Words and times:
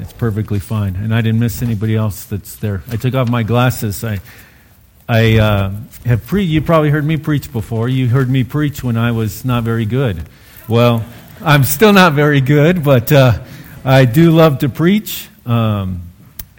it's 0.00 0.12
perfectly 0.12 0.58
fine. 0.58 0.96
And 0.96 1.14
I 1.14 1.20
didn't 1.20 1.40
miss 1.40 1.62
anybody 1.62 1.96
else 1.96 2.24
that's 2.24 2.56
there. 2.56 2.82
I 2.88 2.96
took 2.96 3.14
off 3.14 3.28
my 3.28 3.42
glasses. 3.42 4.04
I, 4.04 4.20
I 5.08 5.38
uh, 5.38 5.72
have 6.04 6.26
pre. 6.26 6.44
You 6.44 6.60
probably 6.62 6.90
heard 6.90 7.04
me 7.04 7.16
preach 7.16 7.52
before. 7.52 7.88
You 7.88 8.08
heard 8.08 8.28
me 8.28 8.44
preach 8.44 8.84
when 8.84 8.96
I 8.96 9.12
was 9.12 9.44
not 9.44 9.64
very 9.64 9.86
good. 9.86 10.22
Well, 10.68 11.04
I'm 11.42 11.64
still 11.64 11.92
not 11.92 12.12
very 12.12 12.40
good, 12.40 12.84
but 12.84 13.10
uh, 13.10 13.42
I 13.84 14.04
do 14.04 14.30
love 14.32 14.58
to 14.58 14.68
preach. 14.68 15.28
Um, 15.46 16.02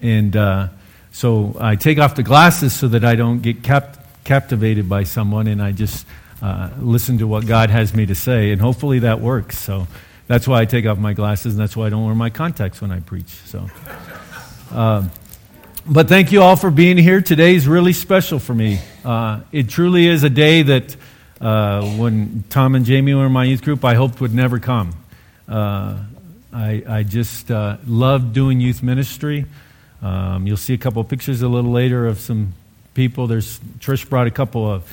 and 0.01 0.35
uh, 0.35 0.69
so 1.11 1.55
I 1.59 1.75
take 1.75 1.99
off 1.99 2.15
the 2.15 2.23
glasses 2.23 2.73
so 2.73 2.87
that 2.87 3.03
I 3.03 3.15
don't 3.15 3.41
get 3.41 3.61
cap- 3.61 3.97
captivated 4.23 4.89
by 4.89 5.03
someone, 5.03 5.47
and 5.47 5.61
I 5.61 5.71
just 5.71 6.07
uh, 6.41 6.69
listen 6.79 7.17
to 7.19 7.27
what 7.27 7.45
God 7.45 7.69
has 7.69 7.93
me 7.93 8.05
to 8.05 8.15
say, 8.15 8.51
and 8.51 8.61
hopefully 8.61 8.99
that 8.99 9.19
works. 9.19 9.59
So 9.59 9.87
that's 10.29 10.47
why 10.47 10.61
I 10.61 10.65
take 10.65 10.85
off 10.85 10.99
my 10.99 11.13
glasses, 11.13 11.55
and 11.55 11.59
that's 11.59 11.75
why 11.75 11.87
I 11.87 11.89
don't 11.89 12.05
wear 12.05 12.13
my 12.13 12.29
contacts 12.29 12.81
when 12.81 12.91
I 12.91 12.99
preach. 12.99 13.29
So. 13.47 13.67
Um, 14.69 15.09
but 15.87 16.07
thank 16.07 16.31
you 16.31 16.43
all 16.43 16.55
for 16.55 16.69
being 16.69 16.97
here. 16.97 17.19
Today 17.19 17.55
is 17.55 17.67
really 17.67 17.93
special 17.93 18.37
for 18.37 18.53
me. 18.53 18.79
Uh, 19.03 19.41
it 19.51 19.69
truly 19.69 20.05
is 20.05 20.23
a 20.23 20.29
day 20.29 20.61
that 20.61 20.95
uh, 21.41 21.83
when 21.95 22.43
Tom 22.47 22.75
and 22.75 22.85
Jamie 22.85 23.15
were 23.15 23.25
in 23.25 23.31
my 23.31 23.43
youth 23.43 23.63
group, 23.63 23.83
I 23.83 23.95
hoped 23.95 24.21
would 24.21 24.31
never 24.31 24.59
come. 24.59 24.93
Uh, 25.47 25.97
I, 26.53 26.83
I, 26.87 27.03
just 27.03 27.49
uh, 27.49 27.77
love 27.87 28.31
doing 28.31 28.59
youth 28.59 28.83
ministry. 28.83 29.45
Um, 30.03 30.45
you'll 30.45 30.57
see 30.57 30.75
a 30.75 30.77
couple 30.77 31.03
pictures 31.05 31.41
a 31.41 31.47
little 31.47 31.71
later 31.71 32.05
of 32.05 32.19
some 32.19 32.53
people. 32.93 33.25
There's 33.25 33.57
Trish 33.79 34.07
brought 34.07 34.27
a 34.27 34.31
couple 34.31 34.71
of 34.71 34.83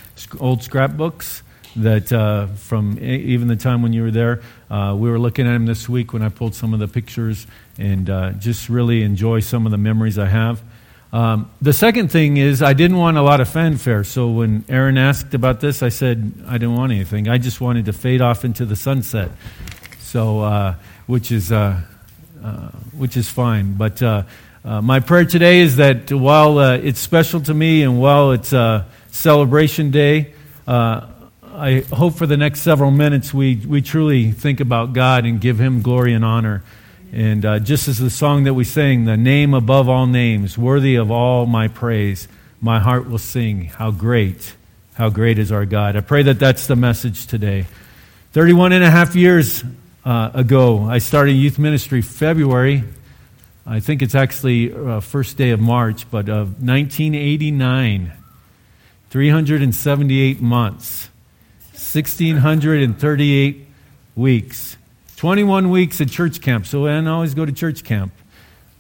old 0.41 0.63
scrapbooks 0.63 1.43
that 1.77 2.13
uh, 2.13 2.47
from 2.47 2.99
even 3.01 3.49
the 3.49 3.57
time 3.57 3.83
when 3.83 3.93
you 3.93 4.03
were 4.03 4.11
there. 4.11 4.43
Uh, 4.71 4.97
we 4.99 5.11
were 5.11 5.19
looking 5.19 5.47
at 5.47 5.55
him 5.55 5.67
this 5.67 5.89
week 5.89 6.13
when 6.13 6.23
I 6.23 6.29
pulled 6.29 6.55
some 6.55 6.75
of 6.75 6.81
the 6.81 6.89
pictures 6.89 7.47
and 7.79 8.07
just 8.41 8.69
really 8.69 9.03
enjoy 9.03 9.41
some 9.41 9.67
of 9.67 9.73
the 9.73 9.79
memories 9.79 10.19
I 10.19 10.27
have. 10.27 10.63
Um, 11.13 11.51
the 11.63 11.73
second 11.73 12.11
thing 12.11 12.37
is, 12.37 12.63
I 12.63 12.73
didn't 12.73 12.99
want 12.99 13.17
a 13.17 13.23
lot 13.23 13.41
of 13.41 13.49
fanfare. 13.49 14.05
So 14.05 14.29
when 14.29 14.65
Aaron 14.69 14.99
asked 14.99 15.35
about 15.35 15.61
this, 15.61 15.83
I 15.83 15.89
said 15.89 16.33
I 16.47 16.59
didn't 16.59 16.77
want 16.77 16.93
anything. 16.93 17.29
I 17.29 17.39
just 17.39 17.61
wanted 17.61 17.87
to 17.87 17.93
fade 17.93 18.21
off 18.21 18.45
into 18.45 18.67
the 18.67 18.77
sunset. 18.77 19.31
So, 20.01 20.41
uh, 20.41 20.75
which 21.07 21.33
is 21.33 21.53
uh, 21.53 21.81
uh, 22.45 22.69
which 22.97 23.17
is 23.17 23.29
fine. 23.31 23.75
But 23.75 24.03
uh, 24.03 24.25
uh, 24.65 24.83
my 24.83 25.01
prayer 25.01 25.25
today 25.25 25.61
is 25.61 25.77
that 25.77 26.13
while 26.13 26.59
uh, 26.59 26.77
it's 26.77 27.01
special 27.01 27.41
to 27.43 27.55
me 27.55 27.83
and 27.83 28.01
while 28.01 28.33
it's 28.33 28.53
a 28.53 28.87
celebration 29.11 29.91
day, 29.91 30.35
I 31.57 31.81
hope 31.81 32.17
for 32.17 32.27
the 32.27 32.37
next 32.37 32.61
several 32.61 32.91
minutes 32.91 33.33
we 33.33 33.57
we 33.57 33.81
truly 33.81 34.31
think 34.31 34.61
about 34.61 34.93
God 34.93 35.25
and 35.25 35.41
give 35.41 35.59
Him 35.59 35.81
glory 35.81 36.13
and 36.13 36.23
honor. 36.23 36.63
And 37.13 37.47
uh, 37.47 37.59
just 37.61 37.89
as 37.89 37.99
the 37.99 38.11
song 38.11 38.45
that 38.45 38.53
we 38.53 38.65
sang, 38.65 39.07
the 39.07 39.17
name 39.17 39.55
above 39.55 39.89
all 39.89 40.07
names, 40.07 40.59
worthy 40.59 40.97
of 40.97 41.11
all 41.11 41.47
my 41.47 41.69
praise, 41.69 42.29
my 42.61 42.79
heart 42.79 43.09
will 43.09 43.17
sing, 43.17 43.65
How 43.65 43.91
great, 43.91 44.55
how 44.95 45.09
great 45.09 45.39
is 45.39 45.51
our 45.51 45.65
God. 45.65 45.97
I 45.97 46.01
pray 46.01 46.23
that 46.25 46.39
that's 46.39 46.67
the 46.67 46.77
message 46.77 47.27
today. 47.27 47.65
31 48.33 48.73
and 48.73 48.85
a 48.85 48.91
half 48.91 49.17
years 49.17 49.65
uh, 50.05 50.33
ago, 50.35 50.83
I 50.85 50.99
started 50.99 51.33
youth 51.33 51.59
ministry 51.59 52.03
February. 52.03 52.85
I 53.67 53.81
think 53.81 54.03
it's 54.03 54.15
actually 54.15 54.75
uh, 54.75 55.01
first 55.01 55.39
day 55.39 55.51
of 55.51 55.61
March, 55.61 56.11
but 56.11 56.29
of 56.29 56.63
1989. 56.63 58.13
378 59.09 60.43
months, 60.43 61.09
1,638 61.97 63.67
weeks. 64.17 64.77
21 65.17 65.71
weeks 65.71 66.01
at 66.01 66.11
church 66.11 66.43
camp, 66.43 66.67
so 66.67 66.87
I 66.87 67.03
always 67.07 67.33
go 67.35 67.47
to 67.47 67.53
church 67.53 67.85
camp. 67.85 68.13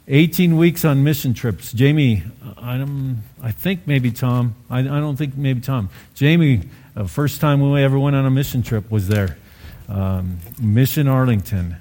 18 0.08 0.56
weeks 0.58 0.84
on 0.84 1.02
mission 1.02 1.32
trips. 1.32 1.72
Jamie, 1.72 2.22
I, 2.58 2.76
don't, 2.76 3.22
I 3.42 3.52
think 3.52 3.86
maybe 3.86 4.10
Tom, 4.10 4.54
I, 4.68 4.80
I, 4.80 4.82
don't 4.82 5.16
think 5.16 5.36
maybe 5.36 5.60
Tom. 5.60 5.88
Jamie, 6.14 6.68
uh, 6.94 7.06
first 7.06 7.40
time 7.40 7.60
we 7.72 7.82
ever 7.82 7.98
went 7.98 8.14
on 8.14 8.26
a 8.26 8.30
mission 8.30 8.62
trip 8.62 8.90
was 8.90 9.08
there. 9.08 9.36
Um, 9.88 10.38
mission 10.60 11.08
Arlington. 11.08 11.76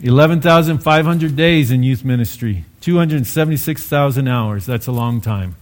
11,500 0.00 1.36
days 1.36 1.70
in 1.70 1.82
youth 1.82 2.04
ministry, 2.04 2.64
276,000 2.80 4.28
hours. 4.28 4.64
That's 4.64 4.86
a 4.86 4.92
long 4.92 5.20
time. 5.20 5.56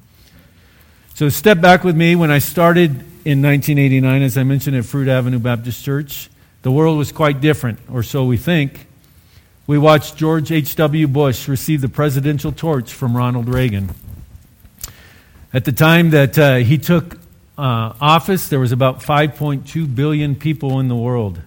So 1.14 1.28
step 1.28 1.60
back 1.60 1.82
with 1.82 1.96
me. 1.96 2.14
When 2.14 2.30
I 2.30 2.38
started 2.38 3.04
in 3.26 3.42
1989, 3.42 4.22
as 4.22 4.38
I 4.38 4.44
mentioned, 4.44 4.76
at 4.76 4.84
Fruit 4.84 5.08
Avenue 5.08 5.40
Baptist 5.40 5.84
Church, 5.84 6.30
the 6.62 6.70
world 6.70 6.96
was 6.96 7.10
quite 7.10 7.40
different, 7.40 7.80
or 7.90 8.04
so 8.04 8.24
we 8.24 8.36
think. 8.36 8.86
We 9.66 9.78
watched 9.78 10.16
George 10.16 10.52
H.W. 10.52 11.08
Bush 11.08 11.48
receive 11.48 11.80
the 11.80 11.88
presidential 11.88 12.52
torch 12.52 12.92
from 12.92 13.16
Ronald 13.16 13.48
Reagan. 13.48 13.90
At 15.52 15.64
the 15.64 15.72
time 15.72 16.10
that 16.10 16.38
uh, 16.38 16.54
he 16.58 16.78
took 16.78 17.16
uh, 17.58 17.94
office, 18.00 18.48
there 18.48 18.60
was 18.60 18.70
about 18.70 19.00
5.2 19.00 19.92
billion 19.92 20.36
people 20.36 20.78
in 20.78 20.86
the 20.86 20.94
world. 20.94 21.40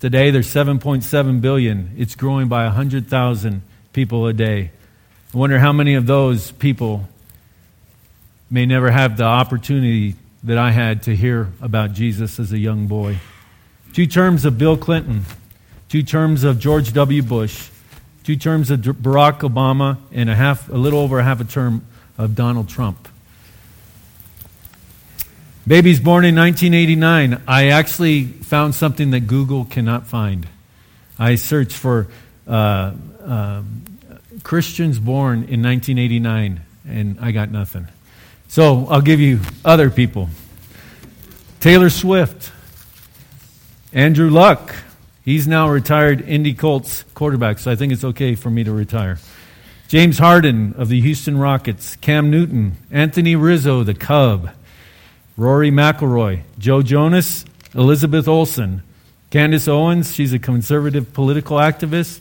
Today, 0.00 0.32
there's 0.32 0.48
7.7 0.48 1.40
billion. 1.40 1.92
It's 1.96 2.16
growing 2.16 2.48
by 2.48 2.64
100,000 2.64 3.62
people 3.92 4.26
a 4.26 4.32
day. 4.32 4.72
I 5.32 5.38
wonder 5.38 5.60
how 5.60 5.72
many 5.72 5.94
of 5.94 6.06
those 6.06 6.50
people 6.50 7.08
may 8.50 8.66
never 8.66 8.90
have 8.90 9.16
the 9.16 9.24
opportunity 9.24 10.16
that 10.44 10.58
I 10.58 10.72
had 10.72 11.02
to 11.04 11.14
hear 11.14 11.52
about 11.60 11.92
Jesus 11.92 12.38
as 12.40 12.52
a 12.52 12.58
young 12.58 12.86
boy. 12.86 13.18
Two 13.92 14.06
terms 14.06 14.44
of 14.44 14.58
Bill 14.58 14.76
Clinton, 14.76 15.24
two 15.88 16.02
terms 16.02 16.44
of 16.44 16.58
George 16.58 16.92
W. 16.92 17.22
Bush, 17.22 17.68
two 18.24 18.36
terms 18.36 18.70
of 18.70 18.80
Barack 18.80 19.40
Obama, 19.40 19.98
and 20.10 20.28
a, 20.28 20.34
half, 20.34 20.68
a 20.68 20.76
little 20.76 21.00
over 21.00 21.18
a 21.18 21.24
half 21.24 21.40
a 21.40 21.44
term 21.44 21.86
of 22.18 22.34
Donald 22.34 22.68
Trump. 22.68 23.08
Babies 25.66 26.00
born 26.00 26.24
in 26.24 26.34
1989. 26.34 27.42
I 27.46 27.68
actually 27.68 28.24
found 28.24 28.74
something 28.74 29.12
that 29.12 29.28
Google 29.28 29.64
cannot 29.64 30.08
find. 30.08 30.48
I 31.18 31.36
searched 31.36 31.76
for 31.76 32.08
uh, 32.48 32.92
uh, 33.24 33.62
Christians 34.42 34.98
born 34.98 35.44
in 35.44 35.62
1989, 35.62 36.60
and 36.88 37.20
I 37.20 37.30
got 37.30 37.50
nothing. 37.50 37.86
So 38.52 38.86
I'll 38.90 39.00
give 39.00 39.18
you 39.18 39.40
other 39.64 39.88
people. 39.88 40.28
Taylor 41.58 41.88
Swift, 41.88 42.52
Andrew 43.94 44.28
Luck, 44.28 44.74
he's 45.24 45.48
now 45.48 45.70
retired 45.70 46.20
Indy 46.20 46.52
Colts 46.52 47.06
quarterback, 47.14 47.58
so 47.58 47.70
I 47.70 47.76
think 47.76 47.94
it's 47.94 48.04
okay 48.04 48.34
for 48.34 48.50
me 48.50 48.62
to 48.62 48.70
retire. 48.70 49.18
James 49.88 50.18
Harden 50.18 50.74
of 50.76 50.90
the 50.90 51.00
Houston 51.00 51.38
Rockets, 51.38 51.96
Cam 51.96 52.30
Newton, 52.30 52.76
Anthony 52.90 53.36
Rizzo, 53.36 53.84
the 53.84 53.94
Cub, 53.94 54.50
Rory 55.38 55.70
McIlroy, 55.70 56.42
Joe 56.58 56.82
Jonas, 56.82 57.46
Elizabeth 57.74 58.28
Olsen, 58.28 58.82
Candace 59.30 59.66
Owens, 59.66 60.14
she's 60.14 60.34
a 60.34 60.38
conservative 60.38 61.14
political 61.14 61.56
activist. 61.56 62.20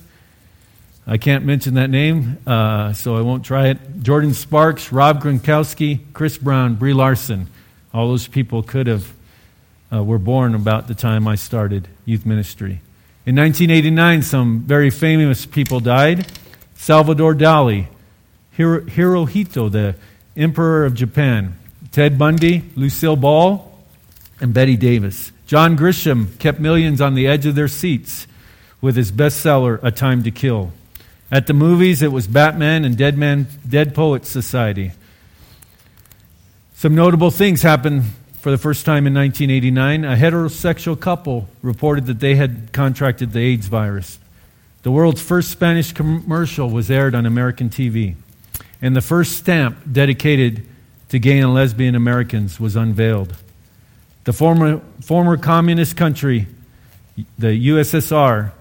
I 1.11 1.17
can't 1.17 1.43
mention 1.43 1.73
that 1.73 1.89
name, 1.89 2.37
uh, 2.47 2.93
so 2.93 3.17
I 3.17 3.21
won't 3.21 3.43
try 3.43 3.67
it. 3.67 3.99
Jordin 4.01 4.33
Sparks, 4.33 4.93
Rob 4.93 5.21
Gronkowski, 5.21 5.99
Chris 6.13 6.37
Brown, 6.37 6.75
Brie 6.75 6.93
Larson. 6.93 7.49
All 7.93 8.07
those 8.07 8.29
people 8.29 8.63
could 8.63 8.87
have 8.87 9.11
uh, 9.91 10.01
were 10.01 10.17
born 10.17 10.55
about 10.55 10.87
the 10.87 10.95
time 10.95 11.27
I 11.27 11.35
started 11.35 11.89
youth 12.05 12.25
ministry. 12.25 12.79
In 13.25 13.35
1989, 13.35 14.21
some 14.21 14.61
very 14.61 14.89
famous 14.89 15.45
people 15.45 15.81
died. 15.81 16.31
Salvador 16.75 17.35
Dali, 17.35 17.87
Hiro, 18.51 18.79
Hirohito, 18.79 19.69
the 19.69 19.95
Emperor 20.37 20.85
of 20.85 20.93
Japan, 20.93 21.57
Ted 21.91 22.17
Bundy, 22.17 22.63
Lucille 22.77 23.17
Ball, 23.17 23.77
and 24.39 24.53
Bette 24.53 24.77
Davis. 24.77 25.33
John 25.45 25.77
Grisham 25.77 26.39
kept 26.39 26.61
millions 26.61 27.01
on 27.01 27.15
the 27.15 27.27
edge 27.27 27.45
of 27.45 27.55
their 27.55 27.67
seats 27.67 28.27
with 28.79 28.95
his 28.95 29.11
bestseller, 29.11 29.77
A 29.83 29.91
Time 29.91 30.23
to 30.23 30.31
Kill. 30.31 30.71
At 31.31 31.47
the 31.47 31.53
movies, 31.53 32.01
it 32.01 32.11
was 32.11 32.27
Batman 32.27 32.83
and 32.83 32.97
Dead, 32.97 33.17
Man, 33.17 33.47
Dead 33.67 33.95
Poets 33.95 34.27
Society. 34.27 34.91
Some 36.73 36.93
notable 36.93 37.31
things 37.31 37.61
happened 37.61 38.03
for 38.33 38.51
the 38.51 38.57
first 38.57 38.85
time 38.85 39.07
in 39.07 39.13
1989, 39.13 40.03
a 40.03 40.17
heterosexual 40.17 40.99
couple 40.99 41.47
reported 41.61 42.07
that 42.07 42.19
they 42.19 42.35
had 42.35 42.73
contracted 42.73 43.31
the 43.31 43.39
AIDS 43.39 43.67
virus. 43.67 44.19
The 44.81 44.91
world's 44.91 45.21
first 45.21 45.51
Spanish 45.51 45.93
commercial 45.93 46.69
was 46.69 46.91
aired 46.91 47.15
on 47.15 47.25
American 47.25 47.69
TV, 47.69 48.15
and 48.81 48.93
the 48.93 49.01
first 49.01 49.37
stamp 49.37 49.77
dedicated 49.89 50.67
to 51.09 51.19
gay 51.19 51.39
and 51.39 51.53
lesbian 51.53 51.95
Americans 51.95 52.59
was 52.59 52.75
unveiled. 52.75 53.37
The 54.25 54.33
former, 54.33 54.81
former 55.01 55.37
communist 55.37 55.95
country, 55.95 56.47
the 57.37 57.69
USSR, 57.69 58.51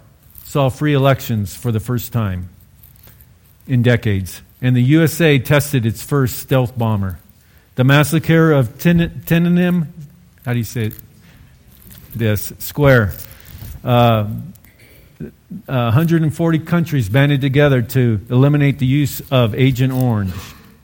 saw 0.44 0.68
free 0.68 0.94
elections 0.94 1.56
for 1.56 1.72
the 1.72 1.80
first 1.80 2.12
time 2.12 2.48
in 3.70 3.82
decades, 3.82 4.42
and 4.60 4.74
the 4.74 4.82
USA 4.82 5.38
tested 5.38 5.86
its 5.86 6.02
first 6.02 6.40
stealth 6.40 6.76
bomber. 6.76 7.20
The 7.76 7.84
massacre 7.84 8.50
of 8.50 8.76
Tiananmen, 8.78 9.86
how 10.44 10.52
do 10.52 10.58
you 10.58 10.64
say 10.64 10.86
it? 10.86 10.94
This, 12.12 12.52
square. 12.58 13.12
Uh, 13.84 14.28
uh, 15.68 15.92
140 15.92 16.58
countries 16.58 17.08
banded 17.08 17.40
together 17.40 17.80
to 17.80 18.20
eliminate 18.28 18.80
the 18.80 18.86
use 18.86 19.22
of 19.30 19.54
Agent 19.54 19.92
Orange 19.92 20.34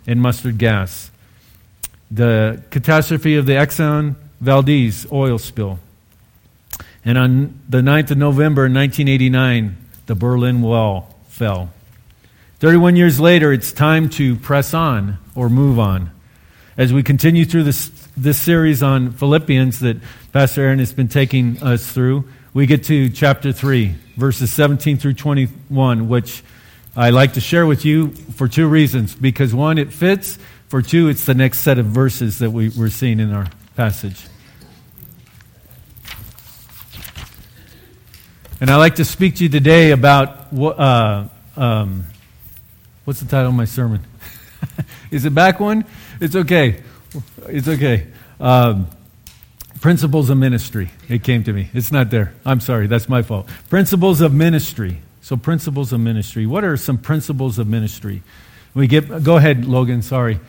and 0.07 0.23
mustard 0.23 0.57
gas. 0.57 1.11
The 2.13 2.63
catastrophe 2.71 3.35
of 3.35 3.47
the 3.47 3.55
Exxon 3.55 4.15
Valdez 4.41 5.11
oil 5.11 5.39
spill. 5.39 5.81
And 7.05 7.19
on 7.19 7.61
the 7.69 7.79
9th 7.79 8.13
of 8.13 8.19
November 8.19 8.63
1989, 8.63 9.77
the 10.07 10.15
Berlin 10.15 10.63
Wall 10.63 11.13
fell. 11.29 11.71
31 12.59 12.97
years 12.97 13.21
later, 13.21 13.53
it's 13.53 13.71
time 13.71 14.09
to 14.09 14.35
press 14.37 14.73
on 14.73 15.19
or 15.35 15.51
move 15.51 15.79
on. 15.79 16.11
As 16.79 16.91
we 16.91 17.03
continue 17.03 17.45
through 17.45 17.65
this, 17.65 17.89
this 18.17 18.39
series 18.39 18.83
on 18.83 19.13
Philippians 19.13 19.81
that 19.81 19.99
Pastor 20.33 20.63
Aaron 20.63 20.79
has 20.79 20.95
been 20.95 21.09
taking 21.09 21.63
us 21.63 21.93
through, 21.93 22.25
we 22.55 22.65
get 22.65 22.85
to 22.85 23.11
chapter 23.11 23.53
3, 23.53 23.95
verses 24.17 24.51
17 24.55 24.97
through 24.97 25.13
21, 25.13 26.09
which 26.09 26.43
I 26.97 27.11
like 27.11 27.35
to 27.35 27.43
share 27.43 27.67
with 27.67 27.85
you 27.85 28.13
for 28.13 28.49
two 28.49 28.67
reasons. 28.67 29.15
Because 29.15 29.55
one, 29.55 29.77
it 29.77 29.93
fits. 29.93 30.39
For 30.69 30.81
two, 30.81 31.09
it's 31.09 31.27
the 31.27 31.35
next 31.35 31.59
set 31.59 31.79
of 31.79 31.85
verses 31.85 32.39
that 32.39 32.51
we, 32.51 32.71
we're 32.71 32.89
seeing 32.89 33.21
in 33.21 33.35
our 33.35 33.49
passage. 33.77 34.27
And 38.63 38.71
I'd 38.71 38.77
like 38.77 38.95
to 38.95 39.05
speak 39.05 39.37
to 39.37 39.43
you 39.43 39.51
today 39.51 39.91
about 39.91 40.55
what, 40.55 40.79
uh, 40.79 41.29
um, 41.59 42.07
what's 43.07 43.21
the 43.21 43.27
title 43.27 43.49
of 43.49 43.55
my 43.55 43.65
sermon? 43.65 44.05
Is 45.11 45.25
it 45.25 45.35
back 45.35 45.61
one? 45.61 45.85
It's 46.21 46.35
okay. 46.35 46.83
It's 47.47 47.69
okay. 47.69 48.09
Um, 48.41 48.89
principles 49.81 50.29
of 50.29 50.37
ministry. 50.37 50.91
It 51.09 51.23
came 51.23 51.45
to 51.45 51.53
me. 51.53 51.71
It's 51.73 51.93
not 51.93 52.11
there. 52.11 52.35
I'm 52.45 52.61
sorry. 52.61 52.89
That's 52.89 53.09
my 53.09 53.23
fault. 53.23 53.49
Principles 53.71 54.21
of 54.21 54.35
ministry. 54.35 54.99
So, 55.23 55.37
principles 55.37 55.93
of 55.93 56.01
ministry. 56.01 56.47
What 56.47 56.65
are 56.65 56.77
some 56.77 56.99
principles 56.99 57.59
of 57.59 57.69
ministry? 57.69 58.23
We 58.75 58.89
get, 58.89 59.23
go 59.23 59.37
ahead, 59.37 59.65
Logan. 59.65 60.03
Sorry. 60.03 60.41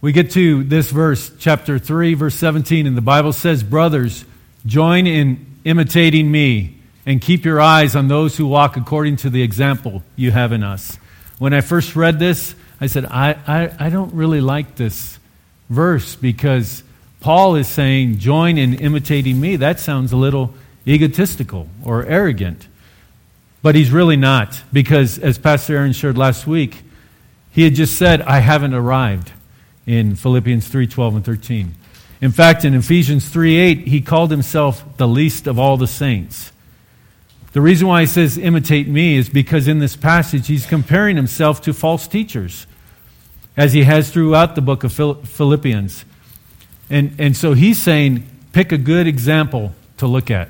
We 0.00 0.10
get 0.12 0.32
to 0.32 0.64
this 0.64 0.90
verse, 0.90 1.30
chapter 1.38 1.78
3, 1.78 2.14
verse 2.14 2.34
17, 2.34 2.86
and 2.86 2.96
the 2.96 3.02
Bible 3.02 3.32
says, 3.32 3.62
Brothers, 3.62 4.24
join 4.66 5.06
in 5.06 5.46
imitating 5.64 6.30
me 6.30 6.76
and 7.06 7.20
keep 7.20 7.44
your 7.44 7.60
eyes 7.60 7.94
on 7.94 8.08
those 8.08 8.36
who 8.36 8.46
walk 8.46 8.76
according 8.76 9.16
to 9.18 9.30
the 9.30 9.42
example 9.42 10.02
you 10.16 10.32
have 10.32 10.52
in 10.52 10.64
us. 10.64 10.98
When 11.40 11.54
I 11.54 11.62
first 11.62 11.96
read 11.96 12.18
this, 12.18 12.54
I 12.82 12.86
said, 12.86 13.06
I, 13.06 13.30
I, 13.46 13.86
I 13.86 13.88
don't 13.88 14.12
really 14.12 14.42
like 14.42 14.76
this 14.76 15.18
verse 15.70 16.14
because 16.14 16.82
Paul 17.20 17.56
is 17.56 17.66
saying, 17.66 18.18
join 18.18 18.58
in 18.58 18.74
imitating 18.74 19.40
me. 19.40 19.56
That 19.56 19.80
sounds 19.80 20.12
a 20.12 20.18
little 20.18 20.52
egotistical 20.86 21.66
or 21.82 22.04
arrogant. 22.04 22.68
But 23.62 23.74
he's 23.74 23.90
really 23.90 24.18
not 24.18 24.60
because, 24.70 25.18
as 25.18 25.38
Pastor 25.38 25.76
Aaron 25.76 25.94
shared 25.94 26.18
last 26.18 26.46
week, 26.46 26.82
he 27.52 27.62
had 27.62 27.74
just 27.74 27.96
said, 27.96 28.20
I 28.20 28.40
haven't 28.40 28.74
arrived 28.74 29.32
in 29.86 30.16
Philippians 30.16 30.68
3 30.68 30.88
12 30.88 31.14
and 31.14 31.24
13. 31.24 31.74
In 32.20 32.32
fact, 32.32 32.66
in 32.66 32.74
Ephesians 32.74 33.26
3 33.26 33.56
8, 33.56 33.78
he 33.88 34.02
called 34.02 34.30
himself 34.30 34.84
the 34.98 35.08
least 35.08 35.46
of 35.46 35.58
all 35.58 35.78
the 35.78 35.86
saints. 35.86 36.52
The 37.52 37.60
reason 37.60 37.88
why 37.88 38.02
he 38.02 38.06
says 38.06 38.38
imitate 38.38 38.86
me 38.86 39.16
is 39.16 39.28
because 39.28 39.66
in 39.66 39.80
this 39.80 39.96
passage 39.96 40.46
he's 40.46 40.66
comparing 40.66 41.16
himself 41.16 41.60
to 41.62 41.72
false 41.72 42.06
teachers, 42.06 42.66
as 43.56 43.72
he 43.72 43.84
has 43.84 44.10
throughout 44.10 44.54
the 44.54 44.60
book 44.60 44.84
of 44.84 44.92
Philippians. 44.92 46.04
And, 46.88 47.14
and 47.18 47.36
so 47.36 47.54
he's 47.54 47.80
saying, 47.80 48.24
pick 48.52 48.72
a 48.72 48.78
good 48.78 49.06
example 49.06 49.74
to 49.98 50.06
look 50.06 50.30
at. 50.30 50.48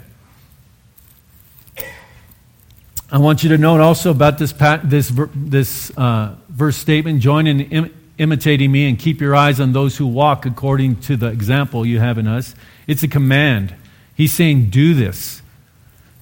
I 3.13 3.19
want 3.19 3.43
you 3.43 3.49
to 3.49 3.59
note 3.59 3.81
also 3.81 4.11
about 4.11 4.39
this, 4.39 4.53
this, 4.85 5.13
this 5.35 5.91
uh, 5.97 6.37
verse 6.49 6.77
statement 6.77 7.21
join 7.21 7.47
in 7.47 7.61
Im- 7.61 7.95
imitating 8.19 8.71
me 8.71 8.89
and 8.89 8.99
keep 8.99 9.21
your 9.21 9.35
eyes 9.35 9.59
on 9.59 9.73
those 9.73 9.97
who 9.97 10.07
walk 10.07 10.45
according 10.45 10.97
to 10.97 11.17
the 11.17 11.27
example 11.27 11.85
you 11.87 11.99
have 11.99 12.19
in 12.19 12.27
us. 12.27 12.55
It's 12.87 13.03
a 13.03 13.09
command. 13.09 13.75
He's 14.15 14.33
saying, 14.33 14.69
do 14.69 14.95
this. 14.95 15.41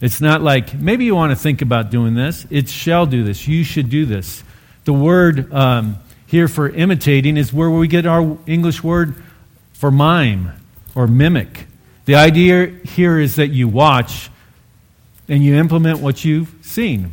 It's 0.00 0.20
not 0.20 0.42
like, 0.42 0.74
maybe 0.74 1.04
you 1.04 1.14
want 1.14 1.32
to 1.32 1.36
think 1.36 1.60
about 1.60 1.90
doing 1.90 2.14
this. 2.14 2.46
It 2.50 2.68
shall 2.68 3.06
do 3.06 3.24
this. 3.24 3.48
You 3.48 3.64
should 3.64 3.90
do 3.90 4.06
this. 4.06 4.44
The 4.84 4.92
word 4.92 5.52
um, 5.52 5.96
here 6.26 6.46
for 6.46 6.68
imitating 6.68 7.36
is 7.36 7.52
where 7.52 7.70
we 7.70 7.88
get 7.88 8.06
our 8.06 8.38
English 8.46 8.82
word 8.82 9.16
for 9.72 9.90
mime 9.90 10.52
or 10.94 11.06
mimic. 11.06 11.66
The 12.04 12.14
idea 12.14 12.66
here 12.84 13.18
is 13.18 13.36
that 13.36 13.48
you 13.48 13.68
watch 13.68 14.30
and 15.28 15.44
you 15.44 15.56
implement 15.56 15.98
what 15.98 16.24
you've 16.24 16.54
seen. 16.62 17.12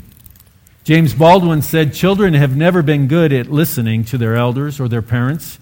James 0.84 1.14
Baldwin 1.14 1.64
said, 1.64 1.94
Children 1.94 2.36
have 2.36 2.56
never 2.56 2.84
been 2.84 3.08
good 3.08 3.34
at 3.34 3.48
listening 3.48 4.06
to 4.06 4.18
their 4.18 4.36
elders 4.36 4.80
or 4.80 4.88
their 4.88 5.02
parents, 5.02 5.60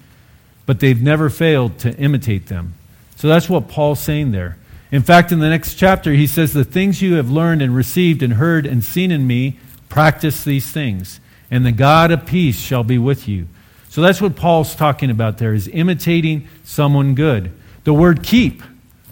but 0.65 0.81
they've 0.81 1.01
never 1.01 1.29
failed 1.29 1.79
to 1.79 1.95
imitate 1.97 2.47
them. 2.47 2.73
So 3.15 3.29
that's 3.29 3.49
what 3.49 3.69
Paul's 3.69 4.01
saying 4.01 4.33
there. 4.33 4.57
In 4.93 5.01
fact, 5.01 5.31
in 5.31 5.39
the 5.39 5.49
next 5.49 5.73
chapter, 5.73 6.11
he 6.13 6.27
says, 6.27 6.53
The 6.53 6.63
things 6.63 7.01
you 7.01 7.15
have 7.15 7.27
learned 7.27 7.63
and 7.63 7.75
received 7.75 8.21
and 8.21 8.33
heard 8.33 8.67
and 8.67 8.83
seen 8.83 9.09
in 9.09 9.25
me, 9.25 9.57
practice 9.89 10.43
these 10.43 10.71
things, 10.71 11.19
and 11.49 11.65
the 11.65 11.71
God 11.71 12.11
of 12.11 12.27
peace 12.27 12.59
shall 12.59 12.83
be 12.83 12.99
with 12.99 13.27
you. 13.27 13.47
So 13.89 14.01
that's 14.01 14.21
what 14.21 14.35
Paul's 14.35 14.75
talking 14.75 15.09
about 15.09 15.39
there, 15.39 15.55
is 15.55 15.67
imitating 15.67 16.47
someone 16.63 17.15
good. 17.15 17.51
The 17.85 17.93
word 17.93 18.21
keep, 18.21 18.61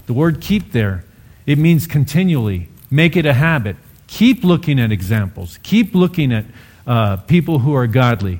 the 0.05 0.13
word 0.13 0.39
keep 0.39 0.71
there, 0.71 1.03
it 1.47 1.57
means 1.57 1.87
continually. 1.87 2.69
Make 2.91 3.15
it 3.15 3.25
a 3.25 3.33
habit. 3.33 3.75
Keep 4.05 4.43
looking 4.43 4.79
at 4.79 4.91
examples. 4.91 5.57
Keep 5.63 5.95
looking 5.95 6.31
at 6.31 6.45
uh, 6.85 7.17
people 7.17 7.57
who 7.57 7.73
are 7.73 7.87
godly. 7.87 8.39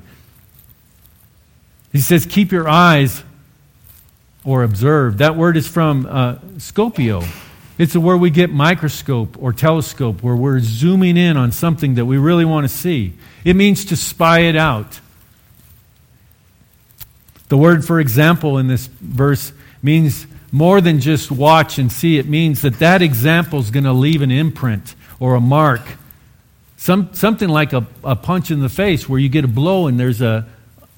He 1.90 1.98
says, 1.98 2.24
keep 2.24 2.52
your 2.52 2.68
eyes 2.68 3.24
or 4.44 4.62
observe. 4.62 5.18
That 5.18 5.36
word 5.36 5.56
is 5.56 5.66
from 5.68 6.06
uh, 6.06 6.36
scopio. 6.56 7.24
It's 7.78 7.94
a 7.94 8.00
word 8.00 8.18
we 8.18 8.30
get 8.30 8.50
microscope 8.50 9.36
or 9.42 9.52
telescope, 9.52 10.22
where 10.22 10.36
we're 10.36 10.60
zooming 10.60 11.16
in 11.16 11.36
on 11.36 11.52
something 11.52 11.94
that 11.94 12.04
we 12.04 12.18
really 12.18 12.44
want 12.44 12.64
to 12.64 12.68
see. 12.68 13.14
It 13.44 13.56
means 13.56 13.86
to 13.86 13.96
spy 13.96 14.40
it 14.40 14.56
out. 14.56 15.00
The 17.48 17.56
word, 17.56 17.84
for 17.84 18.00
example, 18.00 18.58
in 18.58 18.68
this 18.68 18.86
verse 18.86 19.52
means 19.82 20.26
more 20.50 20.80
than 20.80 21.00
just 21.00 21.30
watch 21.30 21.78
and 21.78 21.90
see. 21.90 22.18
It 22.18 22.26
means 22.26 22.62
that 22.62 22.78
that 22.78 23.02
example 23.02 23.58
is 23.58 23.70
going 23.70 23.84
to 23.84 23.92
leave 23.92 24.22
an 24.22 24.30
imprint 24.30 24.94
or 25.18 25.34
a 25.34 25.40
mark. 25.40 25.80
Some, 26.76 27.14
something 27.14 27.48
like 27.48 27.72
a, 27.72 27.86
a 28.04 28.16
punch 28.16 28.50
in 28.50 28.60
the 28.60 28.68
face 28.68 29.08
where 29.08 29.18
you 29.18 29.28
get 29.28 29.44
a 29.44 29.48
blow 29.48 29.86
and 29.86 29.98
there's 29.98 30.20
a, 30.20 30.46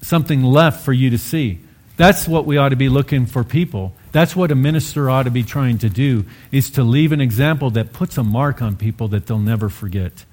something 0.01 0.43
left 0.43 0.83
for 0.83 0.93
you 0.93 1.09
to 1.09 1.17
see. 1.17 1.59
That's 1.97 2.27
what 2.27 2.45
we 2.45 2.57
ought 2.57 2.69
to 2.69 2.75
be 2.75 2.89
looking 2.89 3.25
for 3.25 3.43
people. 3.43 3.93
That's 4.11 4.35
what 4.35 4.51
a 4.51 4.55
minister 4.55 5.09
ought 5.09 5.23
to 5.23 5.31
be 5.31 5.43
trying 5.43 5.77
to 5.79 5.89
do 5.89 6.25
is 6.51 6.69
to 6.71 6.83
leave 6.83 7.11
an 7.11 7.21
example 7.21 7.69
that 7.71 7.93
puts 7.93 8.17
a 8.17 8.23
mark 8.23 8.61
on 8.61 8.75
people 8.75 9.07
that 9.09 9.27
they'll 9.27 9.39
never 9.39 9.69
forget. 9.69 10.25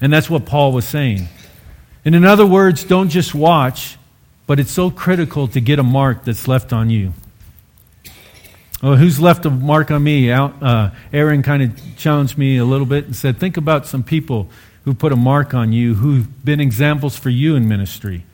And 0.00 0.12
that's 0.12 0.30
what 0.30 0.46
Paul 0.46 0.72
was 0.72 0.86
saying. 0.86 1.28
And 2.04 2.14
in 2.14 2.24
other 2.24 2.46
words, 2.46 2.84
don't 2.84 3.08
just 3.08 3.34
watch, 3.34 3.96
but 4.46 4.60
it's 4.60 4.70
so 4.70 4.90
critical 4.90 5.48
to 5.48 5.60
get 5.60 5.78
a 5.78 5.82
mark 5.82 6.24
that's 6.24 6.48
left 6.48 6.72
on 6.72 6.90
you. 6.90 7.12
Well, 8.82 8.96
who's 8.96 9.18
left 9.18 9.46
a 9.46 9.50
mark 9.50 9.90
on 9.90 10.04
me? 10.04 10.30
Uh, 10.30 10.90
Aaron 11.12 11.42
kind 11.42 11.62
of 11.62 11.96
challenged 11.96 12.36
me 12.36 12.58
a 12.58 12.64
little 12.64 12.86
bit 12.86 13.06
and 13.06 13.16
said, 13.16 13.38
Think 13.38 13.56
about 13.56 13.86
some 13.86 14.02
people 14.02 14.50
who 14.84 14.92
put 14.92 15.12
a 15.12 15.16
mark 15.16 15.54
on 15.54 15.72
you, 15.72 15.94
who've 15.94 16.44
been 16.44 16.60
examples 16.60 17.16
for 17.16 17.30
you 17.30 17.56
in 17.56 17.66
ministry. 17.66 18.24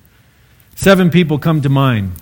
Seven 0.75 1.11
people 1.11 1.39
come 1.39 1.63
to 1.63 1.69
mind. 1.69 2.13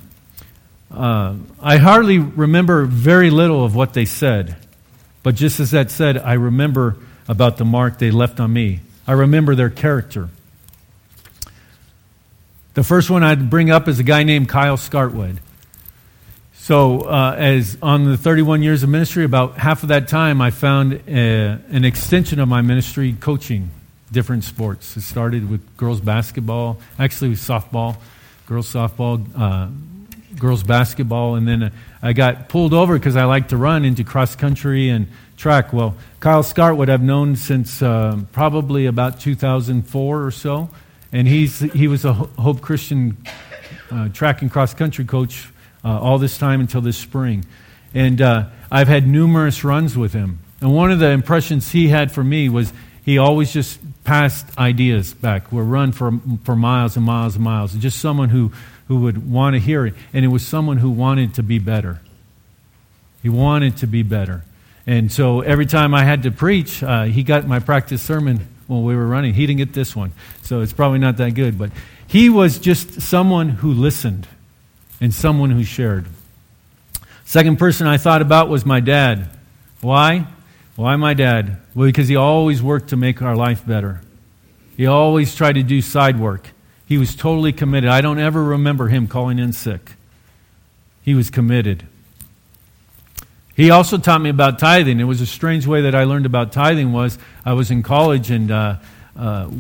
Uh, 0.90 1.34
I 1.60 1.76
hardly 1.76 2.18
remember 2.18 2.84
very 2.84 3.30
little 3.30 3.64
of 3.64 3.74
what 3.74 3.92
they 3.92 4.04
said, 4.04 4.56
but 5.22 5.34
just 5.34 5.60
as 5.60 5.72
that 5.72 5.90
said, 5.90 6.16
I 6.18 6.34
remember 6.34 6.96
about 7.28 7.58
the 7.58 7.64
mark 7.64 7.98
they 7.98 8.10
left 8.10 8.40
on 8.40 8.52
me. 8.52 8.80
I 9.06 9.12
remember 9.12 9.54
their 9.54 9.70
character. 9.70 10.28
The 12.74 12.84
first 12.84 13.10
one 13.10 13.22
I'd 13.22 13.50
bring 13.50 13.70
up 13.70 13.88
is 13.88 13.98
a 13.98 14.04
guy 14.04 14.22
named 14.22 14.48
Kyle 14.48 14.76
Scartwood. 14.76 15.38
So, 16.54 17.00
uh, 17.00 17.34
as 17.36 17.78
on 17.82 18.04
the 18.04 18.16
31 18.16 18.62
years 18.62 18.82
of 18.82 18.90
ministry, 18.90 19.24
about 19.24 19.56
half 19.56 19.82
of 19.82 19.88
that 19.88 20.06
time, 20.08 20.40
I 20.40 20.50
found 20.50 21.00
a, 21.08 21.52
uh, 21.52 21.58
an 21.70 21.84
extension 21.84 22.40
of 22.40 22.48
my 22.48 22.60
ministry 22.60 23.16
coaching 23.18 23.70
different 24.12 24.44
sports. 24.44 24.96
It 24.96 25.02
started 25.02 25.50
with 25.50 25.76
girls 25.76 26.00
basketball, 26.00 26.78
actually 26.98 27.30
with 27.30 27.40
softball, 27.40 27.96
girls 28.46 28.72
softball, 28.72 29.24
uh, 29.34 29.68
girls 30.38 30.62
basketball, 30.62 31.34
and 31.34 31.46
then 31.46 31.72
I 32.02 32.12
got 32.12 32.48
pulled 32.48 32.72
over 32.72 32.98
because 32.98 33.16
I 33.16 33.24
like 33.24 33.48
to 33.48 33.56
run 33.56 33.84
into 33.84 34.04
cross 34.04 34.36
country 34.36 34.88
and 34.88 35.08
track. 35.36 35.72
Well, 35.72 35.96
Kyle 36.20 36.42
Scartwood 36.42 36.88
I've 36.88 37.02
known 37.02 37.36
since 37.36 37.82
uh, 37.82 38.20
probably 38.32 38.86
about 38.86 39.20
2004 39.20 40.24
or 40.24 40.30
so, 40.30 40.68
and 41.12 41.26
he's 41.28 41.60
he 41.60 41.88
was 41.88 42.04
a 42.04 42.12
Hope 42.12 42.60
Christian 42.60 43.16
uh, 43.90 44.08
track 44.10 44.42
and 44.42 44.50
cross 44.50 44.74
country 44.74 45.04
coach 45.04 45.48
uh, 45.84 46.00
all 46.00 46.18
this 46.18 46.38
time 46.38 46.60
until 46.60 46.80
this 46.80 46.96
spring, 46.96 47.44
and 47.94 48.20
uh, 48.20 48.46
I've 48.70 48.88
had 48.88 49.06
numerous 49.06 49.64
runs 49.64 49.96
with 49.96 50.12
him. 50.12 50.40
And 50.60 50.74
one 50.74 50.90
of 50.90 50.98
the 50.98 51.10
impressions 51.10 51.70
he 51.70 51.88
had 51.88 52.10
for 52.10 52.24
me 52.24 52.48
was 52.48 52.72
he 53.04 53.16
always 53.16 53.52
just 53.52 53.78
passed 54.04 54.58
ideas 54.58 55.14
back, 55.14 55.52
would 55.52 55.64
run 55.64 55.92
for, 55.92 56.12
for 56.44 56.56
miles 56.56 56.96
and 56.96 57.06
miles 57.06 57.36
and 57.36 57.44
miles. 57.44 57.74
Just 57.74 58.00
someone 58.00 58.28
who, 58.28 58.52
who 58.88 59.00
would 59.00 59.30
want 59.30 59.54
to 59.54 59.60
hear 59.60 59.86
it. 59.86 59.94
And 60.12 60.24
it 60.24 60.28
was 60.28 60.44
someone 60.44 60.78
who 60.78 60.90
wanted 60.90 61.34
to 61.34 61.42
be 61.42 61.58
better. 61.58 62.00
He 63.22 63.28
wanted 63.28 63.76
to 63.78 63.86
be 63.86 64.02
better. 64.02 64.44
And 64.86 65.12
so 65.12 65.42
every 65.42 65.66
time 65.66 65.94
I 65.94 66.04
had 66.04 66.22
to 66.22 66.30
preach, 66.30 66.82
uh, 66.82 67.04
he 67.04 67.22
got 67.22 67.46
my 67.46 67.58
practice 67.58 68.00
sermon 68.00 68.48
when 68.66 68.84
we 68.84 68.96
were 68.96 69.06
running. 69.06 69.34
He 69.34 69.46
didn't 69.46 69.58
get 69.58 69.72
this 69.74 69.94
one, 69.94 70.12
so 70.42 70.60
it's 70.60 70.72
probably 70.72 70.98
not 70.98 71.18
that 71.18 71.34
good. 71.34 71.58
But 71.58 71.70
he 72.06 72.30
was 72.30 72.58
just 72.58 73.02
someone 73.02 73.50
who 73.50 73.72
listened 73.72 74.26
and 75.00 75.12
someone 75.12 75.50
who 75.50 75.62
shared. 75.62 76.06
Second 77.24 77.58
person 77.58 77.86
I 77.86 77.98
thought 77.98 78.22
about 78.22 78.48
was 78.48 78.64
my 78.64 78.80
dad. 78.80 79.28
Why? 79.82 80.26
Why 80.76 80.96
my 80.96 81.12
dad? 81.12 81.58
Well, 81.74 81.86
because 81.86 82.08
he 82.08 82.16
always 82.16 82.62
worked 82.62 82.88
to 82.88 82.96
make 82.96 83.20
our 83.20 83.36
life 83.36 83.66
better. 83.66 84.00
He 84.76 84.86
always 84.86 85.34
tried 85.34 85.56
to 85.56 85.62
do 85.62 85.82
side 85.82 86.18
work. 86.18 86.48
He 86.88 86.96
was 86.96 87.14
totally 87.14 87.52
committed. 87.52 87.90
I 87.90 88.00
don't 88.00 88.18
ever 88.18 88.42
remember 88.42 88.88
him 88.88 89.08
calling 89.08 89.38
in 89.38 89.52
sick. 89.52 89.92
He 91.02 91.14
was 91.14 91.28
committed. 91.28 91.86
He 93.54 93.70
also 93.70 93.98
taught 93.98 94.22
me 94.22 94.30
about 94.30 94.58
tithing. 94.58 94.98
It 94.98 95.04
was 95.04 95.20
a 95.20 95.26
strange 95.26 95.66
way 95.66 95.82
that 95.82 95.94
I 95.94 96.04
learned 96.04 96.24
about 96.24 96.50
tithing 96.50 96.92
was 96.92 97.18
I 97.44 97.52
was 97.52 97.70
in 97.70 97.82
college 97.82 98.30
and 98.30 98.50
uh, 98.50 98.76
uh, 99.18 99.50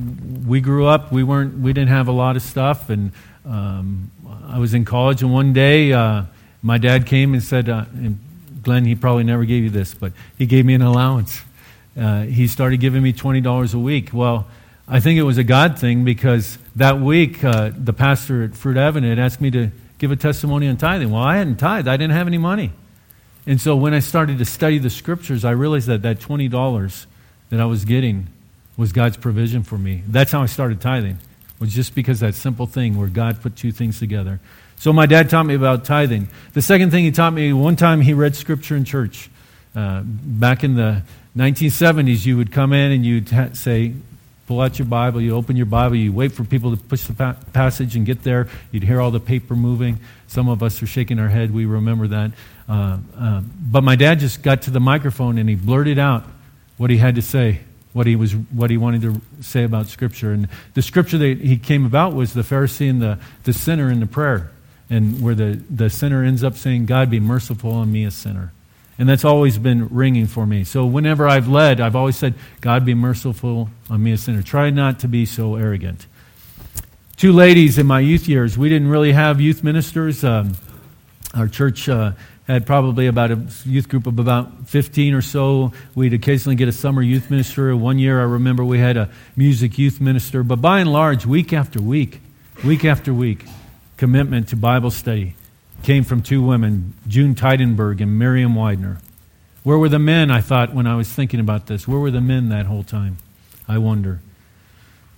we 0.46 0.62
grew 0.62 0.86
up. 0.86 1.12
We 1.12 1.22
weren't. 1.22 1.58
We 1.58 1.72
didn't 1.72 1.90
have 1.90 2.08
a 2.08 2.12
lot 2.12 2.36
of 2.36 2.42
stuff, 2.42 2.90
and 2.90 3.10
um, 3.44 4.10
I 4.46 4.58
was 4.58 4.72
in 4.72 4.84
college. 4.84 5.20
And 5.20 5.32
one 5.32 5.52
day, 5.52 5.92
uh, 5.92 6.22
my 6.62 6.78
dad 6.78 7.06
came 7.06 7.34
and 7.34 7.42
said, 7.42 7.68
uh, 7.68 7.84
and 7.92 8.20
Glenn, 8.62 8.84
he 8.84 8.94
probably 8.94 9.24
never 9.24 9.44
gave 9.44 9.64
you 9.64 9.70
this, 9.70 9.94
but 9.94 10.12
he 10.38 10.46
gave 10.46 10.64
me 10.64 10.74
an 10.74 10.82
allowance. 10.82 11.42
Uh, 11.98 12.22
he 12.22 12.46
started 12.46 12.78
giving 12.78 13.02
me 13.02 13.12
twenty 13.12 13.40
dollars 13.40 13.74
a 13.74 13.78
week. 13.78 14.14
Well, 14.14 14.46
I 14.90 15.00
think 15.00 15.18
it 15.18 15.22
was 15.22 15.36
a 15.36 15.44
God 15.44 15.78
thing 15.78 16.04
because 16.04 16.56
that 16.76 16.98
week 16.98 17.44
uh, 17.44 17.72
the 17.76 17.92
pastor 17.92 18.42
at 18.42 18.54
Fruit 18.54 18.78
Avenue 18.78 19.10
had 19.10 19.18
asked 19.18 19.38
me 19.38 19.50
to 19.50 19.70
give 19.98 20.10
a 20.10 20.16
testimony 20.16 20.66
on 20.66 20.78
tithing. 20.78 21.10
Well, 21.10 21.22
I 21.22 21.36
hadn't 21.36 21.56
tithed. 21.56 21.86
I 21.86 21.98
didn't 21.98 22.14
have 22.14 22.26
any 22.26 22.38
money. 22.38 22.72
And 23.46 23.60
so 23.60 23.76
when 23.76 23.92
I 23.92 23.98
started 23.98 24.38
to 24.38 24.46
study 24.46 24.78
the 24.78 24.88
scriptures, 24.88 25.44
I 25.44 25.50
realized 25.50 25.88
that 25.88 26.00
that 26.02 26.20
$20 26.20 27.06
that 27.50 27.60
I 27.60 27.66
was 27.66 27.84
getting 27.84 28.28
was 28.78 28.92
God's 28.92 29.18
provision 29.18 29.62
for 29.62 29.76
me. 29.76 30.04
That's 30.08 30.32
how 30.32 30.42
I 30.42 30.46
started 30.46 30.80
tithing. 30.80 31.16
It 31.16 31.60
was 31.60 31.74
just 31.74 31.94
because 31.94 32.20
that 32.20 32.34
simple 32.34 32.66
thing 32.66 32.96
where 32.96 33.08
God 33.08 33.42
put 33.42 33.56
two 33.56 33.72
things 33.72 33.98
together. 33.98 34.40
So 34.76 34.92
my 34.94 35.04
dad 35.04 35.28
taught 35.28 35.44
me 35.44 35.54
about 35.54 35.84
tithing. 35.84 36.28
The 36.54 36.62
second 36.62 36.92
thing 36.92 37.04
he 37.04 37.10
taught 37.10 37.34
me, 37.34 37.52
one 37.52 37.76
time 37.76 38.00
he 38.00 38.14
read 38.14 38.36
scripture 38.36 38.76
in 38.76 38.84
church. 38.84 39.28
Uh, 39.74 40.02
back 40.04 40.64
in 40.64 40.76
the 40.76 41.02
1970s, 41.36 42.24
you 42.24 42.36
would 42.38 42.52
come 42.52 42.72
in 42.72 42.92
and 42.92 43.04
you'd 43.04 43.28
ha- 43.28 43.50
say, 43.52 43.92
pull 44.48 44.62
out 44.62 44.78
your 44.78 44.86
Bible, 44.86 45.20
you 45.20 45.36
open 45.36 45.56
your 45.56 45.66
Bible, 45.66 45.94
you 45.94 46.10
wait 46.10 46.32
for 46.32 46.42
people 46.42 46.74
to 46.74 46.82
push 46.82 47.04
the 47.04 47.12
pa- 47.12 47.36
passage 47.52 47.94
and 47.94 48.06
get 48.06 48.22
there. 48.22 48.48
You'd 48.72 48.82
hear 48.82 48.98
all 48.98 49.10
the 49.10 49.20
paper 49.20 49.54
moving. 49.54 50.00
Some 50.26 50.48
of 50.48 50.62
us 50.62 50.82
are 50.82 50.86
shaking 50.86 51.18
our 51.18 51.28
head. 51.28 51.52
We 51.52 51.66
remember 51.66 52.08
that. 52.08 52.32
Uh, 52.66 52.96
uh, 53.16 53.42
but 53.60 53.84
my 53.84 53.94
dad 53.94 54.20
just 54.20 54.42
got 54.42 54.62
to 54.62 54.70
the 54.70 54.80
microphone 54.80 55.36
and 55.36 55.50
he 55.50 55.54
blurted 55.54 55.98
out 55.98 56.24
what 56.78 56.88
he 56.88 56.96
had 56.96 57.14
to 57.16 57.22
say, 57.22 57.60
what 57.92 58.06
he, 58.06 58.16
was, 58.16 58.32
what 58.32 58.70
he 58.70 58.78
wanted 58.78 59.02
to 59.02 59.20
say 59.42 59.64
about 59.64 59.86
Scripture. 59.86 60.32
And 60.32 60.48
the 60.72 60.80
Scripture 60.80 61.18
that 61.18 61.38
he 61.40 61.58
came 61.58 61.84
about 61.84 62.14
was 62.14 62.32
the 62.32 62.40
Pharisee 62.40 62.88
and 62.88 63.02
the, 63.02 63.18
the 63.44 63.52
sinner 63.52 63.90
in 63.90 64.00
the 64.00 64.06
prayer, 64.06 64.50
and 64.88 65.20
where 65.20 65.34
the, 65.34 65.62
the 65.68 65.90
sinner 65.90 66.24
ends 66.24 66.42
up 66.42 66.54
saying, 66.54 66.86
God 66.86 67.10
be 67.10 67.20
merciful 67.20 67.72
on 67.72 67.92
me, 67.92 68.06
a 68.06 68.10
sinner. 68.10 68.52
And 68.98 69.08
that's 69.08 69.24
always 69.24 69.58
been 69.58 69.88
ringing 69.88 70.26
for 70.26 70.44
me. 70.44 70.64
So 70.64 70.84
whenever 70.84 71.28
I've 71.28 71.48
led, 71.48 71.80
I've 71.80 71.94
always 71.94 72.16
said, 72.16 72.34
God 72.60 72.84
be 72.84 72.94
merciful 72.94 73.70
on 73.88 74.02
me, 74.02 74.12
a 74.12 74.18
sinner. 74.18 74.42
Try 74.42 74.70
not 74.70 74.98
to 75.00 75.08
be 75.08 75.24
so 75.24 75.54
arrogant. 75.54 76.06
Two 77.16 77.32
ladies 77.32 77.78
in 77.78 77.86
my 77.86 78.00
youth 78.00 78.28
years, 78.28 78.58
we 78.58 78.68
didn't 78.68 78.88
really 78.88 79.12
have 79.12 79.40
youth 79.40 79.62
ministers. 79.62 80.24
Um, 80.24 80.56
our 81.32 81.46
church 81.46 81.88
uh, 81.88 82.12
had 82.48 82.66
probably 82.66 83.06
about 83.06 83.30
a 83.30 83.40
youth 83.64 83.88
group 83.88 84.08
of 84.08 84.18
about 84.18 84.68
15 84.68 85.14
or 85.14 85.22
so. 85.22 85.72
We'd 85.94 86.14
occasionally 86.14 86.56
get 86.56 86.66
a 86.66 86.72
summer 86.72 87.02
youth 87.02 87.30
minister. 87.30 87.76
One 87.76 88.00
year, 88.00 88.20
I 88.20 88.24
remember 88.24 88.64
we 88.64 88.78
had 88.78 88.96
a 88.96 89.10
music 89.36 89.78
youth 89.78 90.00
minister. 90.00 90.42
But 90.42 90.56
by 90.56 90.80
and 90.80 90.92
large, 90.92 91.24
week 91.24 91.52
after 91.52 91.80
week, 91.80 92.20
week 92.64 92.84
after 92.84 93.14
week, 93.14 93.44
commitment 93.96 94.48
to 94.48 94.56
Bible 94.56 94.90
study 94.90 95.34
came 95.82 96.04
from 96.04 96.22
two 96.22 96.42
women, 96.42 96.94
June 97.06 97.34
Teidenberg 97.34 98.00
and 98.00 98.18
Miriam 98.18 98.54
Widener. 98.54 98.98
Where 99.62 99.78
were 99.78 99.88
the 99.88 99.98
men, 99.98 100.30
I 100.30 100.40
thought, 100.40 100.74
when 100.74 100.86
I 100.86 100.96
was 100.96 101.08
thinking 101.08 101.40
about 101.40 101.66
this? 101.66 101.86
Where 101.86 101.98
were 101.98 102.10
the 102.10 102.20
men 102.20 102.48
that 102.48 102.66
whole 102.66 102.82
time? 102.82 103.18
I 103.66 103.78
wonder. 103.78 104.20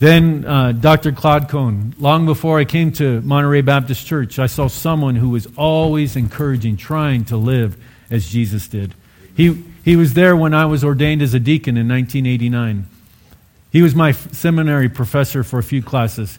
Then 0.00 0.47
uh, 0.47 0.73
Dr. 0.73 1.12
Claude 1.12 1.49
Cohn. 1.49 1.95
Long 1.99 2.25
before 2.25 2.59
I 2.59 2.64
came 2.64 2.90
to 2.93 3.21
Monterey 3.21 3.61
Baptist 3.61 4.07
Church, 4.07 4.38
I 4.38 4.47
saw 4.47 4.67
someone 4.67 5.17
who 5.17 5.29
was 5.29 5.47
always 5.57 6.17
encouraging, 6.17 6.79
trying 6.79 7.26
to 7.26 7.37
live 7.37 7.76
as 8.11 8.29
Jesus 8.29 8.67
did. 8.67 8.95
He, 9.37 9.62
he 9.85 9.97
was 9.97 10.14
there 10.14 10.35
when 10.35 10.55
I 10.55 10.67
was 10.67 10.83
ordained 10.83 11.21
as 11.21 11.35
a 11.35 11.38
deacon 11.38 11.76
in 11.76 11.87
1989. 11.87 12.87
He 13.71 13.83
was 13.83 13.95
my 13.95 14.12
seminary 14.12 14.88
professor 14.88 15.45
for 15.45 15.59
a 15.59 15.62
few 15.62 15.83
classes. 15.83 16.38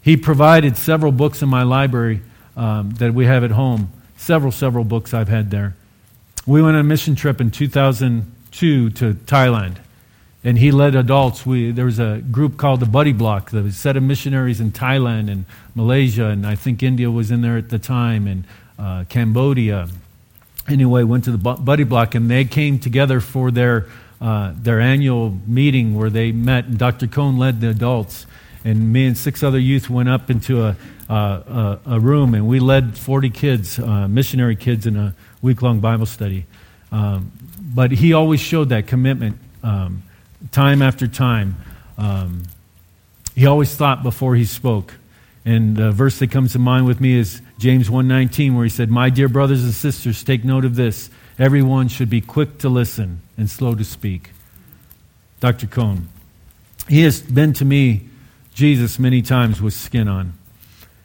He 0.00 0.16
provided 0.16 0.76
several 0.76 1.12
books 1.12 1.42
in 1.42 1.48
my 1.48 1.62
library 1.62 2.22
um, 2.60 2.90
that 2.90 3.14
we 3.14 3.26
have 3.26 3.42
at 3.42 3.50
home. 3.50 3.90
Several, 4.16 4.52
several 4.52 4.84
books 4.84 5.14
I've 5.14 5.28
had 5.28 5.50
there. 5.50 5.74
We 6.46 6.62
went 6.62 6.76
on 6.76 6.80
a 6.80 6.84
mission 6.84 7.16
trip 7.16 7.40
in 7.40 7.50
2002 7.50 8.90
to 8.90 9.14
Thailand 9.14 9.78
and 10.42 10.58
he 10.58 10.70
led 10.70 10.94
adults. 10.94 11.44
We, 11.44 11.70
there 11.70 11.84
was 11.84 11.98
a 11.98 12.22
group 12.30 12.56
called 12.56 12.80
the 12.80 12.86
Buddy 12.86 13.12
Block, 13.12 13.52
a 13.52 13.70
set 13.72 13.96
of 13.96 14.02
missionaries 14.02 14.60
in 14.60 14.72
Thailand 14.72 15.30
and 15.30 15.44
Malaysia, 15.74 16.26
and 16.26 16.46
I 16.46 16.54
think 16.54 16.82
India 16.82 17.10
was 17.10 17.30
in 17.30 17.42
there 17.42 17.58
at 17.58 17.68
the 17.68 17.78
time, 17.78 18.26
and 18.26 18.44
uh, 18.78 19.04
Cambodia. 19.08 19.88
Anyway, 20.66 21.02
went 21.02 21.24
to 21.24 21.32
the 21.32 21.38
Buddy 21.38 21.84
Block, 21.84 22.14
and 22.14 22.30
they 22.30 22.44
came 22.44 22.78
together 22.78 23.20
for 23.20 23.50
their, 23.50 23.86
uh, 24.20 24.54
their 24.56 24.80
annual 24.80 25.38
meeting 25.46 25.94
where 25.94 26.08
they 26.08 26.32
met, 26.32 26.64
and 26.64 26.78
Dr. 26.78 27.06
Cohn 27.06 27.36
led 27.36 27.60
the 27.60 27.68
adults. 27.68 28.26
And 28.64 28.92
me 28.92 29.06
and 29.06 29.16
six 29.16 29.42
other 29.42 29.58
youth 29.58 29.88
went 29.90 30.08
up 30.08 30.30
into 30.30 30.64
a, 30.64 30.76
uh, 31.10 31.78
a, 31.86 31.94
a, 31.94 32.00
room, 32.00 32.34
and 32.34 32.46
we 32.46 32.60
led 32.60 32.96
40 32.96 33.30
kids, 33.30 33.78
uh, 33.78 34.06
missionary 34.06 34.56
kids, 34.56 34.86
in 34.86 34.96
a 34.96 35.14
week 35.42 35.60
long 35.60 35.80
Bible 35.80 36.06
study. 36.06 36.46
Um, 36.92 37.32
but 37.60 37.90
he 37.90 38.12
always 38.12 38.40
showed 38.40 38.68
that 38.68 38.86
commitment. 38.86 39.38
Um, 39.62 40.04
time 40.52 40.82
after 40.82 41.06
time. 41.06 41.56
Um, 41.98 42.44
he 43.34 43.46
always 43.46 43.74
thought 43.74 44.02
before 44.02 44.34
he 44.34 44.44
spoke. 44.44 44.94
And 45.44 45.76
the 45.76 45.90
verse 45.90 46.18
that 46.18 46.30
comes 46.30 46.52
to 46.52 46.58
mind 46.58 46.86
with 46.86 47.00
me 47.00 47.14
is 47.14 47.40
James 47.58 47.88
1:19 47.88 48.54
where 48.54 48.64
he 48.64 48.70
said, 48.70 48.90
"My 48.90 49.10
dear 49.10 49.28
brothers 49.28 49.64
and 49.64 49.72
sisters, 49.72 50.22
take 50.22 50.44
note 50.44 50.64
of 50.64 50.76
this. 50.76 51.10
Everyone 51.38 51.88
should 51.88 52.10
be 52.10 52.20
quick 52.20 52.58
to 52.58 52.68
listen 52.68 53.20
and 53.38 53.48
slow 53.48 53.74
to 53.74 53.84
speak." 53.84 54.32
Dr. 55.40 55.66
Cohn. 55.66 56.08
He 56.88 57.02
has 57.02 57.20
been 57.20 57.52
to 57.54 57.64
me 57.64 58.02
Jesus 58.52 58.98
many 58.98 59.22
times 59.22 59.62
with 59.62 59.72
skin 59.72 60.08
on. 60.08 60.34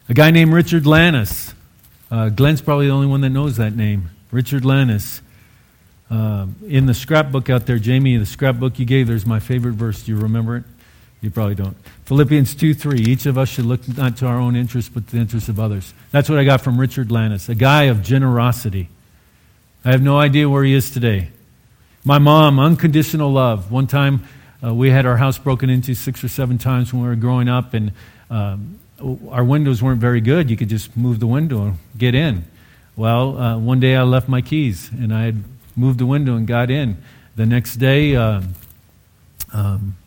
A 0.08 0.14
guy 0.14 0.30
named 0.30 0.54
Richard 0.54 0.86
Lannis. 0.86 1.56
Uh, 2.12 2.30
Glenn's 2.30 2.62
probably 2.62 2.86
the 2.88 2.94
only 2.94 3.08
one 3.08 3.22
that 3.22 3.32
knows 3.32 3.58
that 3.58 3.76
name. 3.76 4.12
Richard 4.32 4.64
Lannis. 4.64 5.22
Uh, 6.12 6.46
in 6.68 6.86
the 6.86 6.94
scrapbook 6.94 7.50
out 7.50 7.66
there, 7.66 7.80
Jamie, 7.80 8.16
the 8.18 8.26
scrapbook 8.28 8.78
you 8.78 8.86
gave, 8.86 9.08
there's 9.08 9.26
my 9.26 9.40
favorite 9.40 9.74
verse. 9.74 10.04
Do 10.04 10.12
you 10.12 10.20
remember 10.20 10.58
it? 10.58 10.64
You 11.22 11.32
probably 11.32 11.56
don't. 11.56 11.76
Philippians 12.06 12.54
2 12.54 12.76
3. 12.76 13.00
Each 13.00 13.26
of 13.26 13.40
us 13.40 13.50
should 13.50 13.66
look 13.66 13.88
not 13.98 14.16
to 14.18 14.28
our 14.28 14.38
own 14.38 14.56
interests, 14.56 14.92
but 14.94 15.08
to 15.08 15.16
the 15.16 15.22
interests 15.22 15.50
of 15.50 15.60
others. 15.60 15.92
That's 16.12 16.30
what 16.30 16.38
I 16.38 16.44
got 16.44 16.62
from 16.62 16.80
Richard 16.80 17.12
Lannis, 17.12 17.50
a 17.50 17.56
guy 17.56 17.84
of 17.84 18.04
generosity. 18.04 18.90
I 19.84 19.90
have 19.90 20.04
no 20.04 20.20
idea 20.20 20.48
where 20.48 20.64
he 20.64 20.76
is 20.76 20.92
today. 20.92 21.30
My 22.04 22.20
mom, 22.20 22.60
unconditional 22.60 23.32
love. 23.32 23.72
One 23.72 23.88
time 23.88 24.28
uh, 24.64 24.72
we 24.72 24.92
had 24.92 25.08
our 25.08 25.18
house 25.18 25.40
broken 25.40 25.72
into 25.72 25.96
six 25.96 26.24
or 26.24 26.28
seven 26.28 26.60
times 26.60 26.94
when 26.94 27.02
we 27.02 27.08
were 27.08 27.16
growing 27.16 27.50
up, 27.50 27.74
and 27.74 27.92
um, 28.30 28.80
our 29.30 29.44
windows 29.44 29.82
weren't 29.84 30.02
very 30.02 30.22
good. 30.22 30.50
You 30.50 30.58
could 30.58 30.70
just 30.70 30.96
move 30.98 31.20
the 31.20 31.28
window 31.28 31.64
and 31.64 31.78
get 31.98 32.16
in. 32.16 32.46
Well, 32.96 33.38
uh, 33.38 33.58
one 33.58 33.80
day 33.80 33.96
I 33.96 34.04
left 34.04 34.30
my 34.30 34.42
keys, 34.42 34.90
and 34.90 35.14
I 35.14 35.24
had 35.24 35.44
moved 35.76 36.00
the 36.00 36.06
window 36.06 36.36
and 36.36 36.48
got 36.48 36.72
in. 36.72 36.98
The 37.36 37.46
next 37.46 37.76
day, 37.76 38.16
uh, 38.16 38.42
um, 39.54 39.98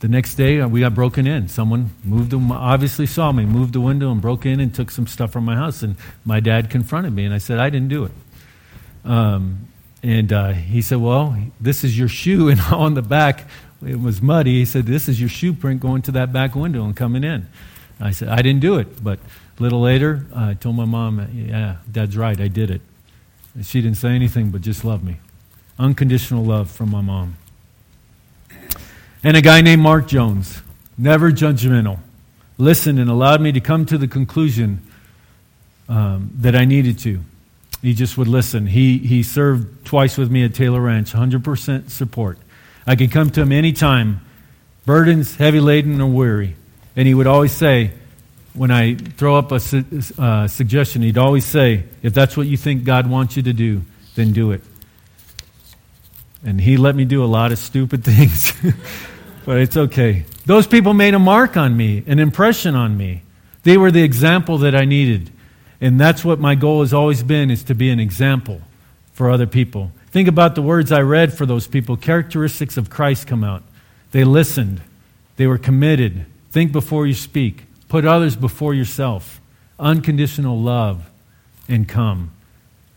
the 0.00 0.08
next 0.08 0.34
day 0.34 0.60
uh, 0.60 0.68
we 0.68 0.80
got 0.80 0.94
broken 0.94 1.26
in. 1.26 1.48
Someone 1.48 1.90
moved, 2.04 2.30
the, 2.30 2.38
obviously 2.54 3.06
saw 3.06 3.32
me, 3.32 3.44
moved 3.46 3.72
the 3.72 3.80
window 3.80 4.12
and 4.12 4.20
broke 4.20 4.46
in 4.46 4.60
and 4.60 4.74
took 4.74 4.90
some 4.90 5.06
stuff 5.06 5.32
from 5.32 5.44
my 5.44 5.56
house. 5.56 5.82
And 5.82 5.96
my 6.24 6.40
dad 6.40 6.70
confronted 6.70 7.14
me, 7.14 7.24
and 7.24 7.34
I 7.34 7.38
said 7.38 7.58
I 7.58 7.70
didn't 7.70 7.88
do 7.88 8.04
it. 8.04 8.12
Um, 9.04 9.68
and 10.02 10.32
uh, 10.32 10.52
he 10.52 10.82
said, 10.82 10.98
"Well, 10.98 11.36
this 11.60 11.82
is 11.82 11.98
your 11.98 12.08
shoe." 12.08 12.48
And 12.50 12.60
on 12.60 12.94
the 12.94 13.02
back, 13.02 13.48
it 13.84 14.00
was 14.00 14.22
muddy. 14.22 14.58
He 14.58 14.64
said, 14.64 14.86
"This 14.86 15.08
is 15.08 15.18
your 15.18 15.30
shoe 15.30 15.54
print 15.54 15.80
going 15.80 16.02
to 16.02 16.12
that 16.12 16.32
back 16.32 16.54
window 16.54 16.84
and 16.84 16.94
coming 16.94 17.24
in." 17.24 17.48
I 18.00 18.12
said, 18.12 18.28
"I 18.28 18.42
didn't 18.42 18.60
do 18.60 18.78
it." 18.78 19.02
But 19.02 19.18
a 19.58 19.62
little 19.62 19.80
later, 19.80 20.26
I 20.34 20.54
told 20.54 20.76
my 20.76 20.84
mom, 20.84 21.26
"Yeah, 21.32 21.76
Dad's 21.90 22.16
right. 22.16 22.40
I 22.40 22.48
did 22.48 22.70
it." 22.70 22.80
And 23.54 23.66
she 23.66 23.80
didn't 23.80 23.96
say 23.96 24.10
anything 24.10 24.50
but 24.50 24.60
just 24.60 24.84
love 24.84 25.02
me. 25.02 25.16
Unconditional 25.78 26.44
love 26.44 26.70
from 26.70 26.90
my 26.90 27.00
mom. 27.00 27.36
And 29.24 29.36
a 29.36 29.40
guy 29.40 29.60
named 29.60 29.82
Mark 29.82 30.06
Jones, 30.06 30.62
never 30.96 31.32
judgmental, 31.32 31.98
listened 32.56 32.98
and 32.98 33.10
allowed 33.10 33.40
me 33.40 33.52
to 33.52 33.60
come 33.60 33.84
to 33.86 33.98
the 33.98 34.06
conclusion 34.06 34.80
um, 35.88 36.30
that 36.36 36.54
I 36.54 36.64
needed 36.64 36.98
to. 37.00 37.20
He 37.82 37.94
just 37.94 38.18
would 38.18 38.28
listen. 38.28 38.66
He, 38.66 38.98
he 38.98 39.22
served 39.22 39.84
twice 39.86 40.18
with 40.18 40.30
me 40.30 40.44
at 40.44 40.54
Taylor 40.54 40.80
Ranch, 40.80 41.12
100% 41.12 41.90
support. 41.90 42.38
I 42.86 42.96
could 42.96 43.12
come 43.12 43.30
to 43.30 43.42
him 43.42 43.52
anytime, 43.52 44.20
burdens, 44.84 45.36
heavy 45.36 45.60
laden, 45.60 46.00
or 46.00 46.10
weary. 46.10 46.56
And 46.98 47.06
he 47.06 47.14
would 47.14 47.28
always 47.28 47.52
say, 47.52 47.92
when 48.54 48.72
I 48.72 48.96
throw 48.96 49.36
up 49.36 49.52
a 49.52 49.60
su- 49.60 49.84
uh, 50.18 50.48
suggestion, 50.48 51.00
he'd 51.02 51.16
always 51.16 51.44
say, 51.44 51.84
if 52.02 52.12
that's 52.12 52.36
what 52.36 52.48
you 52.48 52.56
think 52.56 52.82
God 52.82 53.08
wants 53.08 53.36
you 53.36 53.44
to 53.44 53.52
do, 53.52 53.82
then 54.16 54.32
do 54.32 54.50
it. 54.50 54.62
And 56.44 56.60
he 56.60 56.76
let 56.76 56.96
me 56.96 57.04
do 57.04 57.22
a 57.22 57.26
lot 57.26 57.52
of 57.52 57.58
stupid 57.58 58.02
things, 58.12 58.52
but 59.46 59.58
it's 59.58 59.76
okay. 59.76 60.24
Those 60.44 60.66
people 60.66 60.92
made 60.92 61.14
a 61.14 61.20
mark 61.20 61.56
on 61.56 61.76
me, 61.76 62.02
an 62.04 62.18
impression 62.18 62.74
on 62.74 62.96
me. 62.96 63.22
They 63.62 63.76
were 63.76 63.92
the 63.92 64.02
example 64.02 64.58
that 64.58 64.74
I 64.74 64.84
needed. 64.84 65.30
And 65.80 66.00
that's 66.00 66.24
what 66.24 66.40
my 66.40 66.56
goal 66.56 66.80
has 66.80 66.92
always 66.92 67.22
been 67.22 67.52
is 67.52 67.62
to 67.64 67.76
be 67.76 67.90
an 67.90 68.00
example 68.00 68.60
for 69.12 69.30
other 69.30 69.46
people. 69.46 69.92
Think 70.10 70.26
about 70.26 70.56
the 70.56 70.62
words 70.62 70.90
I 70.90 71.02
read 71.02 71.32
for 71.32 71.46
those 71.46 71.68
people. 71.68 71.96
Characteristics 71.96 72.76
of 72.76 72.90
Christ 72.90 73.28
come 73.28 73.44
out. 73.44 73.62
They 74.10 74.24
listened. 74.24 74.80
They 75.36 75.46
were 75.46 75.58
committed. 75.58 76.26
Think 76.50 76.72
before 76.72 77.06
you 77.06 77.14
speak. 77.14 77.64
Put 77.88 78.04
others 78.04 78.36
before 78.36 78.74
yourself. 78.74 79.40
Unconditional 79.78 80.60
love 80.60 81.08
and 81.68 81.88
come. 81.88 82.30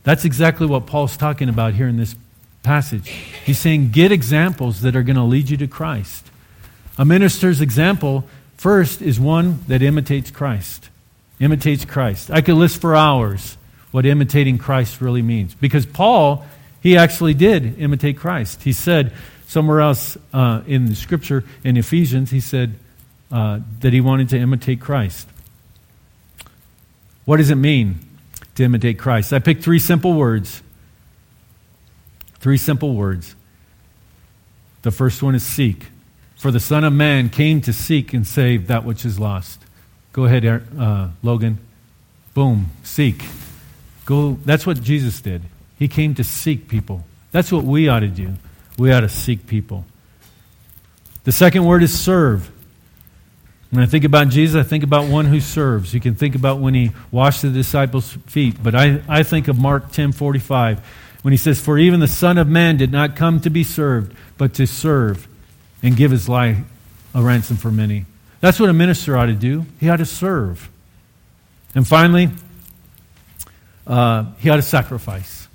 That's 0.03 0.25
exactly 0.25 0.65
what 0.67 0.85
Paul's 0.85 1.17
talking 1.17 1.49
about 1.49 1.73
here 1.73 1.87
in 1.87 1.97
this 1.97 2.15
passage. 2.63 3.07
He's 3.09 3.59
saying, 3.59 3.91
get 3.91 4.11
examples 4.11 4.81
that 4.81 4.95
are 4.95 5.03
going 5.03 5.15
to 5.15 5.23
lead 5.23 5.49
you 5.49 5.57
to 5.57 5.67
Christ. 5.67 6.25
A 6.97 7.05
minister's 7.05 7.61
example, 7.61 8.25
first, 8.57 9.01
is 9.01 9.19
one 9.19 9.59
that 9.67 9.81
imitates 9.81 10.31
Christ 10.31 10.89
imitates 11.41 11.83
Christ. 11.83 12.31
I 12.31 12.41
could 12.41 12.55
list 12.55 12.79
for 12.79 12.95
hours 12.95 13.57
what 13.89 14.05
imitating 14.05 14.57
Christ 14.57 15.01
really 15.01 15.23
means. 15.23 15.53
Because 15.55 15.85
Paul, 15.85 16.45
he 16.81 16.95
actually 16.95 17.33
did 17.33 17.79
imitate 17.79 18.17
Christ. 18.17 18.63
He 18.63 18.71
said 18.71 19.11
somewhere 19.47 19.81
else 19.81 20.17
uh, 20.31 20.61
in 20.67 20.85
the 20.85 20.95
scripture, 20.95 21.43
in 21.63 21.75
Ephesians, 21.75 22.31
he 22.31 22.39
said 22.39 22.75
uh, 23.31 23.59
that 23.79 23.93
he 23.93 24.01
wanted 24.01 24.29
to 24.29 24.37
imitate 24.37 24.81
Christ. 24.81 25.27
What 27.25 27.37
does 27.37 27.49
it 27.49 27.55
mean 27.55 27.99
to 28.55 28.63
imitate 28.63 28.99
Christ? 28.99 29.31
I 29.31 29.39
picked 29.39 29.63
three 29.63 29.79
simple 29.79 30.13
words. 30.13 30.61
Three 32.39 32.57
simple 32.57 32.95
words. 32.95 33.35
The 34.81 34.91
first 34.91 35.21
one 35.21 35.35
is 35.35 35.43
seek. 35.43 35.85
For 36.35 36.49
the 36.49 36.59
Son 36.59 36.83
of 36.83 36.91
Man 36.91 37.29
came 37.29 37.61
to 37.61 37.71
seek 37.71 38.13
and 38.13 38.25
save 38.25 38.67
that 38.67 38.83
which 38.83 39.05
is 39.05 39.19
lost. 39.19 39.63
Go 40.11 40.25
ahead, 40.25 40.45
uh, 40.45 41.09
Logan. 41.21 41.59
Boom, 42.33 42.71
seek. 42.83 43.23
Go. 44.05 44.39
That's 44.43 44.65
what 44.65 44.81
Jesus 44.81 45.21
did. 45.21 45.43
He 45.77 45.87
came 45.87 46.15
to 46.15 46.23
seek 46.23 46.67
people. 46.67 47.05
That's 47.31 47.51
what 47.51 47.63
we 47.63 47.87
ought 47.87 47.99
to 48.01 48.07
do. 48.07 48.33
We 48.77 48.91
ought 48.91 49.01
to 49.01 49.09
seek 49.09 49.47
people. 49.47 49.85
The 51.23 51.31
second 51.31 51.65
word 51.65 51.83
is 51.83 51.97
serve. 51.97 52.50
When 53.71 53.81
I 53.81 53.85
think 53.85 54.03
about 54.03 54.27
Jesus, 54.27 54.63
I 54.63 54.67
think 54.67 54.83
about 54.83 55.07
one 55.07 55.25
who 55.25 55.39
serves. 55.39 55.93
You 55.93 56.01
can 56.01 56.13
think 56.13 56.35
about 56.35 56.59
when 56.59 56.73
he 56.73 56.91
washed 57.09 57.41
the 57.41 57.49
disciples' 57.49 58.11
feet, 58.27 58.61
but 58.61 58.75
I, 58.75 59.01
I 59.07 59.23
think 59.23 59.47
of 59.47 59.57
Mark 59.57 59.91
10 59.91 60.11
45 60.11 60.79
when 61.21 61.31
he 61.31 61.37
says, 61.37 61.59
For 61.59 61.77
even 61.77 62.01
the 62.01 62.07
Son 62.07 62.37
of 62.37 62.47
Man 62.47 62.75
did 62.75 62.91
not 62.91 63.15
come 63.15 63.39
to 63.41 63.49
be 63.49 63.63
served, 63.63 64.15
but 64.37 64.53
to 64.55 64.67
serve 64.67 65.27
and 65.81 65.95
give 65.95 66.11
his 66.11 66.27
life 66.27 66.57
a 67.15 67.21
ransom 67.21 67.57
for 67.57 67.71
many. 67.71 68.05
That's 68.41 68.59
what 68.59 68.69
a 68.69 68.73
minister 68.73 69.17
ought 69.17 69.27
to 69.27 69.33
do. 69.33 69.65
He 69.79 69.89
ought 69.89 69.97
to 69.97 70.05
serve. 70.05 70.69
And 71.73 71.87
finally, 71.87 72.29
uh, 73.87 74.25
he 74.39 74.49
ought 74.49 74.57
to 74.57 74.61
sacrifice. 74.61 75.47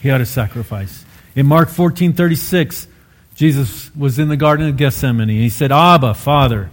He 0.00 0.10
ought 0.10 0.18
to 0.18 0.26
sacrifice. 0.26 1.04
In 1.34 1.46
Mark 1.46 1.68
14 1.68 2.12
36, 2.12 2.86
Jesus 3.34 3.94
was 3.96 4.18
in 4.18 4.28
the 4.28 4.36
Garden 4.36 4.68
of 4.68 4.76
Gethsemane. 4.76 5.28
He 5.28 5.48
said, 5.48 5.72
Abba, 5.72 6.14
Father, 6.14 6.70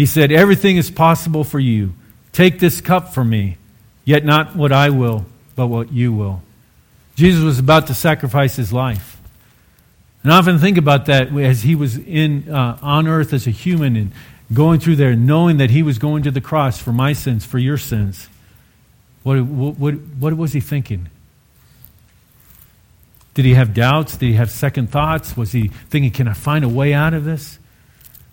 he 0.00 0.06
said, 0.06 0.32
Everything 0.32 0.78
is 0.78 0.90
possible 0.90 1.44
for 1.44 1.60
you. 1.60 1.92
Take 2.32 2.58
this 2.58 2.80
cup 2.80 3.12
from 3.12 3.28
me, 3.28 3.58
yet 4.02 4.24
not 4.24 4.56
what 4.56 4.72
I 4.72 4.88
will, 4.88 5.26
but 5.56 5.66
what 5.66 5.92
you 5.92 6.10
will. 6.10 6.40
Jesus 7.16 7.44
was 7.44 7.58
about 7.58 7.88
to 7.88 7.94
sacrifice 7.94 8.56
his 8.56 8.72
life. 8.72 9.20
And 10.22 10.32
I 10.32 10.38
often 10.38 10.58
think 10.58 10.78
about 10.78 11.04
that 11.04 11.36
as 11.36 11.64
he 11.64 11.74
was 11.74 11.98
in, 11.98 12.48
uh, 12.50 12.78
on 12.80 13.08
earth 13.08 13.34
as 13.34 13.46
a 13.46 13.50
human 13.50 13.94
and 13.94 14.12
going 14.54 14.80
through 14.80 14.96
there, 14.96 15.14
knowing 15.14 15.58
that 15.58 15.68
he 15.68 15.82
was 15.82 15.98
going 15.98 16.22
to 16.22 16.30
the 16.30 16.40
cross 16.40 16.80
for 16.80 16.92
my 16.92 17.12
sins, 17.12 17.44
for 17.44 17.58
your 17.58 17.76
sins. 17.76 18.26
What, 19.22 19.44
what, 19.44 19.96
what 19.96 20.34
was 20.34 20.54
he 20.54 20.60
thinking? 20.60 21.10
Did 23.34 23.44
he 23.44 23.52
have 23.52 23.74
doubts? 23.74 24.16
Did 24.16 24.28
he 24.28 24.32
have 24.36 24.50
second 24.50 24.88
thoughts? 24.88 25.36
Was 25.36 25.52
he 25.52 25.68
thinking, 25.68 26.10
can 26.10 26.26
I 26.26 26.32
find 26.32 26.64
a 26.64 26.70
way 26.70 26.94
out 26.94 27.12
of 27.12 27.26
this? 27.26 27.58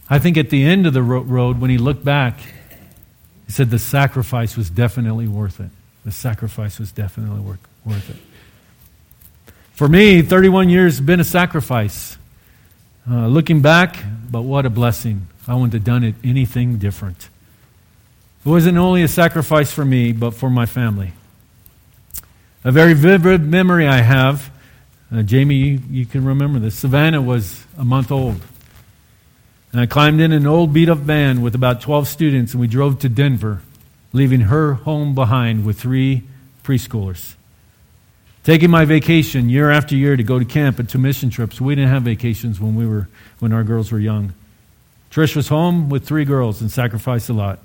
I 0.10 0.20
think 0.20 0.38
at 0.38 0.50
the 0.50 0.64
end 0.64 0.88
of 0.88 0.94
the 0.94 1.04
road, 1.04 1.60
when 1.60 1.70
he 1.70 1.78
looked 1.78 2.06
back, 2.06 2.40
he 3.46 3.52
said 3.52 3.70
the 3.70 3.80
sacrifice 3.80 4.56
was 4.56 4.70
definitely 4.70 5.28
worth 5.28 5.60
it. 5.60 5.70
The 6.06 6.12
sacrifice 6.12 6.80
was 6.80 6.92
definitely 6.92 7.42
worth 7.86 8.10
it. 8.10 8.16
For 9.74 9.88
me, 9.88 10.22
31 10.22 10.70
years 10.70 10.98
has 10.98 11.06
been 11.06 11.20
a 11.20 11.26
sacrifice. 11.26 12.18
Uh, 13.10 13.28
looking 13.28 13.62
back, 13.62 13.98
but 14.30 14.42
what 14.42 14.66
a 14.66 14.70
blessing. 14.70 15.28
I 15.48 15.54
wouldn't 15.54 15.74
have 15.74 15.84
done 15.84 16.04
it 16.04 16.16
anything 16.24 16.78
different. 16.78 17.30
It 18.46 18.50
wasn't 18.50 18.78
only 18.78 19.04
a 19.04 19.08
sacrifice 19.08 19.72
for 19.72 19.86
me, 19.86 20.14
but 20.14 20.32
for 20.32 20.50
my 20.50 20.66
family. 20.66 21.14
A 22.64 22.72
very 22.72 22.94
vivid 22.94 23.42
memory 23.42 23.88
I 23.88 23.98
have. 23.98 24.50
Uh, 25.12 25.22
Jamie, 25.22 25.56
you, 25.56 25.82
you 25.90 26.06
can 26.06 26.26
remember 26.26 26.60
this. 26.60 26.76
Savannah 26.76 27.22
was 27.22 27.64
a 27.78 27.86
month 27.86 28.12
old. 28.12 28.42
And 29.72 29.82
I 29.82 29.86
climbed 29.86 30.22
in 30.22 30.32
an 30.32 30.48
old 30.48 30.74
beat 30.74 30.90
up 30.90 31.00
van 31.00 31.42
with 31.42 31.56
about 31.56 31.82
12 31.82 32.08
students, 32.08 32.54
and 32.54 32.62
we 32.62 32.68
drove 32.68 33.00
to 33.00 33.10
Denver, 33.10 33.62
leaving 34.14 34.42
her 34.42 34.74
home 34.74 35.14
behind 35.14 35.66
with 35.66 35.80
three 35.80 36.24
preschoolers. 36.64 37.36
Taking 38.44 38.70
my 38.70 38.86
vacation 38.86 39.50
year 39.50 39.70
after 39.70 39.94
year 39.94 40.16
to 40.16 40.24
go 40.24 40.40
to 40.40 40.46
camp 40.46 40.80
and 40.80 40.88
to 40.90 40.98
mission 40.98 41.30
trips. 41.30 41.60
We 41.60 41.76
didn't 41.76 41.90
have 41.90 42.04
vacations 42.04 42.62
when 42.62 42.76
we 42.76 42.86
were 42.86 43.10
when 43.40 43.52
our 43.52 43.66
girls 43.66 43.92
were 43.92 44.00
young. 44.00 44.34
Trish 45.12 45.36
was 45.36 45.50
home 45.50 45.90
with 45.90 46.06
three 46.06 46.24
girls 46.24 46.62
and 46.62 46.72
sacrificed 46.72 47.28
a 47.30 47.34
lot. 47.34 47.60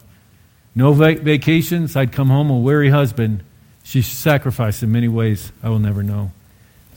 No 0.75 0.93
va- 0.93 1.21
vacations. 1.21 1.95
I'd 1.95 2.13
come 2.13 2.29
home 2.29 2.51
a 2.51 2.59
weary 2.59 2.91
husband. 2.91 3.45
She 3.85 4.03
sacrificed 4.03 4.83
in 4.83 4.91
many 4.91 5.07
ways 5.09 5.53
I 5.63 5.69
will 5.69 5.79
never 5.79 6.03
know. 6.03 6.33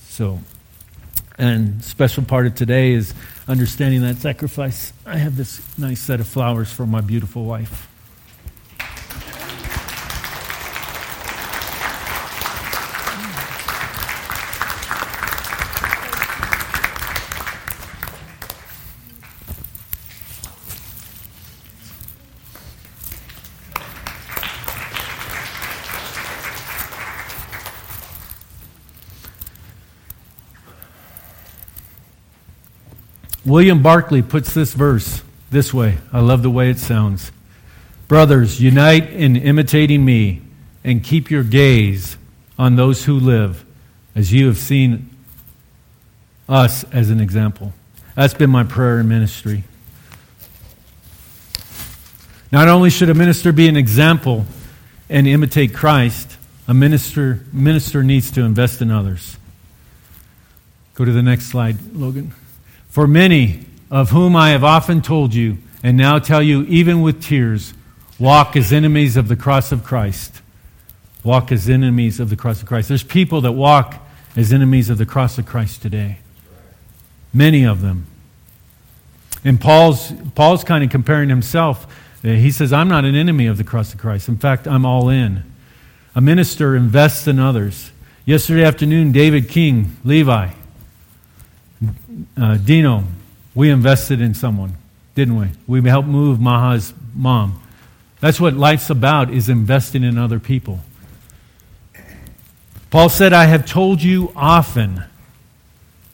So, 0.07 0.39
and 1.37 1.83
special 1.83 2.23
part 2.23 2.45
of 2.45 2.55
today 2.55 2.93
is 2.93 3.13
understanding 3.47 4.01
that 4.01 4.17
sacrifice. 4.17 4.93
I 5.05 5.17
have 5.17 5.37
this 5.37 5.61
nice 5.77 5.99
set 5.99 6.19
of 6.19 6.27
flowers 6.27 6.71
for 6.71 6.85
my 6.85 7.01
beautiful 7.01 7.45
wife. 7.45 7.89
William 33.45 33.83
Barclay 33.83 34.23
puts 34.23 34.53
this 34.53 34.73
verse 34.73 35.21
this 35.51 35.71
way. 35.73 35.99
I 36.11 36.19
love 36.19 36.41
the 36.41 36.49
way 36.49 36.71
it 36.71 36.79
sounds. 36.79 37.31
Brothers, 38.07 38.59
unite 38.59 39.11
in 39.11 39.35
imitating 39.35 40.03
me 40.03 40.41
and 40.83 41.03
keep 41.03 41.29
your 41.29 41.43
gaze 41.43 42.17
on 42.57 42.75
those 42.75 43.05
who 43.05 43.19
live 43.19 43.63
as 44.15 44.33
you 44.33 44.47
have 44.47 44.57
seen 44.57 45.09
us 46.49 46.83
as 46.85 47.09
an 47.09 47.19
example. 47.19 47.73
That's 48.15 48.33
been 48.33 48.49
my 48.49 48.63
prayer 48.63 48.99
in 48.99 49.07
ministry. 49.07 49.63
Not 52.51 52.67
only 52.67 52.89
should 52.89 53.09
a 53.09 53.13
minister 53.13 53.51
be 53.51 53.67
an 53.67 53.75
example 53.75 54.45
and 55.09 55.27
imitate 55.27 55.73
Christ, 55.73 56.37
a 56.67 56.73
minister, 56.73 57.45
minister 57.51 58.03
needs 58.03 58.31
to 58.31 58.41
invest 58.41 58.81
in 58.81 58.89
others. 58.89 59.37
Go 60.95 61.05
to 61.05 61.11
the 61.11 61.21
next 61.21 61.47
slide, 61.47 61.93
Logan. 61.93 62.33
For 62.95 63.07
many 63.07 63.65
of 63.91 64.11
whom 64.11 64.37
I 64.37 64.51
have 64.51 64.63
often 64.63 65.01
told 65.01 65.33
you, 65.33 65.57
and 65.83 65.97
now 65.97 66.17
tell 66.17 66.41
you 66.41 66.63
even 66.63 67.01
with 67.01 67.21
tears, 67.21 67.73
walk 68.17 68.55
as 68.55 68.71
enemies 68.71 69.17
of 69.17 69.27
the 69.27 69.35
cross 69.35 69.73
of 69.73 69.83
Christ. 69.83 70.41
Walk 71.21 71.51
as 71.51 71.67
enemies 71.67 72.21
of 72.21 72.29
the 72.29 72.37
cross 72.37 72.61
of 72.61 72.69
Christ. 72.69 72.87
There's 72.87 73.03
people 73.03 73.41
that 73.41 73.51
walk 73.51 73.95
as 74.37 74.53
enemies 74.53 74.89
of 74.89 74.97
the 74.97 75.05
cross 75.05 75.37
of 75.37 75.45
Christ 75.45 75.81
today. 75.81 76.19
Many 77.33 77.65
of 77.65 77.81
them. 77.81 78.07
And 79.43 79.59
Paul's, 79.59 80.13
Paul's 80.33 80.63
kind 80.63 80.81
of 80.81 80.89
comparing 80.89 81.27
himself. 81.27 81.85
Uh, 82.23 82.29
he 82.29 82.49
says, 82.49 82.71
I'm 82.71 82.87
not 82.87 83.03
an 83.03 83.13
enemy 83.13 83.47
of 83.47 83.57
the 83.57 83.65
cross 83.65 83.93
of 83.93 83.99
Christ. 83.99 84.29
In 84.29 84.37
fact, 84.37 84.69
I'm 84.69 84.85
all 84.85 85.09
in. 85.09 85.43
A 86.15 86.21
minister 86.21 86.77
invests 86.77 87.27
in 87.27 87.39
others. 87.39 87.91
Yesterday 88.25 88.63
afternoon, 88.63 89.11
David 89.11 89.49
King, 89.49 89.97
Levi, 90.05 90.51
uh, 92.37 92.57
Dino, 92.57 93.03
we 93.53 93.69
invested 93.69 94.21
in 94.21 94.33
someone, 94.33 94.75
didn't 95.15 95.37
we? 95.37 95.47
We 95.67 95.87
helped 95.89 96.07
move 96.07 96.39
Maha's 96.39 96.93
mom. 97.13 97.61
That's 98.19 98.39
what 98.39 98.53
life's 98.53 98.89
about, 98.89 99.31
is 99.31 99.49
investing 99.49 100.03
in 100.03 100.17
other 100.17 100.39
people. 100.39 100.79
Paul 102.89 103.09
said, 103.09 103.33
I 103.33 103.45
have 103.45 103.65
told 103.65 104.01
you 104.01 104.31
often. 104.35 105.03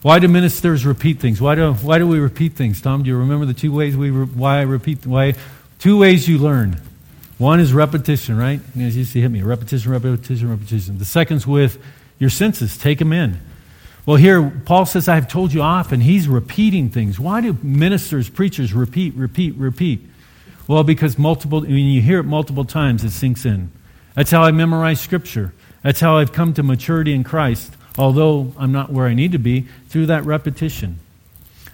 Why 0.02 0.18
do 0.18 0.26
ministers 0.26 0.84
repeat 0.84 1.20
things? 1.20 1.40
Why 1.40 1.54
do, 1.54 1.72
why 1.74 1.98
do 1.98 2.08
we 2.08 2.18
repeat 2.18 2.54
things? 2.54 2.80
Tom, 2.80 3.04
do 3.04 3.08
you 3.08 3.16
remember 3.16 3.46
the 3.46 3.54
two 3.54 3.72
ways 3.72 3.96
we 3.96 4.10
re, 4.10 4.26
why 4.26 4.58
I 4.58 4.62
repeat? 4.62 5.06
Why 5.06 5.34
two 5.78 5.98
ways 5.98 6.28
you 6.28 6.38
learn? 6.38 6.80
One 7.38 7.60
is 7.60 7.72
repetition, 7.72 8.36
right? 8.36 8.60
As 8.78 8.96
you 8.96 9.04
to 9.04 9.20
hit 9.20 9.30
me. 9.30 9.42
Repetition, 9.42 9.92
repetition, 9.92 10.50
repetition. 10.50 10.98
The 10.98 11.04
second's 11.04 11.46
with 11.46 11.80
your 12.18 12.30
senses. 12.30 12.76
Take 12.76 12.98
them 12.98 13.12
in. 13.12 13.40
Well, 14.04 14.16
here, 14.16 14.50
Paul 14.64 14.84
says, 14.86 15.08
I 15.08 15.14
have 15.14 15.28
told 15.28 15.52
you 15.52 15.62
often. 15.62 16.00
He's 16.00 16.26
repeating 16.26 16.90
things. 16.90 17.20
Why 17.20 17.40
do 17.40 17.56
ministers, 17.62 18.28
preachers 18.28 18.72
repeat, 18.72 19.14
repeat, 19.14 19.54
repeat? 19.54 20.00
Well, 20.66 20.82
because 20.82 21.18
multiple, 21.18 21.60
when 21.60 21.70
you 21.70 22.00
hear 22.00 22.18
it 22.18 22.24
multiple 22.24 22.64
times, 22.64 23.04
it 23.04 23.10
sinks 23.10 23.46
in. 23.46 23.70
That's 24.14 24.30
how 24.30 24.42
I 24.42 24.50
memorize 24.50 25.00
Scripture. 25.00 25.52
That's 25.82 26.00
how 26.00 26.18
I've 26.18 26.32
come 26.32 26.52
to 26.54 26.62
maturity 26.64 27.12
in 27.12 27.22
Christ, 27.22 27.76
although 27.96 28.52
I'm 28.58 28.72
not 28.72 28.90
where 28.90 29.06
I 29.06 29.14
need 29.14 29.32
to 29.32 29.38
be, 29.38 29.66
through 29.88 30.06
that 30.06 30.24
repetition. 30.24 30.98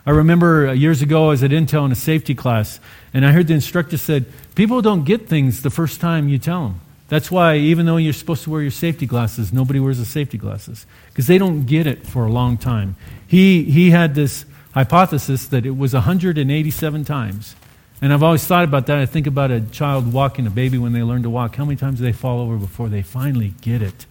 I 0.05 0.11
remember 0.11 0.69
uh, 0.69 0.73
years 0.73 1.03
ago 1.03 1.27
I 1.27 1.29
was 1.29 1.43
at 1.43 1.51
Intel 1.51 1.85
in 1.87 1.93
a 1.93 1.97
safety 1.97 2.35
class, 2.35 2.81
and 3.13 3.27
I 3.27 3.33
heard 3.33 3.47
the 3.47 3.55
instructor 3.55 3.97
said, 3.97 4.27
People 4.55 4.83
don't 4.83 5.05
get 5.05 5.29
things 5.29 5.63
the 5.63 5.71
first 5.71 6.01
time 6.01 6.29
you 6.29 6.39
tell 6.39 6.69
them. 6.69 6.81
That's 7.09 7.31
why, 7.31 7.57
even 7.57 7.87
though 7.87 7.97
you're 7.97 8.13
supposed 8.13 8.45
to 8.45 8.51
wear 8.51 8.61
your 8.61 8.71
safety 8.71 9.07
glasses, 9.07 9.53
nobody 9.53 9.81
wears 9.81 9.99
the 9.99 10.05
safety 10.05 10.37
glasses 10.37 10.87
because 11.09 11.27
they 11.27 11.39
don't 11.39 11.65
get 11.65 11.87
it 11.87 12.07
for 12.07 12.27
a 12.27 12.31
long 12.31 12.59
time. 12.59 12.97
He, 13.27 13.65
he 13.65 13.91
had 13.91 14.15
this 14.15 14.45
hypothesis 14.75 15.49
that 15.49 15.65
it 15.65 15.77
was 15.77 15.95
187 15.95 17.05
times. 17.05 17.57
And 18.01 18.13
I've 18.13 18.23
always 18.23 18.45
thought 18.45 18.65
about 18.65 18.87
that. 18.87 18.99
I 18.99 19.07
think 19.07 19.27
about 19.27 19.51
a 19.51 19.61
child 19.61 20.13
walking, 20.13 20.47
a 20.47 20.51
baby 20.51 20.79
when 20.79 20.93
they 20.93 21.03
learn 21.03 21.23
to 21.23 21.31
walk. 21.31 21.57
How 21.57 21.65
many 21.65 21.77
times 21.77 21.99
do 21.99 22.05
they 22.05 22.13
fall 22.13 22.41
over 22.41 22.57
before 22.57 22.89
they 22.89 23.03
finally 23.03 23.55
get 23.63 23.83
it? 23.83 24.07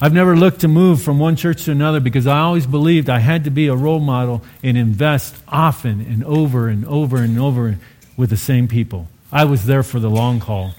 I've 0.00 0.14
never 0.14 0.34
looked 0.34 0.60
to 0.60 0.68
move 0.68 1.02
from 1.02 1.18
one 1.18 1.36
church 1.36 1.64
to 1.66 1.72
another 1.72 2.00
because 2.00 2.26
I 2.26 2.38
always 2.38 2.66
believed 2.66 3.10
I 3.10 3.18
had 3.18 3.44
to 3.44 3.50
be 3.50 3.66
a 3.66 3.76
role 3.76 4.00
model 4.00 4.42
and 4.62 4.78
invest 4.78 5.36
often 5.46 6.00
and 6.00 6.24
over 6.24 6.68
and 6.68 6.86
over 6.86 7.18
and 7.18 7.38
over 7.38 7.78
with 8.16 8.30
the 8.30 8.38
same 8.38 8.66
people. 8.66 9.08
I 9.30 9.44
was 9.44 9.66
there 9.66 9.82
for 9.82 10.00
the 10.00 10.08
long 10.08 10.40
haul. 10.40 10.74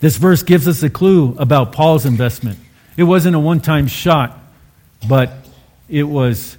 This 0.00 0.16
verse 0.16 0.42
gives 0.42 0.68
us 0.68 0.82
a 0.82 0.90
clue 0.90 1.34
about 1.38 1.72
Paul's 1.72 2.04
investment. 2.04 2.58
It 2.96 3.04
wasn't 3.04 3.36
a 3.36 3.38
one 3.38 3.60
time 3.60 3.86
shot, 3.86 4.38
but 5.08 5.32
it 5.88 6.04
was 6.04 6.58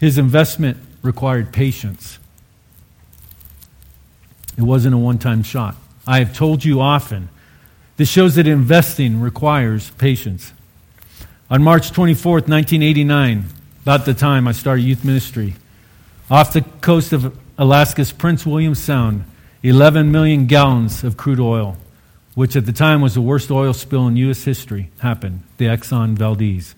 his 0.00 0.18
investment 0.18 0.78
required 1.02 1.52
patience. 1.52 2.18
It 4.56 4.62
wasn't 4.62 4.94
a 4.94 4.98
one 4.98 5.18
time 5.18 5.42
shot. 5.42 5.76
I 6.06 6.18
have 6.18 6.34
told 6.36 6.64
you 6.64 6.80
often. 6.80 7.28
This 7.96 8.08
shows 8.08 8.34
that 8.34 8.46
investing 8.46 9.20
requires 9.20 9.90
patience. 9.90 10.52
On 11.50 11.62
March 11.62 11.92
24th, 11.92 12.48
1989, 12.48 13.44
about 13.82 14.04
the 14.06 14.14
time 14.14 14.48
I 14.48 14.52
started 14.52 14.82
youth 14.82 15.04
ministry, 15.04 15.54
off 16.30 16.52
the 16.52 16.62
coast 16.80 17.12
of 17.12 17.36
Alaska's 17.58 18.10
Prince 18.10 18.46
William 18.46 18.74
Sound, 18.74 19.24
11 19.62 20.10
million 20.10 20.46
gallons 20.46 21.04
of 21.04 21.16
crude 21.16 21.38
oil 21.38 21.76
which 22.34 22.56
at 22.56 22.66
the 22.66 22.72
time 22.72 23.00
was 23.00 23.14
the 23.14 23.20
worst 23.20 23.50
oil 23.50 23.72
spill 23.72 24.06
in 24.06 24.16
U.S. 24.16 24.44
history, 24.44 24.90
happened 24.98 25.42
the 25.58 25.66
Exxon 25.66 26.14
Valdez. 26.14 26.74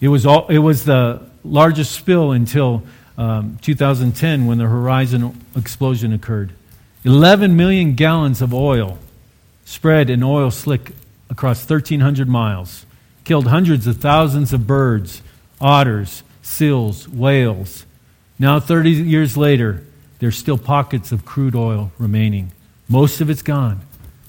It 0.00 0.08
was, 0.08 0.26
all, 0.26 0.46
it 0.48 0.58
was 0.58 0.84
the 0.84 1.22
largest 1.44 1.92
spill 1.92 2.32
until 2.32 2.82
um, 3.16 3.58
2010 3.62 4.46
when 4.46 4.58
the 4.58 4.66
Horizon 4.66 5.40
explosion 5.56 6.12
occurred. 6.12 6.52
11 7.04 7.54
million 7.56 7.94
gallons 7.94 8.40
of 8.40 8.54
oil 8.54 8.98
spread 9.64 10.10
in 10.10 10.22
oil 10.22 10.50
slick 10.50 10.92
across 11.30 11.68
1,300 11.68 12.28
miles, 12.28 12.86
killed 13.24 13.46
hundreds 13.48 13.86
of 13.86 13.98
thousands 13.98 14.52
of 14.52 14.66
birds, 14.66 15.22
otters, 15.60 16.22
seals, 16.42 17.08
whales. 17.08 17.86
Now, 18.38 18.60
30 18.60 18.90
years 18.90 19.36
later, 19.36 19.84
there's 20.18 20.36
still 20.36 20.58
pockets 20.58 21.12
of 21.12 21.24
crude 21.24 21.54
oil 21.54 21.92
remaining. 21.98 22.52
Most 22.88 23.20
of 23.20 23.30
it's 23.30 23.42
gone. 23.42 23.80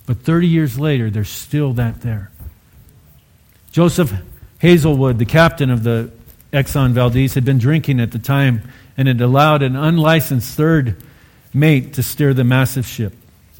But 0.06 0.20
30 0.20 0.48
years 0.48 0.78
later, 0.78 1.10
there's 1.10 1.30
still 1.30 1.74
that 1.74 2.02
there. 2.02 2.32
Joseph 3.72 4.14
Hazelwood, 4.60 5.18
the 5.20 5.26
captain 5.26 5.70
of 5.70 5.84
the 5.84 6.12
Exxon 6.54 6.92
Valdez, 6.92 7.34
had 7.34 7.44
been 7.44 7.58
drinking 7.58 8.00
at 8.00 8.12
the 8.12 8.20
time 8.20 8.62
and 8.98 9.08
had 9.08 9.20
allowed 9.20 9.64
an 9.64 9.76
unlicensed 9.76 10.56
third 10.56 10.96
mate 11.54 11.94
to 11.94 12.04
steer 12.04 12.34
the 12.34 12.44
massive 12.44 12.86
ship. 12.86 13.14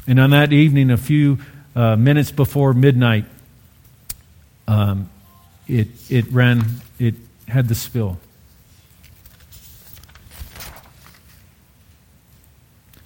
And 0.08 0.20
on 0.20 0.30
that 0.30 0.54
evening, 0.54 0.92
a 0.92 0.98
few 0.98 1.40
uh, 1.76 1.96
minutes 1.96 2.32
before 2.32 2.74
midnight, 2.74 3.26
um, 4.68 5.10
it, 5.68 5.88
it 6.10 6.32
ran, 6.32 6.64
it 7.00 7.16
had 7.48 7.68
the 7.68 7.76
spill. 7.76 8.20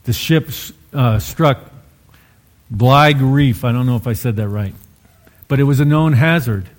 The 0.04 0.14
ship 0.14 0.50
uh, 0.94 1.20
struck 1.20 1.69
Bligh 2.72 3.16
Reef. 3.20 3.64
I 3.64 3.72
don't 3.72 3.86
know 3.86 3.96
if 3.96 4.08
I 4.08 4.14
said 4.14 4.36
that 4.36 4.48
right. 4.48 4.74
But 5.48 5.60
it 5.60 5.64
was 5.64 5.80
a 5.80 5.86
known 5.86 6.14
hazard 6.14 6.70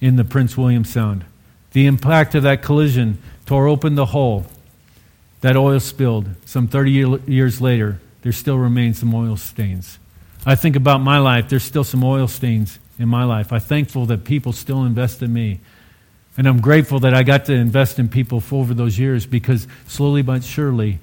in 0.00 0.16
the 0.16 0.24
Prince 0.24 0.56
William 0.56 0.84
Sound. 0.84 1.24
The 1.72 1.86
impact 1.86 2.34
of 2.34 2.44
that 2.44 2.62
collision 2.62 3.18
tore 3.44 3.66
open 3.66 3.94
the 3.94 4.06
hull. 4.06 4.46
That 5.40 5.56
oil 5.56 5.80
spilled. 5.80 6.28
Some 6.44 6.68
30 6.68 7.20
years 7.26 7.60
later, 7.60 8.00
there 8.22 8.32
still 8.32 8.58
remains 8.58 8.98
some 8.98 9.14
oil 9.14 9.36
stains. 9.36 9.98
I 10.44 10.54
think 10.54 10.76
about 10.76 11.00
my 11.00 11.18
life, 11.18 11.48
there's 11.48 11.64
still 11.64 11.84
some 11.84 12.04
oil 12.04 12.28
stains 12.28 12.78
in 12.98 13.08
my 13.08 13.24
life. 13.24 13.52
I'm 13.52 13.60
thankful 13.60 14.06
that 14.06 14.24
people 14.24 14.52
still 14.52 14.84
invest 14.84 15.22
in 15.22 15.32
me. 15.32 15.60
And 16.36 16.46
I'm 16.46 16.60
grateful 16.60 17.00
that 17.00 17.14
I 17.14 17.22
got 17.22 17.46
to 17.46 17.52
invest 17.52 17.98
in 17.98 18.08
people 18.08 18.42
over 18.52 18.74
those 18.74 18.98
years 18.98 19.26
because 19.26 19.66
slowly 19.86 20.22
but 20.22 20.44
surely, 20.44 20.98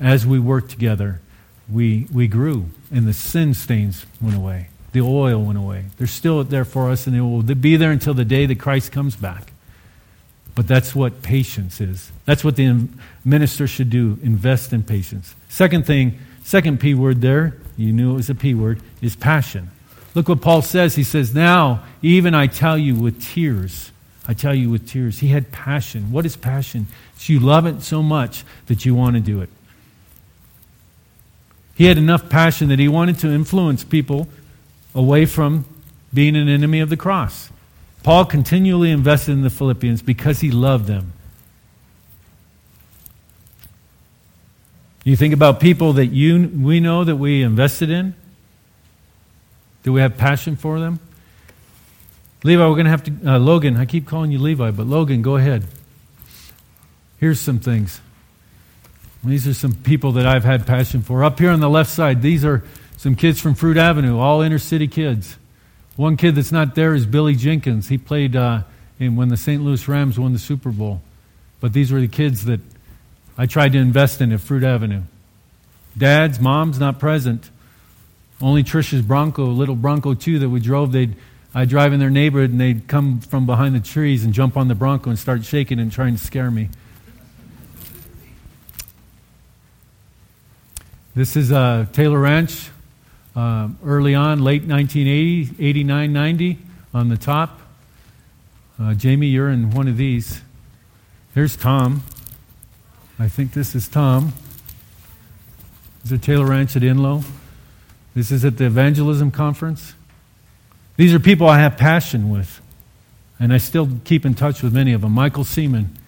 as 0.00 0.26
we 0.26 0.38
work 0.38 0.68
together, 0.68 1.20
we, 1.72 2.06
we 2.12 2.28
grew 2.28 2.66
and 2.90 3.06
the 3.06 3.12
sin 3.12 3.54
stains 3.54 4.06
went 4.20 4.36
away. 4.36 4.68
The 4.92 5.00
oil 5.00 5.42
went 5.42 5.58
away. 5.58 5.84
They're 5.96 6.06
still 6.06 6.42
there 6.44 6.64
for 6.64 6.90
us 6.90 7.06
and 7.06 7.16
it 7.16 7.20
will 7.20 7.42
be 7.42 7.76
there 7.76 7.92
until 7.92 8.14
the 8.14 8.24
day 8.24 8.46
that 8.46 8.58
Christ 8.58 8.92
comes 8.92 9.16
back. 9.16 9.52
But 10.54 10.66
that's 10.66 10.94
what 10.94 11.22
patience 11.22 11.80
is. 11.80 12.10
That's 12.24 12.44
what 12.44 12.56
the 12.56 12.88
minister 13.24 13.66
should 13.66 13.90
do 13.90 14.18
invest 14.22 14.72
in 14.72 14.82
patience. 14.82 15.34
Second 15.48 15.86
thing, 15.86 16.18
second 16.42 16.80
P 16.80 16.94
word 16.94 17.20
there, 17.20 17.56
you 17.76 17.92
knew 17.92 18.12
it 18.12 18.16
was 18.16 18.30
a 18.30 18.34
P 18.34 18.54
word, 18.54 18.80
is 19.00 19.16
passion. 19.16 19.70
Look 20.14 20.28
what 20.28 20.40
Paul 20.40 20.62
says. 20.62 20.96
He 20.96 21.04
says, 21.04 21.34
Now, 21.34 21.84
even 22.02 22.34
I 22.34 22.46
tell 22.46 22.76
you 22.76 22.96
with 22.96 23.24
tears. 23.24 23.92
I 24.26 24.34
tell 24.34 24.54
you 24.54 24.70
with 24.70 24.88
tears. 24.88 25.20
He 25.20 25.28
had 25.28 25.50
passion. 25.52 26.12
What 26.12 26.26
is 26.26 26.36
passion? 26.36 26.88
It's 27.14 27.28
you 27.28 27.40
love 27.40 27.66
it 27.66 27.82
so 27.82 28.02
much 28.02 28.44
that 28.66 28.84
you 28.84 28.94
want 28.94 29.14
to 29.14 29.20
do 29.20 29.40
it. 29.40 29.48
He 31.80 31.86
had 31.86 31.96
enough 31.96 32.28
passion 32.28 32.68
that 32.68 32.78
he 32.78 32.88
wanted 32.88 33.20
to 33.20 33.28
influence 33.28 33.84
people 33.84 34.28
away 34.94 35.24
from 35.24 35.64
being 36.12 36.36
an 36.36 36.46
enemy 36.46 36.80
of 36.80 36.90
the 36.90 36.96
cross. 36.98 37.48
Paul 38.02 38.26
continually 38.26 38.90
invested 38.90 39.32
in 39.32 39.40
the 39.40 39.48
Philippians 39.48 40.02
because 40.02 40.40
he 40.40 40.50
loved 40.50 40.86
them. 40.86 41.14
You 45.04 45.16
think 45.16 45.32
about 45.32 45.58
people 45.58 45.94
that 45.94 46.08
you, 46.08 46.50
we 46.54 46.80
know 46.80 47.02
that 47.02 47.16
we 47.16 47.42
invested 47.42 47.88
in? 47.88 48.14
Do 49.82 49.94
we 49.94 50.02
have 50.02 50.18
passion 50.18 50.56
for 50.56 50.78
them? 50.80 51.00
Levi, 52.44 52.62
we're 52.62 52.74
going 52.74 52.84
to 52.84 52.90
have 52.90 53.04
to, 53.04 53.12
uh, 53.26 53.38
Logan, 53.38 53.78
I 53.78 53.86
keep 53.86 54.06
calling 54.06 54.30
you 54.30 54.38
Levi, 54.38 54.70
but 54.70 54.86
Logan, 54.86 55.22
go 55.22 55.36
ahead. 55.36 55.64
Here's 57.16 57.40
some 57.40 57.58
things. 57.58 58.02
These 59.22 59.46
are 59.46 59.54
some 59.54 59.74
people 59.74 60.12
that 60.12 60.26
I've 60.26 60.44
had 60.44 60.66
passion 60.66 61.02
for. 61.02 61.22
Up 61.24 61.38
here 61.38 61.50
on 61.50 61.60
the 61.60 61.68
left 61.68 61.90
side, 61.90 62.22
these 62.22 62.44
are 62.44 62.64
some 62.96 63.14
kids 63.14 63.40
from 63.40 63.54
Fruit 63.54 63.76
Avenue, 63.76 64.18
all 64.18 64.40
inner 64.40 64.58
city 64.58 64.88
kids. 64.88 65.36
One 65.96 66.16
kid 66.16 66.34
that's 66.34 66.52
not 66.52 66.74
there 66.74 66.94
is 66.94 67.04
Billy 67.04 67.34
Jenkins. 67.34 67.88
He 67.88 67.98
played 67.98 68.34
uh, 68.34 68.62
in 68.98 69.16
when 69.16 69.28
the 69.28 69.36
St. 69.36 69.62
Louis 69.62 69.86
Rams 69.86 70.18
won 70.18 70.32
the 70.32 70.38
Super 70.38 70.70
Bowl. 70.70 71.02
But 71.60 71.74
these 71.74 71.92
were 71.92 72.00
the 72.00 72.08
kids 72.08 72.46
that 72.46 72.60
I 73.36 73.46
tried 73.46 73.72
to 73.72 73.78
invest 73.78 74.20
in 74.20 74.32
at 74.32 74.40
Fruit 74.40 74.64
Avenue. 74.64 75.02
Dads, 75.96 76.40
moms 76.40 76.78
not 76.78 76.98
present. 76.98 77.50
Only 78.40 78.62
Trisha's 78.62 79.02
Bronco, 79.02 79.44
little 79.46 79.74
Bronco 79.74 80.14
2 80.14 80.38
that 80.38 80.48
we 80.48 80.60
drove, 80.60 80.92
they'd 80.92 81.14
I 81.54 81.64
drive 81.64 81.92
in 81.92 81.98
their 81.98 82.10
neighborhood 82.10 82.50
and 82.50 82.60
they'd 82.60 82.86
come 82.86 83.20
from 83.20 83.44
behind 83.44 83.74
the 83.74 83.80
trees 83.80 84.24
and 84.24 84.32
jump 84.32 84.56
on 84.56 84.68
the 84.68 84.74
Bronco 84.74 85.10
and 85.10 85.18
start 85.18 85.44
shaking 85.44 85.80
and 85.80 85.90
trying 85.90 86.16
to 86.16 86.22
scare 86.22 86.50
me. 86.50 86.68
This 91.12 91.34
is 91.34 91.50
uh, 91.50 91.86
Taylor 91.92 92.20
Ranch, 92.20 92.70
uh, 93.34 93.68
early 93.84 94.14
on, 94.14 94.44
late 94.44 94.62
1980, 94.62 95.56
89, 95.58 96.12
90, 96.12 96.58
on 96.94 97.08
the 97.08 97.16
top. 97.16 97.60
Uh, 98.80 98.94
Jamie, 98.94 99.26
you're 99.26 99.50
in 99.50 99.72
one 99.72 99.88
of 99.88 99.96
these. 99.96 100.40
Here's 101.34 101.56
Tom. 101.56 102.04
I 103.18 103.26
think 103.26 103.54
this 103.54 103.74
is 103.74 103.88
Tom. 103.88 104.34
This 106.04 106.12
is 106.12 106.20
Taylor 106.20 106.46
Ranch 106.46 106.76
at 106.76 106.82
Inlow. 106.82 107.24
This 108.14 108.30
is 108.30 108.44
at 108.44 108.56
the 108.56 108.66
evangelism 108.66 109.32
conference. 109.32 109.94
These 110.96 111.12
are 111.12 111.18
people 111.18 111.48
I 111.48 111.58
have 111.58 111.76
passion 111.76 112.30
with, 112.30 112.60
and 113.40 113.52
I 113.52 113.58
still 113.58 113.88
keep 114.04 114.24
in 114.24 114.34
touch 114.34 114.62
with 114.62 114.72
many 114.72 114.92
of 114.92 115.00
them. 115.00 115.10
Michael 115.10 115.42
Seaman 115.42 115.98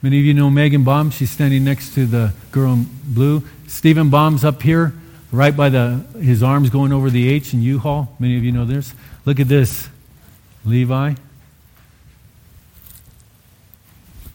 Many 0.02 0.20
of 0.20 0.26
you 0.26 0.34
know 0.34 0.50
Megan 0.50 0.84
Baum. 0.84 1.10
She's 1.10 1.32
standing 1.32 1.64
next 1.64 1.94
to 1.96 2.06
the 2.06 2.34
girl 2.52 2.74
in 2.74 2.88
blue. 3.04 3.44
Stephen 3.68 4.10
Baum's 4.10 4.46
up 4.46 4.62
here, 4.62 4.94
right 5.32 5.56
by 5.56 5.70
the 5.70 6.06
his 6.20 6.44
arms 6.44 6.70
going 6.70 6.94
over 6.94 7.10
the 7.10 7.28
H 7.28 7.54
in 7.54 7.62
U-Haul. 7.62 8.16
Many 8.20 8.38
of 8.38 8.44
you 8.44 8.52
know 8.52 8.66
this. 8.66 8.94
Look 9.26 9.40
at 9.40 9.48
this. 9.48 9.90
Levi. 10.64 11.16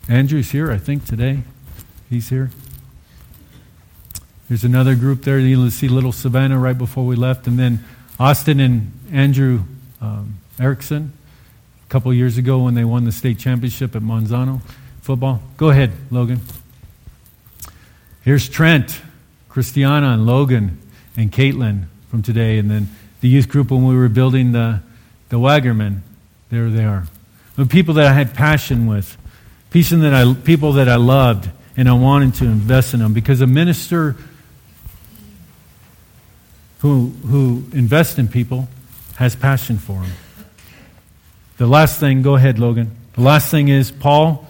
Andrew's 0.09 0.51
here, 0.51 0.71
I 0.71 0.79
think, 0.79 1.05
today. 1.05 1.43
He's 2.09 2.29
here. 2.29 2.51
There's 4.49 4.65
another 4.65 4.97
group 4.97 5.23
there. 5.23 5.39
You'll 5.39 5.71
see 5.71 5.87
little 5.89 6.11
Savannah 6.11 6.59
right 6.59 6.77
before 6.77 7.07
we 7.07 7.15
left. 7.15 7.47
And 7.47 7.57
then 7.57 7.85
Austin 8.19 8.59
and 8.59 8.93
Andrew 9.13 9.63
um, 10.01 10.39
Erickson 10.59 11.13
a 11.87 11.89
couple 11.89 12.13
years 12.13 12.37
ago 12.37 12.65
when 12.65 12.75
they 12.75 12.85
won 12.85 13.05
the 13.05 13.13
state 13.13 13.39
championship 13.39 13.95
at 13.95 14.03
Manzano 14.03 14.61
football. 15.03 15.41
Go 15.57 15.71
ahead, 15.71 15.93
Logan. 16.11 16.41
Here's 18.23 18.49
Trent, 18.49 19.01
Christiana, 19.49 20.11
and 20.11 20.27
Logan, 20.27 20.79
and 21.17 21.31
Caitlin 21.31 21.85
from 22.11 22.23
today. 22.23 22.59
And 22.59 22.69
then 22.69 22.89
the 23.21 23.29
youth 23.29 23.49
group 23.49 23.71
when 23.71 23.87
we 23.87 23.97
were 23.97 24.09
building 24.09 24.53
the, 24.53 24.81
the 25.29 25.37
Waggerman. 25.37 26.01
There 26.51 26.71
they 26.71 26.85
are. 26.85 27.07
The 27.57 27.67
people 27.67 27.95
that 27.95 28.07
I 28.07 28.13
had 28.13 28.35
passion 28.35 28.87
with, 28.87 29.17
people 29.71 29.99
that 29.99 30.15
I, 30.15 30.35
people 30.35 30.73
that 30.75 30.89
I 30.89 30.97
loved, 30.97 31.49
and 31.77 31.89
I 31.89 31.93
wanted 31.93 32.35
to 32.37 32.45
invest 32.45 32.95
in 32.95 33.01
them 33.01 33.13
because 33.13 33.41
a 33.41 33.47
minister 33.47 34.17
who, 36.81 37.09
who 37.27 37.65
invests 37.73 38.19
in 38.19 38.29
people 38.29 38.69
has 39.17 39.37
passion 39.37 39.79
for 39.79 40.01
them. 40.01 40.13
The 41.59 41.67
last 41.67 42.01
thing, 42.01 42.23
go 42.23 42.37
ahead, 42.37 42.59
Logan. 42.59 42.97
The 43.13 43.21
last 43.21 43.51
thing 43.51 43.69
is 43.69 43.91
Paul, 43.91 44.47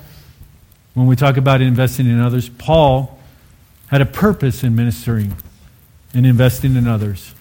when 0.94 1.06
we 1.06 1.16
talk 1.16 1.37
about 1.37 1.61
investing 1.61 2.06
in 2.06 2.20
others, 2.20 2.48
Paul 2.48 3.18
had 3.88 4.00
a 4.00 4.06
purpose 4.06 4.62
in 4.62 4.76
ministering 4.76 5.37
and 6.14 6.24
investing 6.24 6.76
in 6.76 6.87
others. 6.87 7.35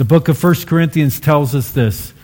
The 0.00 0.06
book 0.06 0.28
of 0.28 0.42
1 0.42 0.54
Corinthians 0.64 1.20
tells 1.20 1.54
us 1.54 1.72
this 1.72 2.14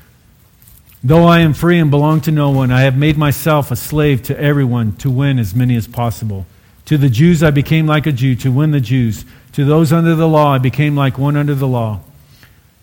Though 1.04 1.26
I 1.26 1.40
am 1.40 1.52
free 1.52 1.78
and 1.78 1.90
belong 1.90 2.22
to 2.22 2.30
no 2.30 2.48
one, 2.48 2.72
I 2.72 2.80
have 2.80 2.96
made 2.96 3.18
myself 3.18 3.70
a 3.70 3.76
slave 3.76 4.22
to 4.22 4.40
everyone 4.40 4.96
to 4.96 5.10
win 5.10 5.38
as 5.38 5.54
many 5.54 5.76
as 5.76 5.86
possible. 5.86 6.46
To 6.86 6.96
the 6.96 7.10
Jews 7.10 7.42
I 7.42 7.50
became 7.50 7.86
like 7.86 8.06
a 8.06 8.12
Jew 8.12 8.34
to 8.36 8.50
win 8.50 8.70
the 8.70 8.80
Jews. 8.80 9.26
To 9.52 9.66
those 9.66 9.92
under 9.92 10.14
the 10.14 10.26
law, 10.26 10.54
I 10.54 10.58
became 10.58 10.96
like 10.96 11.18
one 11.18 11.36
under 11.36 11.54
the 11.54 11.68
law, 11.68 12.00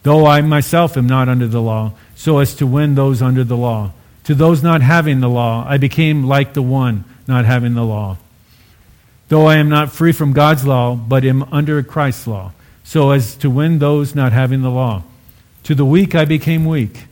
though 0.04 0.28
I 0.28 0.42
myself 0.42 0.96
am 0.96 1.08
not 1.08 1.28
under 1.28 1.48
the 1.48 1.60
law, 1.60 1.94
so 2.16 2.38
as 2.38 2.54
to 2.58 2.68
win 2.68 2.94
those 2.94 3.20
under 3.20 3.44
the 3.44 3.58
law. 3.58 3.94
To 4.26 4.36
those 4.36 4.62
not 4.62 4.84
having 4.84 5.22
the 5.22 5.28
law, 5.28 5.66
I 5.68 5.78
became 5.78 6.24
like 6.24 6.54
the 6.54 6.62
one 6.62 7.04
not 7.28 7.46
having 7.46 7.74
the 7.74 7.84
law. 7.84 8.18
Though 9.30 9.48
I 9.48 9.56
am 9.56 9.70
not 9.70 9.92
free 9.92 10.12
from 10.12 10.34
God's 10.34 10.68
law, 10.68 10.94
but 10.94 11.26
am 11.26 11.52
under 11.52 11.82
Christ's 11.82 12.28
law, 12.28 12.52
so 12.84 13.12
as 13.12 13.36
to 13.38 13.50
win 13.50 13.80
those 13.80 14.14
not 14.14 14.32
having 14.32 14.62
the 14.62 14.70
law. 14.70 15.04
To 15.64 15.76
the 15.76 15.86
weak 15.86 16.14
I 16.14 16.26
became 16.26 16.66
weak, 16.66 17.06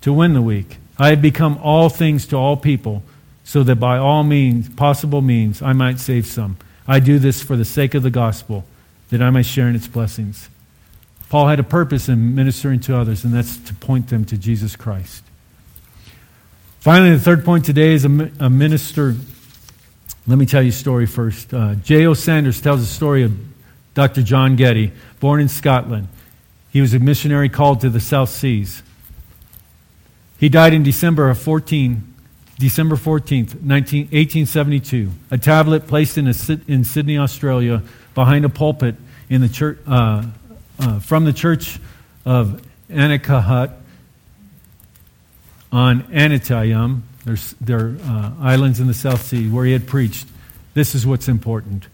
to 0.00 0.12
win 0.12 0.34
the 0.34 0.42
weak. 0.42 0.78
I 0.98 1.10
have 1.10 1.22
become 1.22 1.58
all 1.62 1.88
things 1.88 2.26
to 2.28 2.36
all 2.36 2.56
people, 2.56 3.02
so 3.44 3.62
that 3.62 3.76
by 3.76 3.98
all 3.98 4.24
means, 4.24 4.68
possible 4.68 5.22
means, 5.22 5.62
I 5.62 5.72
might 5.72 6.00
save 6.00 6.26
some. 6.26 6.56
I 6.86 7.00
do 7.00 7.18
this 7.18 7.42
for 7.42 7.56
the 7.56 7.64
sake 7.64 7.94
of 7.94 8.02
the 8.02 8.10
gospel 8.10 8.64
that 9.10 9.22
I 9.22 9.30
might 9.30 9.46
share 9.46 9.68
in 9.68 9.74
its 9.74 9.86
blessings. 9.86 10.48
Paul 11.28 11.48
had 11.48 11.58
a 11.58 11.64
purpose 11.64 12.08
in 12.08 12.34
ministering 12.34 12.80
to 12.80 12.96
others, 12.96 13.24
and 13.24 13.32
that's 13.32 13.56
to 13.58 13.74
point 13.74 14.08
them 14.08 14.24
to 14.26 14.38
Jesus 14.38 14.76
Christ. 14.76 15.22
Finally, 16.80 17.12
the 17.12 17.20
third 17.20 17.44
point 17.44 17.64
today 17.64 17.94
is 17.94 18.04
a, 18.04 18.30
a 18.40 18.50
minister. 18.50 19.14
Let 20.26 20.38
me 20.38 20.46
tell 20.46 20.62
you 20.62 20.68
a 20.68 20.72
story 20.72 21.06
first. 21.06 21.52
Uh, 21.52 21.76
J.O. 21.76 22.14
Sanders 22.14 22.60
tells 22.60 22.82
a 22.82 22.86
story 22.86 23.22
of 23.22 23.32
Dr. 23.94 24.22
John 24.22 24.56
Geddie, 24.56 24.92
born 25.20 25.40
in 25.40 25.48
Scotland. 25.48 26.08
He 26.70 26.80
was 26.80 26.92
a 26.92 26.98
missionary 26.98 27.48
called 27.48 27.80
to 27.82 27.90
the 27.90 28.00
South 28.00 28.28
Seas. 28.28 28.82
He 30.38 30.48
died 30.48 30.74
in 30.74 30.82
December 30.82 31.30
of 31.30 31.38
14, 31.38 32.14
December 32.58 32.96
14th, 32.96 33.62
19, 33.62 34.02
1872. 34.06 35.10
A 35.30 35.38
tablet 35.38 35.86
placed 35.86 36.18
in, 36.18 36.26
a, 36.26 36.34
in 36.66 36.84
Sydney, 36.84 37.18
Australia, 37.18 37.82
behind 38.14 38.44
a 38.44 38.48
pulpit 38.48 38.96
in 39.28 39.40
the 39.40 39.48
church, 39.48 39.78
uh, 39.86 40.26
uh, 40.80 40.98
from 40.98 41.24
the 41.24 41.32
church 41.32 41.78
of 42.24 42.60
Anakhut 42.90 43.72
on 45.70 46.02
Aneityum, 46.04 47.02
there's, 47.24 47.54
there 47.60 47.78
are 47.78 47.96
uh, 48.04 48.32
islands 48.40 48.80
in 48.80 48.86
the 48.86 48.94
South 48.94 49.22
Sea 49.24 49.48
where 49.48 49.64
he 49.64 49.72
had 49.72 49.86
preached. 49.86 50.26
This 50.74 50.94
is 50.94 51.06
what's 51.06 51.28
important. 51.28 51.86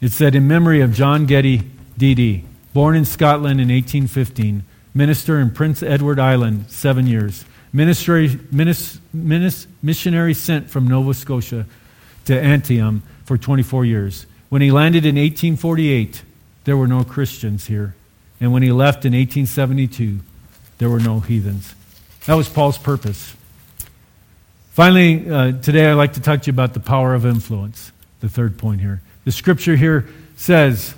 It 0.00 0.12
said, 0.12 0.34
In 0.34 0.46
memory 0.46 0.80
of 0.80 0.92
John 0.92 1.26
Geddie, 1.26 1.62
D.D., 1.96 2.44
born 2.74 2.96
in 2.96 3.04
Scotland 3.04 3.60
in 3.60 3.68
1815, 3.68 4.64
minister 4.94 5.40
in 5.40 5.50
Prince 5.50 5.82
Edward 5.82 6.18
Island, 6.18 6.66
seven 6.68 7.06
years, 7.06 7.44
ministry, 7.72 8.28
minis, 8.28 8.98
minis, 9.14 9.66
missionary 9.82 10.34
sent 10.34 10.68
from 10.68 10.86
Nova 10.86 11.14
Scotia 11.14 11.66
to 12.26 12.34
Antium 12.38 13.02
for 13.24 13.38
24 13.38 13.84
years. 13.84 14.26
When 14.48 14.62
he 14.62 14.70
landed 14.70 15.04
in 15.04 15.16
1848, 15.16 16.22
there 16.64 16.76
were 16.76 16.86
no 16.86 17.04
Christians 17.04 17.66
here. 17.66 17.94
And 18.40 18.52
when 18.52 18.62
he 18.62 18.70
left 18.72 19.04
in 19.04 19.12
1872, 19.12 20.20
there 20.78 20.90
were 20.90 21.00
no 21.00 21.20
heathens. 21.20 21.74
That 22.26 22.34
was 22.34 22.48
Paul's 22.48 22.76
purpose. 22.78 23.34
Finally, 24.72 25.30
uh, 25.30 25.52
today 25.62 25.86
I'd 25.86 25.94
like 25.94 26.12
to 26.14 26.20
talk 26.20 26.42
to 26.42 26.46
you 26.48 26.52
about 26.52 26.74
the 26.74 26.80
power 26.80 27.14
of 27.14 27.24
influence, 27.24 27.92
the 28.20 28.28
third 28.28 28.58
point 28.58 28.82
here. 28.82 29.00
The 29.26 29.32
scripture 29.32 29.74
here 29.74 30.06
says, 30.36 30.94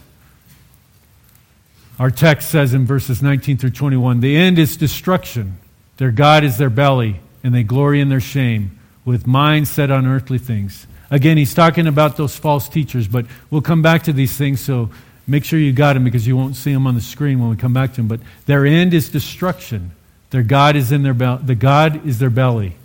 our 1.99 2.11
text 2.11 2.51
says 2.51 2.75
in 2.75 2.85
verses 2.85 3.23
19 3.23 3.57
through 3.57 3.71
21, 3.71 4.21
the 4.21 4.37
end 4.37 4.59
is 4.59 4.77
destruction. 4.77 5.59
Their 5.97 6.11
God 6.11 6.45
is 6.45 6.59
their 6.59 6.69
belly, 6.69 7.21
and 7.43 7.55
they 7.55 7.63
glory 7.63 8.03
in 8.03 8.11
their 8.11 8.21
shame, 8.21 8.79
with 9.07 9.27
minds 9.27 9.71
set 9.71 9.91
on 9.91 10.07
earthly 10.07 10.37
things. 10.37 10.87
Again, 11.11 11.39
he's 11.39 11.55
talking 11.55 11.87
about 11.87 12.19
those 12.19 12.37
false 12.37 12.69
teachers, 12.69 13.09
but 13.09 13.25
we'll 13.51 13.63
come 13.63 13.81
back 13.81 14.03
to 14.03 14.13
these 14.13 14.37
things, 14.37 14.61
so 14.61 14.91
make 15.27 15.43
sure 15.43 15.59
you 15.59 15.73
got 15.73 15.95
them 15.95 16.05
because 16.05 16.27
you 16.27 16.37
won't 16.37 16.55
see 16.55 16.75
them 16.75 16.87
on 16.87 16.95
the 16.95 17.01
screen 17.01 17.41
when 17.41 17.49
we 17.49 17.57
come 17.57 17.73
back 17.73 17.93
to 17.93 17.97
them. 17.97 18.09
But 18.09 18.21
their 18.45 18.67
end 18.67 18.93
is 18.93 19.09
destruction. 19.09 19.93
Their 20.29 20.43
God 20.43 20.77
is 20.77 20.93
in 20.93 21.03
their 21.03 21.15
belly. 21.15 21.41
The 21.45 21.55
God 21.55 22.07
is 22.07 22.19
their 22.19 22.29
belly, 22.29 22.77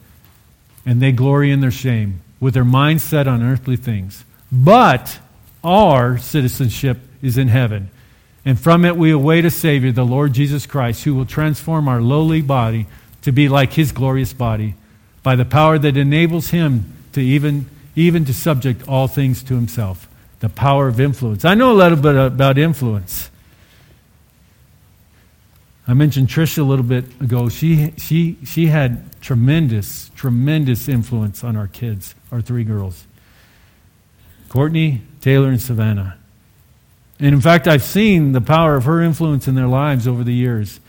and 0.86 1.02
they 1.02 1.12
glory 1.12 1.52
in 1.52 1.60
their 1.60 1.70
shame, 1.70 2.22
with 2.40 2.54
their 2.54 2.64
minds 2.64 3.04
set 3.04 3.28
on 3.28 3.44
earthly 3.44 3.76
things. 3.76 4.24
But 4.50 5.20
our 5.64 6.18
citizenship 6.18 7.00
is 7.22 7.38
in 7.38 7.48
heaven, 7.48 7.90
and 8.46 8.60
from 8.60 8.84
it 8.86 8.98
we 8.98 9.12
await 9.12 9.46
a 9.46 9.52
Savior, 9.52 9.92
the 9.92 10.06
Lord 10.06 10.34
Jesus 10.34 10.66
Christ, 10.66 11.04
who 11.04 11.16
will 11.16 11.26
transform 11.26 11.88
our 11.88 12.02
lowly 12.02 12.42
body 12.42 12.88
to 13.22 13.32
be 13.32 13.48
like 13.48 13.74
his 13.74 13.92
glorious 13.92 14.34
body 14.34 14.76
by 15.24 15.36
the 15.36 15.46
power 15.46 15.80
that 15.80 15.96
enables 15.96 16.50
him 16.50 16.94
to 17.14 17.22
even, 17.22 17.70
even 17.96 18.26
to 18.26 18.34
subject 18.34 18.88
all 18.88 19.08
things 19.08 19.42
to 19.44 19.56
himself. 19.56 20.10
The 20.42 20.50
power 20.50 20.90
of 20.90 21.00
influence. 21.00 21.46
I 21.46 21.54
know 21.54 21.72
a 21.72 21.74
little 21.74 21.98
bit 21.98 22.18
about 22.18 22.58
influence. 22.58 23.32
I 25.88 25.94
mentioned 25.94 26.28
Trisha 26.28 26.60
a 26.60 26.64
little 26.64 26.84
bit 26.84 27.06
ago. 27.22 27.48
She, 27.48 27.94
she, 27.98 28.38
she 28.46 28.68
had 28.68 29.22
tremendous, 29.22 30.12
tremendous 30.16 30.90
influence 30.90 31.44
on 31.46 31.56
our 31.56 31.68
kids, 31.68 32.16
our 32.32 32.42
three 32.42 32.66
girls 32.66 33.06
Courtney, 34.54 35.02
Taylor, 35.24 35.48
and 35.48 35.62
Savannah. 35.62 36.18
And 37.18 37.34
in 37.34 37.40
fact, 37.40 37.66
I've 37.66 37.82
seen 37.82 38.34
the 38.34 38.42
power 38.42 38.76
of 38.76 38.84
her 38.84 39.02
influence 39.02 39.48
in 39.48 39.56
their 39.56 39.68
lives 39.68 40.06
over 40.06 40.22
the 40.22 40.34
years. 40.34 40.82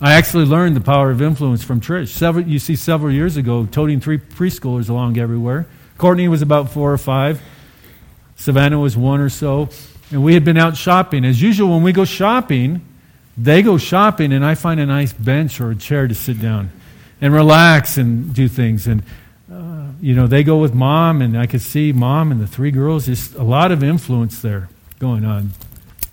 I 0.00 0.14
actually 0.14 0.46
learned 0.46 0.74
the 0.74 0.80
power 0.80 1.10
of 1.10 1.20
influence 1.20 1.62
from 1.62 1.82
Trish. 1.82 2.08
Several, 2.08 2.46
you 2.46 2.58
see, 2.58 2.74
several 2.74 3.12
years 3.12 3.36
ago, 3.36 3.66
toting 3.66 4.00
three 4.00 4.16
preschoolers 4.16 4.88
along 4.88 5.18
everywhere. 5.18 5.66
Courtney 5.98 6.26
was 6.26 6.40
about 6.40 6.70
four 6.70 6.90
or 6.90 6.96
five. 6.96 7.42
Savannah 8.36 8.78
was 8.78 8.96
one 8.96 9.20
or 9.20 9.28
so. 9.28 9.68
And 10.10 10.24
we 10.24 10.32
had 10.32 10.44
been 10.46 10.56
out 10.56 10.74
shopping. 10.74 11.26
As 11.26 11.42
usual, 11.42 11.68
when 11.74 11.82
we 11.82 11.92
go 11.92 12.06
shopping, 12.06 12.80
they 13.36 13.60
go 13.60 13.76
shopping, 13.76 14.32
and 14.32 14.42
I 14.42 14.54
find 14.54 14.80
a 14.80 14.86
nice 14.86 15.12
bench 15.12 15.60
or 15.60 15.72
a 15.72 15.76
chair 15.76 16.08
to 16.08 16.14
sit 16.14 16.40
down 16.40 16.70
and 17.20 17.34
relax 17.34 17.98
and 17.98 18.34
do 18.34 18.48
things. 18.48 18.86
And, 18.86 19.02
you 20.04 20.14
know, 20.14 20.26
they 20.26 20.44
go 20.44 20.58
with 20.58 20.74
mom, 20.74 21.22
and 21.22 21.38
I 21.38 21.46
could 21.46 21.62
see 21.62 21.92
mom 21.92 22.30
and 22.30 22.40
the 22.40 22.46
three 22.46 22.70
girls, 22.70 23.06
just 23.06 23.34
a 23.34 23.42
lot 23.42 23.72
of 23.72 23.82
influence 23.82 24.42
there 24.42 24.68
going 24.98 25.24
on. 25.24 25.50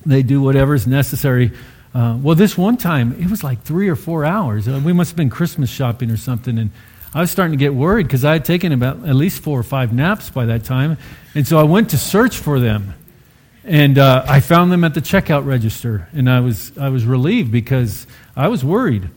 They 0.05 0.23
do 0.23 0.41
whatever's 0.41 0.87
necessary 0.87 1.51
uh, 1.93 2.17
well, 2.21 2.35
this 2.35 2.57
one 2.57 2.77
time, 2.77 3.13
it 3.19 3.29
was 3.29 3.43
like 3.43 3.63
three 3.63 3.89
or 3.89 3.97
four 3.97 4.23
hours. 4.23 4.67
Uh, 4.67 4.81
we 4.83 4.93
must 4.93 5.11
have 5.11 5.17
been 5.17 5.29
Christmas 5.29 5.69
shopping 5.69 6.09
or 6.09 6.17
something. 6.17 6.57
And 6.57 6.71
I 7.13 7.19
was 7.19 7.31
starting 7.31 7.51
to 7.51 7.57
get 7.57 7.73
worried 7.73 8.07
because 8.07 8.23
I 8.23 8.33
had 8.33 8.45
taken 8.45 8.71
about 8.71 9.05
at 9.05 9.15
least 9.15 9.43
four 9.43 9.59
or 9.59 9.63
five 9.63 9.91
naps 9.91 10.29
by 10.29 10.45
that 10.45 10.63
time. 10.63 10.97
And 11.35 11.45
so 11.45 11.57
I 11.57 11.63
went 11.63 11.89
to 11.89 11.97
search 11.97 12.37
for 12.37 12.59
them. 12.59 12.93
And 13.63 13.97
uh, 13.97 14.23
I 14.25 14.39
found 14.39 14.71
them 14.71 14.83
at 14.85 14.93
the 14.93 15.01
checkout 15.01 15.45
register. 15.45 16.07
And 16.13 16.29
I 16.29 16.39
was, 16.39 16.75
I 16.77 16.89
was 16.89 17.05
relieved 17.05 17.51
because 17.51 18.07
I 18.37 18.47
was 18.47 18.63
worried. 18.63 19.09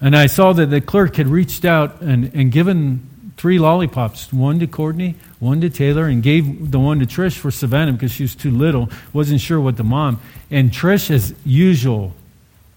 And 0.00 0.14
I 0.14 0.26
saw 0.26 0.52
that 0.52 0.66
the 0.66 0.80
clerk 0.80 1.16
had 1.16 1.26
reached 1.26 1.64
out 1.64 2.02
and, 2.02 2.30
and 2.34 2.52
given 2.52 3.08
three 3.40 3.58
lollipops 3.58 4.30
one 4.34 4.58
to 4.58 4.66
Courtney, 4.66 5.14
one 5.38 5.62
to 5.62 5.70
Taylor, 5.70 6.04
and 6.04 6.22
gave 6.22 6.70
the 6.70 6.78
one 6.78 6.98
to 6.98 7.06
Trish 7.06 7.38
for 7.38 7.50
Savannah 7.50 7.94
because 7.94 8.12
she 8.12 8.22
was 8.22 8.34
too 8.34 8.50
little, 8.50 8.90
wasn't 9.14 9.40
sure 9.40 9.58
what 9.58 9.78
the 9.78 9.82
mom. 9.82 10.20
And 10.50 10.70
Trish, 10.70 11.10
as 11.10 11.34
usual, 11.46 12.12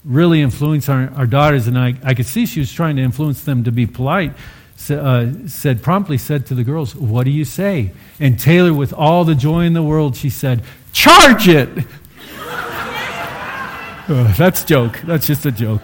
really 0.06 0.42
influenced 0.42 0.88
our, 0.88 1.12
our 1.18 1.26
daughters, 1.26 1.68
and 1.68 1.78
I, 1.78 1.96
I 2.06 2.14
could 2.14 2.26
see 2.26 2.46
she 2.46 2.62
was 2.62 2.72
trying 2.72 2.96
to 2.96 3.02
influence 3.02 3.44
them 3.44 3.66
to 3.66 3.74
be 3.74 3.86
polite. 3.86 4.32
Uh, 4.90 5.32
said 5.48 5.84
promptly 5.84 6.18
said 6.18 6.46
to 6.46 6.56
the 6.56 6.64
girls, 6.64 6.96
"What 6.96 7.26
do 7.26 7.32
you 7.32 7.46
say?" 7.46 7.92
And 8.20 8.40
Taylor, 8.40 8.74
with 8.74 8.94
all 8.94 9.26
the 9.26 9.36
joy 9.36 9.66
in 9.66 9.74
the 9.74 9.84
world, 9.84 10.16
she 10.16 10.30
said, 10.30 10.64
"Charge 10.94 11.48
it." 11.48 11.70
oh, 14.10 14.34
that's 14.38 14.64
joke. 14.64 15.00
That's 15.04 15.28
just 15.28 15.46
a 15.46 15.52
joke. 15.52 15.84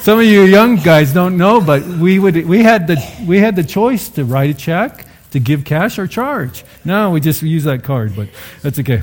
Some 0.00 0.18
of 0.18 0.24
you 0.24 0.44
young 0.44 0.76
guys 0.76 1.12
don't 1.12 1.36
know, 1.36 1.60
but 1.60 1.84
we, 1.84 2.18
would, 2.18 2.46
we, 2.46 2.62
had 2.62 2.86
the, 2.86 2.96
we 3.26 3.38
had 3.38 3.54
the 3.54 3.62
choice 3.62 4.08
to 4.10 4.24
write 4.24 4.48
a 4.48 4.54
check, 4.54 5.04
to 5.32 5.38
give 5.38 5.66
cash, 5.66 5.98
or 5.98 6.06
charge. 6.06 6.64
No, 6.86 7.10
we 7.10 7.20
just 7.20 7.42
use 7.42 7.64
that 7.64 7.84
card, 7.84 8.16
but 8.16 8.30
that's 8.62 8.78
okay. 8.78 9.02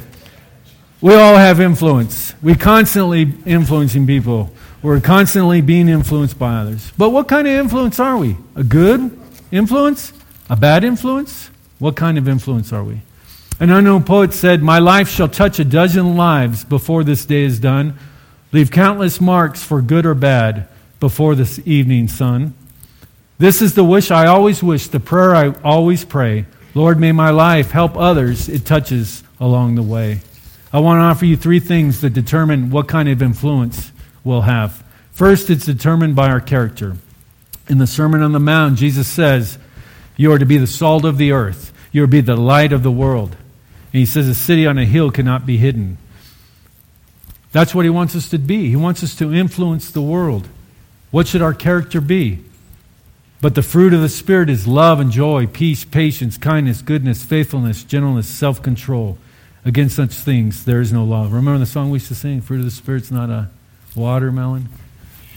We 0.99 1.13
all 1.13 1.35
have 1.35 1.61
influence. 1.61 2.33
We're 2.41 2.55
constantly 2.55 3.31
influencing 3.45 4.07
people. 4.07 4.51
We're 4.81 4.99
constantly 4.99 5.61
being 5.61 5.87
influenced 5.87 6.39
by 6.39 6.55
others. 6.55 6.91
But 6.97 7.11
what 7.11 7.27
kind 7.27 7.47
of 7.47 7.53
influence 7.53 7.99
are 7.99 8.17
we? 8.17 8.35
A 8.55 8.63
good 8.63 9.19
influence? 9.51 10.13
A 10.49 10.55
bad 10.55 10.83
influence? 10.83 11.51
What 11.77 11.95
kind 11.95 12.17
of 12.17 12.27
influence 12.27 12.73
are 12.73 12.83
we? 12.83 13.03
An 13.59 13.69
unknown 13.69 14.03
poet 14.03 14.33
said, 14.33 14.63
My 14.63 14.79
life 14.79 15.09
shall 15.09 15.29
touch 15.29 15.59
a 15.59 15.63
dozen 15.63 16.17
lives 16.17 16.63
before 16.63 17.03
this 17.03 17.23
day 17.23 17.43
is 17.43 17.59
done, 17.59 17.99
leave 18.51 18.71
countless 18.71 19.21
marks 19.21 19.63
for 19.63 19.79
good 19.83 20.07
or 20.07 20.15
bad 20.15 20.67
before 20.99 21.35
this 21.35 21.59
evening 21.65 22.07
sun. 22.07 22.53
This 23.37 23.61
is 23.61 23.75
the 23.75 23.83
wish 23.83 24.09
I 24.09 24.25
always 24.25 24.63
wish, 24.63 24.87
the 24.87 24.99
prayer 24.99 25.35
I 25.35 25.53
always 25.63 26.03
pray. 26.03 26.45
Lord, 26.73 26.99
may 26.99 27.11
my 27.11 27.29
life 27.29 27.71
help 27.71 27.95
others 27.95 28.49
it 28.49 28.65
touches 28.65 29.23
along 29.39 29.75
the 29.75 29.83
way. 29.83 30.21
I 30.73 30.79
want 30.79 30.99
to 30.99 31.03
offer 31.03 31.25
you 31.25 31.37
three 31.37 31.59
things 31.59 32.01
that 32.01 32.11
determine 32.11 32.71
what 32.71 32.87
kind 32.87 33.07
of 33.09 33.21
influence 33.21 33.91
we'll 34.23 34.41
have. 34.41 34.83
First, 35.11 35.49
it's 35.49 35.65
determined 35.65 36.15
by 36.15 36.29
our 36.29 36.41
character. 36.41 36.97
In 37.69 37.77
the 37.77 37.87
Sermon 37.87 38.21
on 38.21 38.31
the 38.31 38.39
Mount, 38.39 38.77
Jesus 38.77 39.07
says, 39.07 39.57
You 40.15 40.31
are 40.31 40.39
to 40.39 40.45
be 40.45 40.57
the 40.57 40.67
salt 40.67 41.05
of 41.05 41.17
the 41.17 41.31
earth, 41.31 41.73
you 41.91 42.03
are 42.03 42.07
to 42.07 42.11
be 42.11 42.21
the 42.21 42.35
light 42.35 42.73
of 42.73 42.83
the 42.83 42.91
world. 42.91 43.35
And 43.93 43.99
he 43.99 44.05
says, 44.05 44.27
A 44.27 44.35
city 44.35 44.65
on 44.65 44.77
a 44.77 44.85
hill 44.85 45.11
cannot 45.11 45.45
be 45.45 45.57
hidden. 45.57 45.97
That's 47.51 47.73
what 47.73 47.85
he 47.85 47.89
wants 47.89 48.15
us 48.15 48.29
to 48.29 48.37
be. 48.37 48.69
He 48.69 48.75
wants 48.75 49.03
us 49.03 49.15
to 49.15 49.33
influence 49.33 49.89
the 49.89 50.01
world. 50.01 50.47
What 51.11 51.27
should 51.27 51.41
our 51.41 51.53
character 51.53 52.01
be? 52.01 52.39
But 53.39 53.55
the 53.55 53.61
fruit 53.61 53.93
of 53.93 54.01
the 54.01 54.09
Spirit 54.09 54.49
is 54.49 54.67
love 54.67 54.99
and 54.99 55.11
joy, 55.11 55.45
peace, 55.45 55.85
patience, 55.85 56.37
kindness, 56.37 56.81
goodness, 56.81 57.23
faithfulness, 57.23 57.83
gentleness, 57.83 58.27
self 58.27 58.61
control. 58.61 59.17
Against 59.63 59.95
such 59.97 60.13
things 60.13 60.65
there 60.65 60.81
is 60.81 60.93
no 60.93 61.03
law. 61.03 61.23
Remember 61.23 61.57
the 61.57 61.65
song 61.65 61.91
we 61.91 61.97
used 61.97 62.07
to 62.07 62.15
sing? 62.15 62.41
Fruit 62.41 62.59
of 62.59 62.65
the 62.65 62.71
Spirit's 62.71 63.11
not 63.11 63.29
a 63.29 63.49
watermelon. 63.95 64.69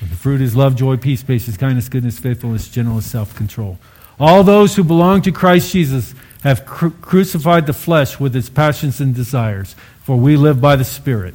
But 0.01 0.11
The 0.11 0.17
fruit 0.17 0.41
is 0.41 0.57
love, 0.57 0.77
joy, 0.77 0.97
peace, 0.97 1.23
patience, 1.23 1.57
kindness, 1.57 1.89
goodness, 1.89 2.19
faithfulness, 2.19 2.69
gentleness, 2.69 3.11
self 3.11 3.35
control. 3.35 3.79
All 4.19 4.45
those 4.45 4.77
who 4.77 4.85
belong 4.85 5.23
to 5.23 5.33
Christ 5.33 5.73
Jesus 5.73 6.15
have 6.43 6.65
cru- 6.65 6.91
crucified 6.91 7.67
the 7.67 7.73
flesh 7.73 8.19
with 8.19 8.35
its 8.35 8.49
passions 8.49 9.01
and 9.01 9.15
desires, 9.15 9.75
for 10.03 10.17
we 10.17 10.37
live 10.37 10.61
by 10.61 10.77
the 10.77 10.85
Spirit. 10.85 11.35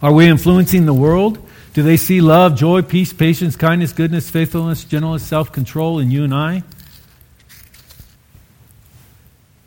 Are 0.00 0.12
we 0.12 0.26
influencing 0.26 0.86
the 0.86 0.94
world? 0.94 1.46
Do 1.72 1.82
they 1.82 1.96
see 1.96 2.20
love, 2.20 2.56
joy, 2.56 2.82
peace, 2.82 3.12
patience, 3.12 3.54
kindness, 3.54 3.92
goodness, 3.92 4.28
faithfulness, 4.28 4.84
gentleness, 4.84 5.24
self 5.24 5.52
control 5.52 5.98
in 5.98 6.10
you 6.10 6.24
and 6.24 6.34
I? 6.34 6.62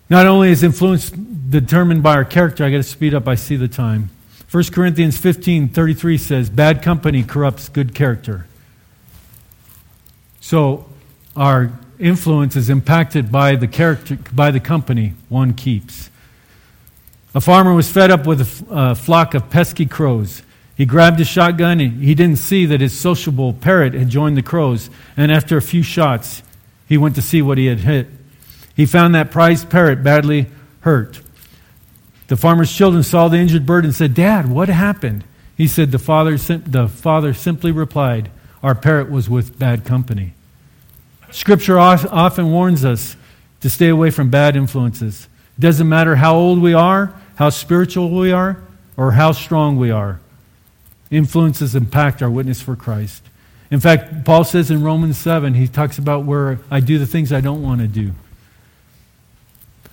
Not 0.09 0.27
only 0.27 0.51
is 0.51 0.63
influence 0.63 1.09
determined 1.09 2.03
by 2.03 2.15
our 2.15 2.25
character, 2.25 2.65
I 2.65 2.71
got 2.71 2.77
to 2.77 2.83
speed 2.83 3.13
up, 3.13 3.27
I 3.27 3.35
see 3.35 3.55
the 3.55 3.67
time. 3.67 4.09
1 4.51 4.65
Corinthians 4.65 5.17
15 5.17 5.69
33 5.69 6.17
says, 6.17 6.49
Bad 6.49 6.81
company 6.81 7.23
corrupts 7.23 7.69
good 7.69 7.95
character. 7.95 8.45
So 10.41 10.85
our 11.35 11.71
influence 11.99 12.55
is 12.55 12.69
impacted 12.69 13.31
by 13.31 13.55
the 13.55 13.67
character, 13.67 14.19
by 14.33 14.51
the 14.51 14.59
company 14.59 15.13
one 15.29 15.53
keeps. 15.53 16.09
A 17.33 17.41
farmer 17.41 17.73
was 17.73 17.89
fed 17.89 18.11
up 18.11 18.27
with 18.27 18.65
a 18.69 18.93
flock 18.93 19.33
of 19.33 19.49
pesky 19.49 19.85
crows. 19.87 20.43
He 20.75 20.85
grabbed 20.85 21.19
his 21.19 21.27
shotgun 21.27 21.79
and 21.79 22.03
he 22.03 22.15
didn't 22.15 22.39
see 22.39 22.65
that 22.65 22.81
his 22.81 22.97
sociable 22.97 23.53
parrot 23.53 23.93
had 23.93 24.09
joined 24.09 24.37
the 24.37 24.41
crows. 24.41 24.89
And 25.15 25.31
after 25.31 25.55
a 25.55 25.61
few 25.61 25.83
shots, 25.83 26.41
he 26.87 26.97
went 26.97 27.15
to 27.15 27.21
see 27.21 27.41
what 27.41 27.57
he 27.57 27.67
had 27.67 27.79
hit. 27.79 28.07
He 28.75 28.85
found 28.85 29.13
that 29.13 29.31
prized 29.31 29.69
parrot 29.69 30.03
badly 30.03 30.47
hurt. 30.81 31.19
The 32.27 32.37
farmer's 32.37 32.73
children 32.73 33.03
saw 33.03 33.27
the 33.27 33.37
injured 33.37 33.65
bird 33.65 33.85
and 33.85 33.93
said, 33.93 34.15
Dad, 34.15 34.49
what 34.49 34.69
happened? 34.69 35.23
He 35.55 35.67
said, 35.67 35.91
The 35.91 35.99
father, 35.99 36.37
the 36.37 36.87
father 36.87 37.33
simply 37.35 37.71
replied, 37.71 38.31
Our 38.63 38.73
parrot 38.73 39.11
was 39.11 39.29
with 39.29 39.59
bad 39.59 39.85
company. 39.85 40.33
Scripture 41.29 41.77
often 41.77 42.51
warns 42.51 42.83
us 42.83 43.15
to 43.61 43.69
stay 43.69 43.89
away 43.89 44.09
from 44.09 44.31
bad 44.31 44.55
influences. 44.55 45.27
It 45.57 45.61
doesn't 45.61 45.87
matter 45.87 46.15
how 46.15 46.35
old 46.35 46.59
we 46.59 46.73
are, 46.73 47.13
how 47.35 47.49
spiritual 47.49 48.09
we 48.09 48.31
are, 48.31 48.63
or 48.97 49.11
how 49.11 49.31
strong 49.33 49.77
we 49.77 49.91
are 49.91 50.19
influences 51.13 51.75
impact 51.75 52.21
our 52.21 52.29
witness 52.29 52.61
for 52.61 52.75
Christ. 52.75 53.23
In 53.69 53.79
fact, 53.79 54.25
Paul 54.25 54.43
says 54.43 54.69
in 54.69 54.83
Romans 54.83 55.17
7, 55.17 55.53
he 55.53 55.67
talks 55.67 55.97
about 55.97 56.25
where 56.25 56.59
I 56.69 56.79
do 56.79 56.99
the 56.99 57.05
things 57.05 57.31
I 57.31 57.41
don't 57.41 57.61
want 57.61 57.81
to 57.81 57.87
do. 57.87 58.11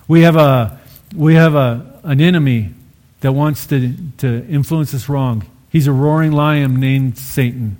We 0.08 0.22
have, 0.22 0.36
a, 0.36 0.80
we 1.14 1.34
have 1.34 1.54
a, 1.54 2.00
an 2.02 2.20
enemy 2.20 2.70
that 3.20 3.32
wants 3.32 3.66
to, 3.66 3.94
to 4.18 4.46
influence 4.48 4.92
us 4.92 5.08
wrong. 5.08 5.46
He's 5.70 5.86
a 5.86 5.92
roaring 5.92 6.32
lion 6.32 6.80
named 6.80 7.16
Satan, 7.16 7.76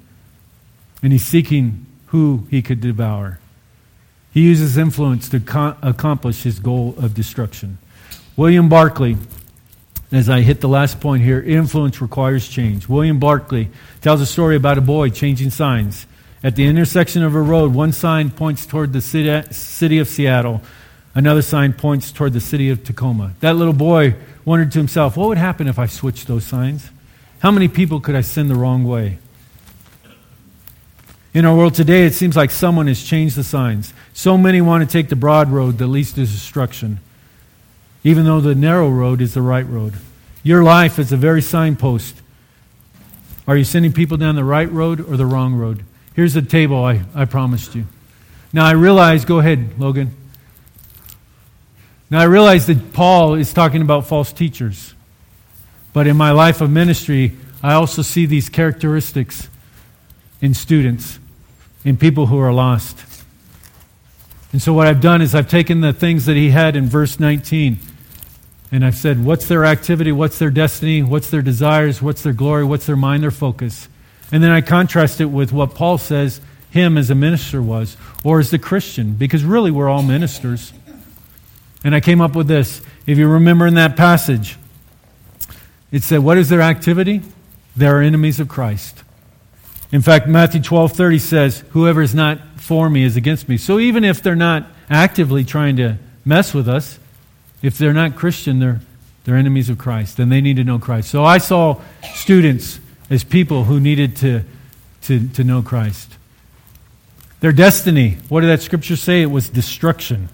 and 1.03 1.13
he's 1.13 1.27
seeking 1.27 1.87
who 2.07 2.47
he 2.51 2.63
could 2.63 2.81
devour. 2.81 3.41
He 4.33 4.43
uses 4.43 4.79
influence 4.79 5.29
to 5.31 5.41
co- 5.41 5.77
accomplish 5.83 6.45
his 6.45 6.61
goal 6.61 6.95
of 6.99 7.15
destruction. 7.15 7.79
William 8.37 8.69
Barclay 8.69 9.17
as 10.13 10.29
I 10.29 10.41
hit 10.41 10.61
the 10.61 10.69
last 10.69 11.01
point 11.01 11.23
here, 11.23 11.41
influence 11.41 12.01
requires 12.01 12.49
change. 12.49 12.89
William 12.89 13.19
Barclay 13.19 13.69
tells 14.01 14.21
a 14.21 14.27
story 14.27 14.57
about 14.57 14.79
a 14.79 14.81
boy 14.81 15.11
changing 15.11 15.51
signs. 15.51 16.07
At 16.43 16.57
the 16.57 16.67
intersection 16.67 17.23
of 17.23 17.35
a 17.35 17.41
road, 17.41 17.75
one 17.75 17.93
sign 17.93 18.31
points 18.31 18.67
toward 18.67 18.93
the 18.93 19.01
city 19.01 19.99
of 19.99 20.09
Seattle, 20.09 20.63
another 21.15 21.43
sign 21.43 21.73
points 21.73 22.11
toward 22.11 22.33
the 22.33 22.41
city 22.41 22.71
of 22.71 22.83
Tacoma. 22.83 23.35
That 23.41 23.57
little 23.57 23.75
boy 23.75 24.15
wondered 24.45 24.73
to 24.73 24.79
himself, 24.79 25.17
what 25.17 25.29
would 25.29 25.39
happen 25.39 25.69
if 25.69 25.79
I 25.79 25.87
switched 25.87 26.27
those 26.27 26.47
signs? 26.47 26.91
How 27.41 27.51
many 27.51 27.69
people 27.69 28.01
could 28.01 28.15
I 28.15 28.23
send 28.23 28.51
the 28.51 28.55
wrong 28.55 28.85
way? 28.85 29.19
In 31.33 31.45
our 31.45 31.55
world 31.55 31.75
today, 31.75 32.07
it 32.07 32.15
seems 32.15 32.37
like 32.37 32.51
someone 32.51 32.89
has 32.89 33.05
changed 33.05 33.37
the 33.37 33.45
signs. 33.45 33.95
So 34.13 34.37
many 34.37 34.61
want 34.61 34.83
to 34.83 34.91
take 34.91 35.09
the 35.09 35.17
broad 35.17 35.49
road 35.51 35.79
that 35.79 35.87
leads 35.87 36.13
to 36.15 36.21
destruction, 36.23 36.99
even 38.03 38.25
though 38.25 38.41
the 38.41 38.55
narrow 38.55 38.89
road 38.89 39.21
is 39.21 39.35
the 39.35 39.43
right 39.43 39.67
road. 39.67 39.95
Your 40.43 40.63
life 40.63 40.99
is 40.99 41.13
a 41.13 41.17
very 41.17 41.43
signpost. 41.43 42.17
Are 43.47 43.57
you 43.57 43.65
sending 43.65 43.93
people 43.93 44.17
down 44.17 44.37
the 44.37 44.45
right 44.45 44.71
road 44.71 45.01
or 45.01 45.17
the 45.17 45.27
wrong 45.27 45.55
road? 45.55 45.85
Here's 46.15 46.35
the 46.35 46.43
table 46.43 46.83
I, 46.85 47.03
I 47.15 47.25
promised 47.25 47.75
you. 47.75 47.85
Now 48.53 48.65
I 48.65 48.73
realize, 48.73 49.25
go 49.25 49.39
ahead, 49.39 49.79
Logan. 49.79 50.15
Now 52.09 52.21
I 52.21 52.25
realize 52.25 52.67
that 52.67 52.93
Paul 52.93 53.35
is 53.35 53.53
talking 53.53 53.83
about 53.83 54.07
false 54.07 54.33
teachers. 54.33 54.95
But 55.93 56.07
in 56.07 56.17
my 56.17 56.31
life 56.31 56.61
of 56.61 56.71
ministry, 56.71 57.37
I 57.63 57.75
also 57.75 58.03
see 58.03 58.27
these 58.27 58.49
characteristics 58.49 59.49
in 60.41 60.55
students, 60.55 61.19
in 61.85 61.97
people 61.97 62.27
who 62.27 62.39
are 62.39 62.53
lost. 62.53 63.05
And 64.53 64.61
so 64.61 64.73
what 64.73 64.87
I've 64.87 65.01
done 65.01 65.23
is 65.23 65.35
I've 65.35 65.49
taken 65.49 65.81
the 65.81 65.93
things 65.93 66.27
that 66.27 66.37
he 66.37 66.51
had 66.51 66.75
in 66.75 66.87
verse 66.87 67.21
19 67.21 67.79
and 68.73 68.85
I've 68.85 68.97
said, 68.97 69.25
what's 69.25 69.49
their 69.49 69.65
activity? 69.65 70.13
What's 70.13 70.39
their 70.39 70.51
destiny? 70.51 71.03
What's 71.03 71.31
their 71.31 71.43
desires? 71.43 72.01
What's 72.01 72.23
their 72.23 72.33
glory? 72.33 72.65
What's 72.65 72.87
their 72.87 72.97
mind, 72.97 73.23
their 73.23 73.31
focus? 73.31 73.89
And 74.31 74.43
then 74.43 74.51
I 74.51 74.61
contrast 74.61 75.21
it 75.21 75.27
with 75.27 75.53
what 75.53 75.75
Paul 75.75 75.99
says 75.99 76.41
him 76.71 76.97
as 76.97 77.11
a 77.11 77.17
minister 77.17 77.61
was, 77.61 77.97
or 78.23 78.39
as 78.39 78.51
the 78.51 78.59
Christian, 78.59 79.15
because 79.15 79.43
really 79.43 79.73
we're 79.73 79.89
all 79.89 80.03
ministers. 80.03 80.73
And 81.83 81.95
I 81.95 82.01
came 82.01 82.21
up 82.21 82.37
with 82.37 82.47
this. 82.47 82.81
If 83.07 83.19
you 83.19 83.29
remember 83.29 83.67
in 83.67 83.75
that 83.75 83.97
passage, 83.97 84.57
it 85.91 86.05
said, 86.05 86.21
What 86.21 86.39
is 86.39 86.49
their 86.49 86.61
activity? 86.61 87.23
They 87.77 87.87
are 87.87 88.01
enemies 88.01 88.39
of 88.39 88.49
Christ. 88.49 89.03
In 89.91 90.03
fact, 90.03 90.29
Matthew 90.29 90.61
12 90.61 90.93
30 90.93 91.19
says, 91.19 91.65
Whoever 91.71 92.03
is 92.03 92.15
not 92.15 92.39
for 92.57 92.89
me 92.89 93.03
is 93.03 93.17
against 93.17 93.49
me. 93.49 93.57
So 93.57 93.81
even 93.81 94.05
if 94.05 94.23
they're 94.23 94.37
not 94.37 94.67
actively 94.89 95.45
trying 95.45 95.77
to 95.77 95.99
mess 96.25 96.55
with 96.55 96.69
us, 96.69 97.01
if 97.63 97.79
they're 97.79 97.93
not 97.93 98.17
Christian, 98.17 98.59
they're, 98.59 98.81
they're 99.25 99.37
enemies 99.37 99.69
of 99.69 99.79
Christ, 99.79 100.19
and 100.19 100.31
they 100.31 100.41
need 100.41 100.57
to 100.57 100.65
know 100.65 100.79
Christ. 100.79 101.11
So 101.11 101.25
I 101.25 101.39
saw 101.39 101.81
students 102.15 102.81
as 103.11 103.25
people 103.25 103.65
who 103.65 103.81
needed 103.81 104.17
to, 104.17 104.45
to, 105.03 105.29
to 105.29 105.45
know 105.45 105.63
Christ. 105.63 106.17
Their 107.41 107.53
destiny, 107.53 108.19
what 108.29 108.43
did 108.43 108.49
that 108.49 108.63
scripture 108.63 108.97
say? 108.97 109.23
It 109.23 109.31
was 109.31 109.49
destruction. 109.49 110.29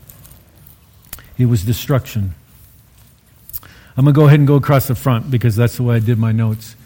It 1.39 1.47
was 1.47 1.64
destruction. 1.64 2.35
I'm 3.97 4.05
going 4.05 4.14
to 4.14 4.20
go 4.20 4.27
ahead 4.27 4.41
and 4.41 4.47
go 4.47 4.57
across 4.57 4.89
the 4.89 4.95
front 4.95 5.31
because 5.31 5.57
that's 5.57 5.77
the 5.77 5.83
way 5.83 5.97
I 5.97 5.99
did 6.01 6.18
my 6.18 6.33
notes. 6.33 6.77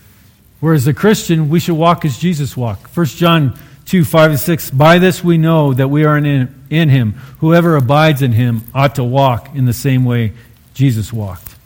Whereas 0.60 0.86
a 0.86 0.94
Christian, 0.94 1.48
we 1.48 1.58
should 1.58 1.74
walk 1.74 2.04
as 2.04 2.18
Jesus 2.18 2.56
walked. 2.56 2.94
1 2.94 3.06
John 3.06 3.58
2 3.90 4.04
5 4.04 4.30
and 4.30 4.38
6. 4.38 4.70
By 4.70 5.00
this 5.00 5.24
we 5.24 5.36
know 5.36 5.74
that 5.74 5.88
we 5.88 6.04
are 6.04 6.16
in, 6.16 6.64
in 6.70 6.88
him. 6.88 7.14
Whoever 7.40 7.74
abides 7.74 8.22
in 8.22 8.30
him 8.30 8.62
ought 8.72 8.94
to 8.94 9.02
walk 9.02 9.52
in 9.56 9.64
the 9.64 9.72
same 9.72 10.04
way 10.04 10.32
Jesus 10.74 11.12
walked. 11.12 11.56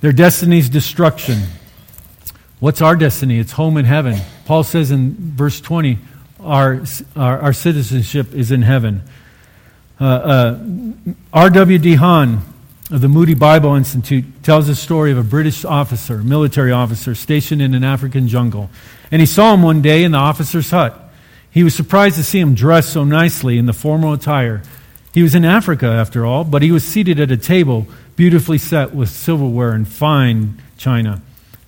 Their 0.00 0.10
destiny 0.10 0.58
is 0.58 0.68
destruction. 0.68 1.38
What's 2.58 2.82
our 2.82 2.96
destiny? 2.96 3.38
It's 3.38 3.52
home 3.52 3.76
in 3.76 3.84
heaven. 3.84 4.18
Paul 4.44 4.64
says 4.64 4.90
in 4.90 5.14
verse 5.36 5.60
20, 5.60 5.98
our, 6.40 6.82
our, 7.14 7.38
our 7.38 7.52
citizenship 7.52 8.34
is 8.34 8.50
in 8.50 8.62
heaven. 8.62 9.02
Uh, 10.00 10.04
uh, 10.04 10.58
R.W.D. 11.32 11.94
Hahn 11.94 12.42
the 13.00 13.08
Moody 13.08 13.32
Bible 13.32 13.74
Institute 13.74 14.42
tells 14.42 14.66
the 14.66 14.74
story 14.74 15.12
of 15.12 15.18
a 15.18 15.22
British 15.22 15.64
officer, 15.64 16.18
military 16.18 16.72
officer, 16.72 17.14
stationed 17.14 17.62
in 17.62 17.72
an 17.72 17.84
African 17.84 18.28
jungle. 18.28 18.68
And 19.10 19.20
he 19.20 19.26
saw 19.26 19.54
him 19.54 19.62
one 19.62 19.80
day 19.80 20.04
in 20.04 20.12
the 20.12 20.18
officer's 20.18 20.70
hut. 20.70 20.98
He 21.50 21.64
was 21.64 21.74
surprised 21.74 22.16
to 22.16 22.24
see 22.24 22.38
him 22.38 22.54
dressed 22.54 22.92
so 22.92 23.04
nicely 23.04 23.56
in 23.56 23.64
the 23.64 23.72
formal 23.72 24.12
attire. 24.12 24.62
He 25.14 25.22
was 25.22 25.34
in 25.34 25.44
Africa, 25.44 25.86
after 25.86 26.26
all, 26.26 26.44
but 26.44 26.60
he 26.60 26.70
was 26.70 26.84
seated 26.84 27.18
at 27.18 27.30
a 27.30 27.36
table 27.38 27.86
beautifully 28.14 28.58
set 28.58 28.94
with 28.94 29.08
silverware 29.08 29.72
and 29.72 29.88
fine 29.88 30.60
china. 30.76 31.22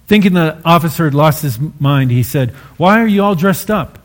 Thinking 0.06 0.34
the 0.34 0.60
officer 0.62 1.06
had 1.06 1.14
lost 1.14 1.42
his 1.42 1.58
mind, 1.80 2.10
he 2.10 2.22
said, 2.22 2.50
Why 2.76 3.00
are 3.00 3.06
you 3.06 3.22
all 3.22 3.34
dressed 3.34 3.70
up? 3.70 3.98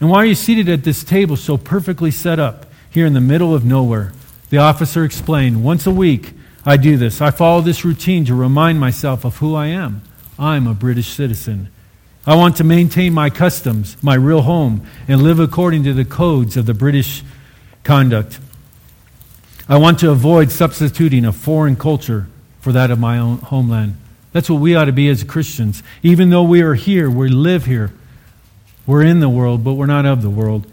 And 0.00 0.08
why 0.08 0.18
are 0.18 0.26
you 0.26 0.34
seated 0.34 0.70
at 0.70 0.84
this 0.84 1.04
table 1.04 1.36
so 1.36 1.58
perfectly 1.58 2.10
set 2.10 2.38
up 2.38 2.64
here 2.90 3.04
in 3.04 3.12
the 3.12 3.20
middle 3.20 3.54
of 3.54 3.62
nowhere? 3.62 4.12
The 4.48 4.58
officer 4.58 5.04
explained, 5.04 5.62
Once 5.62 5.86
a 5.86 5.90
week 5.90 6.32
I 6.64 6.76
do 6.76 6.96
this. 6.96 7.20
I 7.20 7.30
follow 7.30 7.60
this 7.60 7.84
routine 7.84 8.24
to 8.26 8.34
remind 8.34 8.78
myself 8.78 9.24
of 9.24 9.38
who 9.38 9.54
I 9.54 9.66
am. 9.66 10.02
I'm 10.38 10.66
a 10.66 10.74
British 10.74 11.08
citizen. 11.08 11.68
I 12.24 12.36
want 12.36 12.56
to 12.58 12.64
maintain 12.64 13.12
my 13.12 13.30
customs, 13.30 13.96
my 14.00 14.14
real 14.14 14.42
home, 14.42 14.86
and 15.08 15.22
live 15.22 15.40
according 15.40 15.82
to 15.84 15.92
the 15.92 16.04
codes 16.04 16.56
of 16.56 16.66
the 16.66 16.74
British 16.74 17.24
conduct. 17.82 18.38
I 19.68 19.76
want 19.76 19.98
to 20.00 20.10
avoid 20.10 20.52
substituting 20.52 21.24
a 21.24 21.32
foreign 21.32 21.74
culture 21.74 22.28
for 22.60 22.70
that 22.72 22.92
of 22.92 22.98
my 22.98 23.18
own 23.18 23.38
homeland. 23.38 23.96
That's 24.32 24.48
what 24.48 24.60
we 24.60 24.76
ought 24.76 24.84
to 24.84 24.92
be 24.92 25.08
as 25.08 25.24
Christians. 25.24 25.82
Even 26.02 26.30
though 26.30 26.44
we 26.44 26.62
are 26.62 26.74
here, 26.74 27.10
we 27.10 27.28
live 27.28 27.66
here, 27.66 27.92
we're 28.86 29.02
in 29.02 29.20
the 29.20 29.28
world, 29.28 29.64
but 29.64 29.74
we're 29.74 29.86
not 29.86 30.06
of 30.06 30.22
the 30.22 30.30
world. 30.30 30.66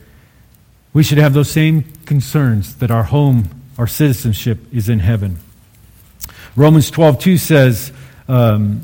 We 0.94 1.04
should 1.04 1.18
have 1.18 1.34
those 1.34 1.52
same 1.52 1.84
concerns 2.06 2.76
that 2.76 2.92
our 2.92 3.04
home, 3.04 3.50
our 3.78 3.88
citizenship 3.88 4.60
is 4.72 4.88
in 4.88 5.00
heaven. 5.00 5.40
Romans 6.60 6.92
12, 6.92 7.20
2 7.20 7.38
says, 7.38 7.94
um, 8.28 8.82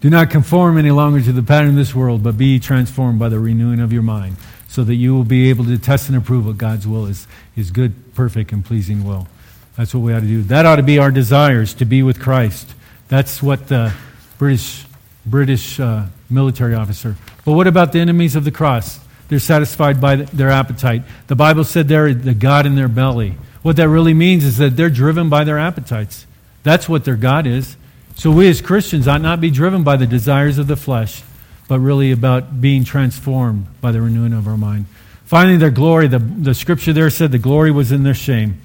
Do 0.00 0.10
not 0.10 0.30
conform 0.30 0.78
any 0.78 0.90
longer 0.90 1.22
to 1.22 1.30
the 1.30 1.44
pattern 1.44 1.70
of 1.70 1.74
this 1.76 1.94
world, 1.94 2.24
but 2.24 2.36
be 2.36 2.58
transformed 2.58 3.20
by 3.20 3.28
the 3.28 3.38
renewing 3.38 3.78
of 3.78 3.92
your 3.92 4.02
mind, 4.02 4.36
so 4.66 4.82
that 4.82 4.96
you 4.96 5.14
will 5.14 5.22
be 5.22 5.48
able 5.48 5.64
to 5.66 5.78
test 5.78 6.08
and 6.08 6.18
approve 6.18 6.46
what 6.46 6.58
God's 6.58 6.88
will 6.88 7.06
is, 7.06 7.28
his 7.54 7.70
good, 7.70 8.16
perfect, 8.16 8.50
and 8.50 8.64
pleasing 8.64 9.04
will. 9.04 9.28
That's 9.76 9.94
what 9.94 10.00
we 10.00 10.12
ought 10.12 10.20
to 10.20 10.26
do. 10.26 10.42
That 10.42 10.66
ought 10.66 10.76
to 10.76 10.82
be 10.82 10.98
our 10.98 11.12
desires, 11.12 11.72
to 11.74 11.84
be 11.84 12.02
with 12.02 12.18
Christ. 12.18 12.68
That's 13.06 13.40
what 13.40 13.68
the 13.68 13.94
British, 14.38 14.84
British 15.24 15.78
uh, 15.78 16.06
military 16.28 16.74
officer. 16.74 17.14
But 17.44 17.52
what 17.52 17.68
about 17.68 17.92
the 17.92 18.00
enemies 18.00 18.34
of 18.34 18.42
the 18.42 18.50
cross? 18.50 18.98
They're 19.28 19.38
satisfied 19.38 20.00
by 20.00 20.16
their 20.16 20.50
appetite. 20.50 21.02
The 21.26 21.36
Bible 21.36 21.64
said 21.64 21.88
they're 21.88 22.14
the 22.14 22.34
God 22.34 22.66
in 22.66 22.76
their 22.76 22.88
belly. 22.88 23.34
What 23.62 23.76
that 23.76 23.88
really 23.88 24.14
means 24.14 24.44
is 24.44 24.58
that 24.58 24.76
they're 24.76 24.90
driven 24.90 25.28
by 25.28 25.44
their 25.44 25.58
appetites. 25.58 26.26
That's 26.62 26.88
what 26.88 27.04
their 27.04 27.16
God 27.16 27.46
is. 27.46 27.76
So 28.14 28.30
we 28.30 28.48
as 28.48 28.60
Christians 28.60 29.08
ought 29.08 29.20
not 29.20 29.40
be 29.40 29.50
driven 29.50 29.82
by 29.82 29.96
the 29.96 30.06
desires 30.06 30.58
of 30.58 30.68
the 30.68 30.76
flesh, 30.76 31.22
but 31.68 31.80
really 31.80 32.12
about 32.12 32.60
being 32.60 32.84
transformed 32.84 33.66
by 33.80 33.92
the 33.92 34.00
renewing 34.00 34.32
of 34.32 34.46
our 34.46 34.56
mind. 34.56 34.86
Finally, 35.24 35.56
their 35.56 35.70
glory, 35.70 36.06
the, 36.06 36.20
the 36.20 36.54
scripture 36.54 36.92
there 36.92 37.10
said 37.10 37.32
the 37.32 37.38
glory 37.38 37.72
was 37.72 37.90
in 37.90 38.04
their 38.04 38.14
shame. 38.14 38.60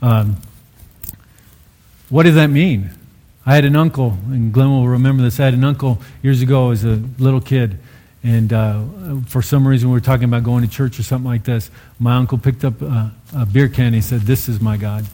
Um, 0.00 0.36
what 2.08 2.22
does 2.24 2.34
that 2.36 2.48
mean? 2.48 2.90
I 3.44 3.54
had 3.54 3.64
an 3.64 3.76
uncle, 3.76 4.16
and 4.26 4.52
Glenn 4.52 4.70
will 4.70 4.88
remember 4.88 5.22
this. 5.22 5.38
I 5.38 5.44
had 5.44 5.54
an 5.54 5.64
uncle 5.64 6.00
years 6.22 6.40
ago 6.42 6.70
as 6.70 6.84
a 6.84 7.02
little 7.18 7.40
kid, 7.40 7.78
and 8.22 8.52
uh, 8.52 8.82
for 9.26 9.40
some 9.40 9.66
reason 9.66 9.88
we 9.88 9.94
were 9.94 10.00
talking 10.00 10.24
about 10.24 10.44
going 10.44 10.62
to 10.62 10.68
church 10.68 10.98
or 10.98 11.02
something 11.02 11.28
like 11.28 11.44
this. 11.44 11.70
My 11.98 12.16
uncle 12.16 12.38
picked 12.38 12.64
up 12.64 12.82
a, 12.82 13.12
a 13.34 13.46
beer 13.46 13.68
can 13.68 13.86
and 13.86 13.94
he 13.94 14.00
said, 14.02 14.20
This 14.22 14.48
is 14.48 14.60
my 14.60 14.76
God. 14.76 15.06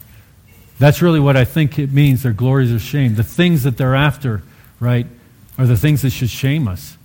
That's 0.79 1.01
really 1.01 1.19
what 1.19 1.37
I 1.37 1.45
think 1.45 1.79
it 1.79 1.91
means. 1.91 2.23
Their 2.23 2.33
glories 2.33 2.71
are 2.71 2.79
shame. 2.79 3.15
The 3.15 3.23
things 3.23 3.63
that 3.63 3.77
they're 3.77 3.95
after, 3.95 4.43
right, 4.79 5.07
are 5.57 5.65
the 5.65 5.77
things 5.77 6.01
that 6.03 6.11
should 6.11 6.29
shame 6.29 6.67
us 6.67 6.97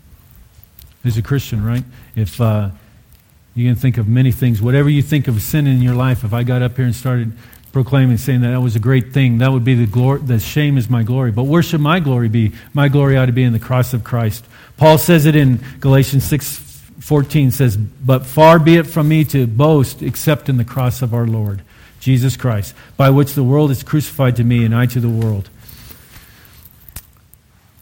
as 1.04 1.16
a 1.16 1.22
Christian, 1.22 1.64
right? 1.64 1.84
If 2.14 2.40
uh, 2.40 2.70
you 3.54 3.68
can 3.68 3.76
think 3.76 3.96
of 3.96 4.08
many 4.08 4.32
things, 4.32 4.60
whatever 4.60 4.90
you 4.90 5.02
think 5.02 5.28
of 5.28 5.40
sin 5.40 5.66
in 5.66 5.80
your 5.80 5.94
life, 5.94 6.24
if 6.24 6.32
I 6.32 6.42
got 6.42 6.62
up 6.62 6.76
here 6.76 6.84
and 6.84 6.94
started 6.94 7.32
proclaiming, 7.72 8.18
saying 8.18 8.42
that 8.42 8.50
that 8.50 8.60
was 8.60 8.76
a 8.76 8.80
great 8.80 9.12
thing. 9.12 9.38
That 9.38 9.50
would 9.52 9.64
be 9.64 9.74
the 9.74 9.86
glory, 9.86 10.20
the 10.20 10.38
shame 10.38 10.76
is 10.76 10.90
my 10.90 11.02
glory. 11.02 11.32
But 11.32 11.44
where 11.44 11.62
should 11.62 11.80
my 11.80 12.00
glory 12.00 12.28
be? 12.28 12.52
My 12.74 12.88
glory 12.88 13.16
ought 13.16 13.26
to 13.26 13.32
be 13.32 13.42
in 13.42 13.52
the 13.52 13.58
cross 13.58 13.94
of 13.94 14.04
Christ. 14.04 14.44
Paul 14.76 14.98
says 14.98 15.26
it 15.26 15.34
in 15.34 15.60
Galatians 15.80 16.24
6 16.24 16.70
14 17.00 17.50
says, 17.50 17.76
But 17.76 18.26
far 18.26 18.60
be 18.60 18.76
it 18.76 18.86
from 18.86 19.08
me 19.08 19.24
to 19.24 19.46
boast 19.46 20.02
except 20.02 20.48
in 20.48 20.56
the 20.56 20.64
cross 20.64 21.02
of 21.02 21.12
our 21.12 21.26
Lord, 21.26 21.62
Jesus 21.98 22.36
Christ, 22.36 22.74
by 22.96 23.10
which 23.10 23.34
the 23.34 23.42
world 23.42 23.72
is 23.72 23.82
crucified 23.82 24.36
to 24.36 24.44
me 24.44 24.64
and 24.64 24.74
I 24.74 24.86
to 24.86 25.00
the 25.00 25.08
world. 25.08 25.48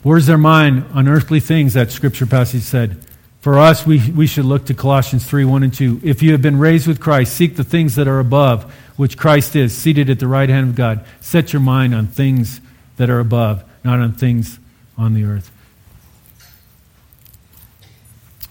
Where's 0.03 0.25
their 0.25 0.39
mind 0.39 0.87
on 0.95 1.07
earthly 1.07 1.41
things, 1.41 1.75
that 1.75 1.91
scripture 1.91 2.25
passage 2.25 2.63
said? 2.63 3.05
For 3.41 3.59
us, 3.59 3.87
we, 3.87 4.11
we 4.11 4.27
should 4.27 4.45
look 4.45 4.67
to 4.67 4.75
Colossians 4.75 5.25
3 5.25 5.47
1 5.47 5.63
and 5.63 5.73
2. 5.73 6.01
If 6.05 6.23
you 6.23 6.33
have 6.33 6.43
been 6.43 6.59
raised 6.59 6.87
with 6.87 7.01
Christ, 7.01 7.35
seek 7.35 7.57
the 7.57 7.65
things 7.65 7.95
that 7.95 8.07
are 8.07 8.21
above, 8.21 8.73
which 8.97 9.17
Christ 9.17 9.57
is, 9.57 9.77
seated 9.77 10.11
at 10.11 10.19
the 10.19 10.29
right 10.29 10.49
hand 10.49 10.69
of 10.69 10.75
God. 10.75 11.05
Set 11.21 11.53
your 11.53 11.61
mind 11.61 11.95
on 11.95 12.07
things 12.07 12.61
that 12.99 13.09
are 13.09 13.19
above, 13.19 13.65
not 13.83 13.99
on 13.99 14.13
things 14.13 14.59
on 14.99 15.15
the 15.15 15.25
earth. 15.25 15.51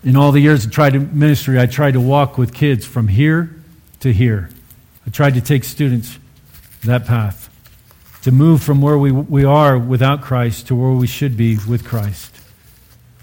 In 0.03 0.15
all 0.15 0.31
the 0.31 0.39
years 0.39 0.65
of 0.65 0.71
tried 0.71 1.13
ministry, 1.13 1.59
I 1.59 1.67
tried 1.67 1.91
to 1.91 2.01
walk 2.01 2.37
with 2.37 2.53
kids 2.53 2.85
from 2.85 3.09
here 3.09 3.55
to 3.99 4.11
here. 4.11 4.49
I 5.05 5.11
tried 5.11 5.35
to 5.35 5.41
take 5.41 5.65
students 5.65 6.17
that 6.83 7.05
path. 7.05 7.45
to 8.23 8.31
move 8.31 8.63
from 8.63 8.81
where 8.81 8.97
we, 8.97 9.11
we 9.11 9.45
are 9.45 9.77
without 9.77 10.21
Christ 10.21 10.67
to 10.67 10.75
where 10.75 10.91
we 10.91 11.07
should 11.07 11.37
be 11.37 11.57
with 11.67 11.85
Christ. 11.85 12.38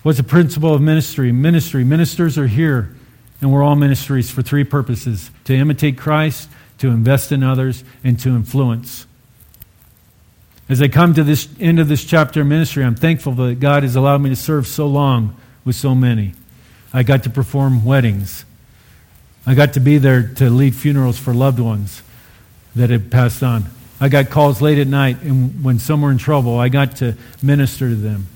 What's 0.07 0.19
the 0.19 0.23
principle 0.23 0.73
of 0.73 0.81
ministry? 0.81 1.33
Ministry. 1.33 1.83
Ministers 1.83 2.39
are 2.39 2.47
here, 2.47 2.95
and 3.41 3.53
we're 3.53 3.65
all 3.65 3.75
ministries 3.75 4.31
for 4.31 4.41
three 4.41 4.63
purposes 4.63 5.33
to 5.47 5.55
imitate 5.57 5.99
Christ, 5.99 6.49
to 6.79 6.91
invest 6.91 7.33
in 7.33 7.43
others, 7.43 7.83
and 8.05 8.17
to 8.21 8.29
influence. 8.29 9.05
As 10.69 10.81
I 10.81 10.87
come 10.87 11.15
to 11.15 11.25
this 11.25 11.49
end 11.59 11.81
of 11.81 11.89
this 11.89 12.05
chapter 12.05 12.43
of 12.43 12.47
ministry, 12.47 12.85
I'm 12.85 12.95
thankful 12.95 13.33
that 13.33 13.59
God 13.59 13.83
has 13.83 13.97
allowed 13.97 14.19
me 14.19 14.31
to 14.31 14.37
serve 14.37 14.69
so 14.69 14.87
long 14.87 15.35
with 15.65 15.75
so 15.75 15.93
many. 15.93 16.35
I 16.93 17.03
got 17.03 17.25
to 17.25 17.31
perform 17.31 17.85
weddings. 17.85 18.45
I 19.45 19.57
got 19.57 19.73
to 19.73 19.81
be 19.81 19.99
there 19.99 20.29
to 20.37 20.51
lead 20.51 20.77
funerals 20.77 21.19
for 21.19 21.35
loved 21.35 21.59
ones 21.59 22.05
that 22.77 22.91
had 22.91 23.11
passed 23.11 23.43
on. 23.43 23.65
I 24.01 24.09
got 24.09 24.31
calls 24.31 24.63
late 24.63 24.79
at 24.79 24.87
night, 24.87 25.23
and 25.23 25.65
when 25.65 25.81
some 25.81 26.01
were 26.01 26.13
in 26.13 26.19
trouble, 26.19 26.61
I 26.61 26.69
got 26.69 26.95
to 26.99 27.17
minister 27.43 27.89
to 27.89 27.97
them. 27.97 28.29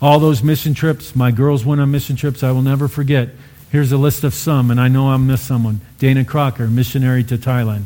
All 0.00 0.18
those 0.18 0.42
mission 0.42 0.74
trips, 0.74 1.16
my 1.16 1.30
girls 1.30 1.64
went 1.64 1.80
on 1.80 1.90
mission 1.90 2.16
trips, 2.16 2.42
I 2.42 2.50
will 2.50 2.62
never 2.62 2.86
forget. 2.86 3.30
Here's 3.72 3.92
a 3.92 3.96
list 3.96 4.24
of 4.24 4.34
some, 4.34 4.70
and 4.70 4.80
I 4.80 4.88
know 4.88 5.08
I'll 5.08 5.18
miss 5.18 5.40
someone. 5.40 5.80
Dana 5.98 6.24
Crocker, 6.24 6.66
missionary 6.66 7.24
to 7.24 7.38
Thailand. 7.38 7.84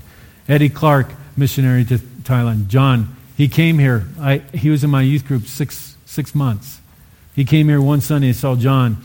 Eddie 0.48 0.68
Clark, 0.68 1.12
missionary 1.36 1.84
to 1.86 1.98
Thailand. 1.98 2.66
John, 2.66 3.16
he 3.36 3.48
came 3.48 3.78
here. 3.78 4.06
I, 4.20 4.38
he 4.52 4.70
was 4.70 4.84
in 4.84 4.90
my 4.90 5.02
youth 5.02 5.26
group 5.26 5.46
six, 5.46 5.96
six 6.04 6.34
months. 6.34 6.80
He 7.34 7.44
came 7.44 7.68
here 7.68 7.80
one 7.80 8.00
Sunday 8.00 8.28
and 8.28 8.36
saw 8.36 8.56
John, 8.56 8.98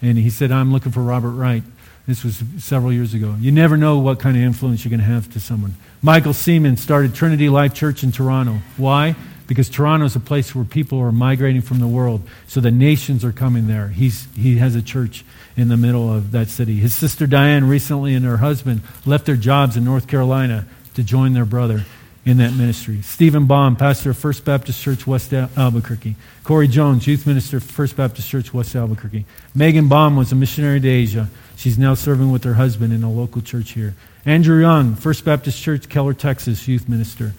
and 0.00 0.16
he 0.16 0.30
said, 0.30 0.52
I'm 0.52 0.72
looking 0.72 0.92
for 0.92 1.02
Robert 1.02 1.32
Wright. 1.32 1.62
This 2.06 2.22
was 2.22 2.42
several 2.58 2.92
years 2.92 3.14
ago. 3.14 3.34
You 3.40 3.50
never 3.50 3.76
know 3.76 3.98
what 3.98 4.20
kind 4.20 4.36
of 4.36 4.42
influence 4.42 4.84
you're 4.84 4.90
going 4.90 5.00
to 5.00 5.06
have 5.06 5.32
to 5.32 5.40
someone. 5.40 5.74
Michael 6.02 6.34
Seaman 6.34 6.76
started 6.76 7.14
Trinity 7.14 7.48
Life 7.48 7.74
Church 7.74 8.04
in 8.04 8.12
Toronto. 8.12 8.58
Why? 8.76 9.16
Because 9.46 9.68
Toronto 9.68 10.06
is 10.06 10.16
a 10.16 10.20
place 10.20 10.54
where 10.54 10.64
people 10.64 10.98
are 11.00 11.12
migrating 11.12 11.60
from 11.60 11.80
the 11.80 11.86
world, 11.86 12.22
so 12.46 12.60
the 12.60 12.70
nations 12.70 13.24
are 13.24 13.32
coming 13.32 13.66
there. 13.66 13.88
He's, 13.88 14.26
he 14.34 14.56
has 14.56 14.74
a 14.74 14.82
church 14.82 15.24
in 15.56 15.68
the 15.68 15.76
middle 15.76 16.12
of 16.12 16.30
that 16.32 16.48
city. 16.48 16.76
His 16.76 16.94
sister 16.94 17.26
Diane 17.26 17.68
recently 17.68 18.14
and 18.14 18.24
her 18.24 18.38
husband 18.38 18.80
left 19.04 19.26
their 19.26 19.36
jobs 19.36 19.76
in 19.76 19.84
North 19.84 20.08
Carolina 20.08 20.66
to 20.94 21.02
join 21.02 21.34
their 21.34 21.44
brother 21.44 21.84
in 22.24 22.38
that 22.38 22.54
ministry. 22.54 23.02
Stephen 23.02 23.46
Baum, 23.46 23.76
pastor 23.76 24.10
of 24.10 24.18
First 24.18 24.44
Baptist 24.44 24.82
Church, 24.82 25.06
West 25.06 25.32
Albuquerque. 25.32 26.16
Corey 26.42 26.68
Jones, 26.68 27.06
youth 27.06 27.26
minister 27.26 27.58
of 27.58 27.64
First 27.64 27.96
Baptist 27.96 28.28
Church, 28.28 28.54
West 28.54 28.74
Albuquerque. 28.74 29.26
Megan 29.54 29.88
Baum 29.88 30.16
was 30.16 30.32
a 30.32 30.34
missionary 30.34 30.80
to 30.80 30.88
Asia. 30.88 31.28
She's 31.56 31.78
now 31.78 31.94
serving 31.94 32.32
with 32.32 32.44
her 32.44 32.54
husband 32.54 32.92
in 32.92 33.02
a 33.02 33.12
local 33.12 33.42
church 33.42 33.72
here. 33.72 33.94
Andrew 34.24 34.60
Young, 34.60 34.94
First 34.94 35.24
Baptist 35.24 35.62
Church, 35.62 35.88
Keller, 35.88 36.14
Texas, 36.14 36.66
youth 36.66 36.88
minister. 36.88 37.34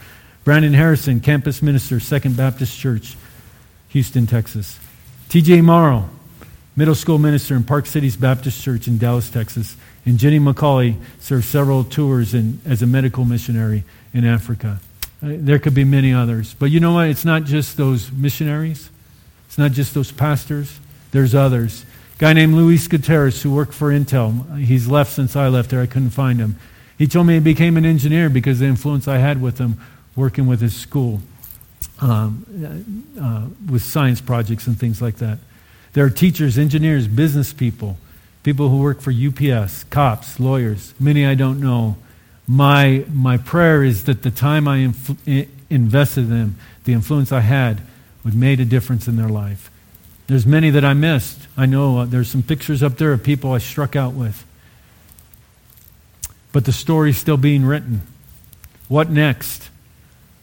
Brandon 0.45 0.73
Harrison, 0.73 1.21
campus 1.21 1.63
minister, 1.63 1.99
Second 1.99 2.37
Baptist 2.37 2.77
Church, 2.77 3.17
Houston, 3.89 4.27
Texas. 4.27 4.79
TJ 5.27 5.63
Morrow, 5.63 6.07
middle 6.75 6.93
school 6.93 7.17
minister 7.17 7.55
in 7.55 7.63
Park 7.63 7.87
Cities 7.87 8.15
Baptist 8.15 8.61
Church 8.61 8.87
in 8.87 8.99
Dallas, 8.99 9.27
Texas. 9.27 9.75
And 10.05 10.19
Jenny 10.19 10.39
McCauley 10.39 10.97
served 11.19 11.45
several 11.45 11.83
tours 11.83 12.35
in, 12.35 12.61
as 12.63 12.83
a 12.83 12.85
medical 12.85 13.25
missionary 13.25 13.85
in 14.13 14.23
Africa. 14.23 14.79
Uh, 15.23 15.29
there 15.31 15.57
could 15.57 15.73
be 15.73 15.83
many 15.83 16.13
others. 16.13 16.53
But 16.53 16.67
you 16.67 16.79
know 16.79 16.93
what? 16.93 17.09
It's 17.09 17.25
not 17.25 17.45
just 17.45 17.75
those 17.75 18.11
missionaries, 18.11 18.91
it's 19.47 19.57
not 19.57 19.71
just 19.71 19.95
those 19.95 20.11
pastors, 20.11 20.79
there's 21.09 21.33
others 21.33 21.85
A 22.17 22.19
guy 22.19 22.33
named 22.33 22.53
Luis 22.53 22.87
Gutierrez 22.87 23.41
who 23.41 23.51
worked 23.51 23.73
for 23.73 23.89
Intel. 23.89 24.59
He's 24.59 24.87
left 24.87 25.11
since 25.11 25.35
I 25.35 25.47
left 25.47 25.71
there. 25.71 25.81
I 25.81 25.87
couldn't 25.87 26.11
find 26.11 26.37
him. 26.39 26.59
He 26.99 27.07
told 27.07 27.25
me 27.25 27.33
he 27.33 27.39
became 27.39 27.77
an 27.77 27.85
engineer 27.85 28.29
because 28.29 28.59
the 28.59 28.67
influence 28.67 29.07
I 29.07 29.17
had 29.17 29.41
with 29.41 29.57
him 29.57 29.79
working 30.15 30.47
with 30.47 30.61
his 30.61 30.75
school 30.75 31.21
um, 32.01 33.05
uh, 33.19 33.47
with 33.71 33.81
science 33.81 34.21
projects 34.21 34.67
and 34.67 34.79
things 34.79 35.01
like 35.01 35.17
that. 35.17 35.39
There 35.93 36.05
are 36.05 36.09
teachers, 36.09 36.57
engineers, 36.57 37.07
business 37.07 37.53
people, 37.53 37.97
people 38.43 38.69
who 38.69 38.81
work 38.81 39.01
for 39.01 39.11
UPS, 39.11 39.85
cops, 39.85 40.39
lawyers, 40.39 40.93
many 40.99 41.25
I 41.25 41.35
don't 41.35 41.59
know. 41.59 41.97
My, 42.47 43.05
my 43.11 43.37
prayer 43.37 43.83
is 43.83 44.03
that 44.03 44.23
the 44.23 44.31
time 44.31 44.67
I 44.67 44.93
invested 45.69 46.25
in 46.25 46.29
them, 46.29 46.55
the 46.83 46.93
influence 46.93 47.31
I 47.31 47.39
had, 47.39 47.81
would 48.23 48.35
made 48.35 48.59
a 48.59 48.65
difference 48.65 49.07
in 49.07 49.15
their 49.15 49.29
life. 49.29 49.71
There's 50.27 50.45
many 50.45 50.69
that 50.71 50.83
I 50.83 50.93
missed. 50.93 51.47
I 51.55 51.65
know 51.65 51.99
uh, 51.99 52.05
there's 52.05 52.29
some 52.29 52.43
pictures 52.43 52.81
up 52.81 52.97
there 52.97 53.13
of 53.13 53.23
people 53.23 53.51
I 53.51 53.59
struck 53.59 53.95
out 53.95 54.13
with. 54.13 54.43
But 56.51 56.65
the 56.65 56.71
story's 56.71 57.17
still 57.17 57.37
being 57.37 57.65
written. 57.65 58.01
What 58.87 59.09
next? 59.09 59.69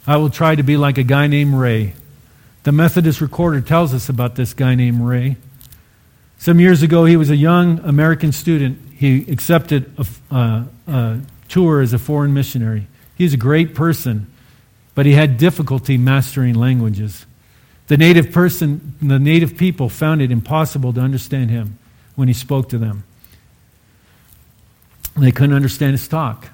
I 0.06 0.16
will 0.16 0.30
try 0.30 0.54
to 0.54 0.62
be 0.62 0.76
like 0.76 0.98
a 0.98 1.04
guy 1.04 1.26
named 1.28 1.54
Ray. 1.54 1.94
The 2.64 2.72
Methodist 2.72 3.20
recorder 3.20 3.60
tells 3.60 3.94
us 3.94 4.08
about 4.08 4.34
this 4.34 4.54
guy 4.54 4.74
named 4.74 5.00
Ray. 5.00 5.36
Some 6.38 6.58
years 6.58 6.82
ago, 6.82 7.04
he 7.04 7.16
was 7.16 7.30
a 7.30 7.36
young 7.36 7.78
American 7.80 8.32
student. 8.32 8.78
He 8.96 9.30
accepted 9.30 9.92
a, 9.96 10.34
uh, 10.34 10.64
a 10.88 11.20
tour 11.48 11.80
as 11.80 11.92
a 11.92 11.98
foreign 11.98 12.34
missionary. 12.34 12.88
He's 13.16 13.32
a 13.32 13.36
great 13.36 13.74
person, 13.74 14.26
but 14.96 15.06
he 15.06 15.12
had 15.12 15.38
difficulty 15.38 15.96
mastering 15.96 16.54
languages. 16.54 17.26
The 17.86 17.96
native 17.96 18.32
person, 18.32 18.96
the 19.00 19.20
native 19.20 19.56
people 19.56 19.88
found 19.88 20.20
it 20.20 20.32
impossible 20.32 20.92
to 20.94 21.00
understand 21.00 21.50
him 21.50 21.78
when 22.16 22.26
he 22.26 22.34
spoke 22.34 22.68
to 22.70 22.78
them. 22.78 23.04
They 25.16 25.30
couldn't 25.30 25.54
understand 25.54 25.92
his 25.92 26.08
talk, 26.08 26.48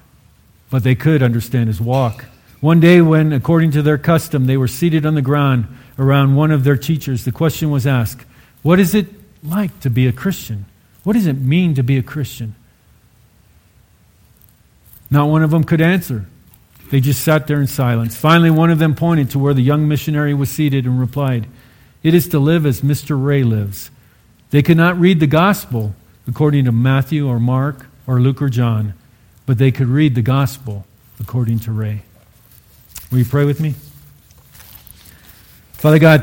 but 0.69 0.83
they 0.83 0.95
could 0.95 1.23
understand 1.23 1.67
his 1.67 1.81
walk. 1.81 2.25
One 2.61 2.79
day, 2.79 3.01
when, 3.01 3.31
according 3.31 3.71
to 3.71 3.81
their 3.81 3.97
custom, 3.97 4.45
they 4.45 4.57
were 4.57 4.67
seated 4.67 5.05
on 5.05 5.15
the 5.15 5.21
ground 5.21 5.67
around 5.97 6.35
one 6.35 6.51
of 6.51 6.63
their 6.63 6.77
teachers, 6.77 7.23
the 7.23 7.31
question 7.31 7.71
was 7.71 7.87
asked 7.87 8.25
What 8.63 8.79
is 8.79 8.93
it 8.93 9.07
like 9.43 9.79
to 9.81 9.89
be 9.89 10.07
a 10.07 10.11
Christian? 10.11 10.65
What 11.03 11.13
does 11.13 11.27
it 11.27 11.37
mean 11.37 11.75
to 11.75 11.83
be 11.83 11.97
a 11.97 12.03
Christian? 12.03 12.55
Not 15.09 15.29
one 15.29 15.43
of 15.43 15.51
them 15.51 15.63
could 15.63 15.81
answer. 15.81 16.25
They 16.91 16.99
just 16.99 17.23
sat 17.23 17.47
there 17.47 17.61
in 17.61 17.67
silence. 17.67 18.15
Finally, 18.15 18.51
one 18.51 18.71
of 18.71 18.79
them 18.79 18.95
pointed 18.95 19.31
to 19.31 19.39
where 19.39 19.53
the 19.53 19.61
young 19.61 19.87
missionary 19.87 20.33
was 20.33 20.49
seated 20.49 20.85
and 20.85 20.99
replied, 20.99 21.47
It 22.03 22.13
is 22.13 22.27
to 22.29 22.39
live 22.39 22.65
as 22.65 22.81
Mr. 22.81 23.21
Ray 23.21 23.43
lives. 23.43 23.91
They 24.49 24.61
could 24.61 24.77
not 24.77 24.99
read 24.99 25.19
the 25.19 25.27
gospel 25.27 25.95
according 26.27 26.65
to 26.65 26.71
Matthew 26.71 27.27
or 27.27 27.39
Mark 27.39 27.85
or 28.07 28.19
Luke 28.19 28.41
or 28.41 28.49
John, 28.49 28.93
but 29.45 29.57
they 29.57 29.71
could 29.71 29.87
read 29.87 30.15
the 30.15 30.21
gospel 30.21 30.85
according 31.19 31.59
to 31.59 31.71
Ray. 31.71 32.01
Will 33.11 33.19
you 33.19 33.25
pray 33.25 33.45
with 33.45 33.59
me? 33.59 33.73
Father 35.73 35.99
God, 35.99 36.17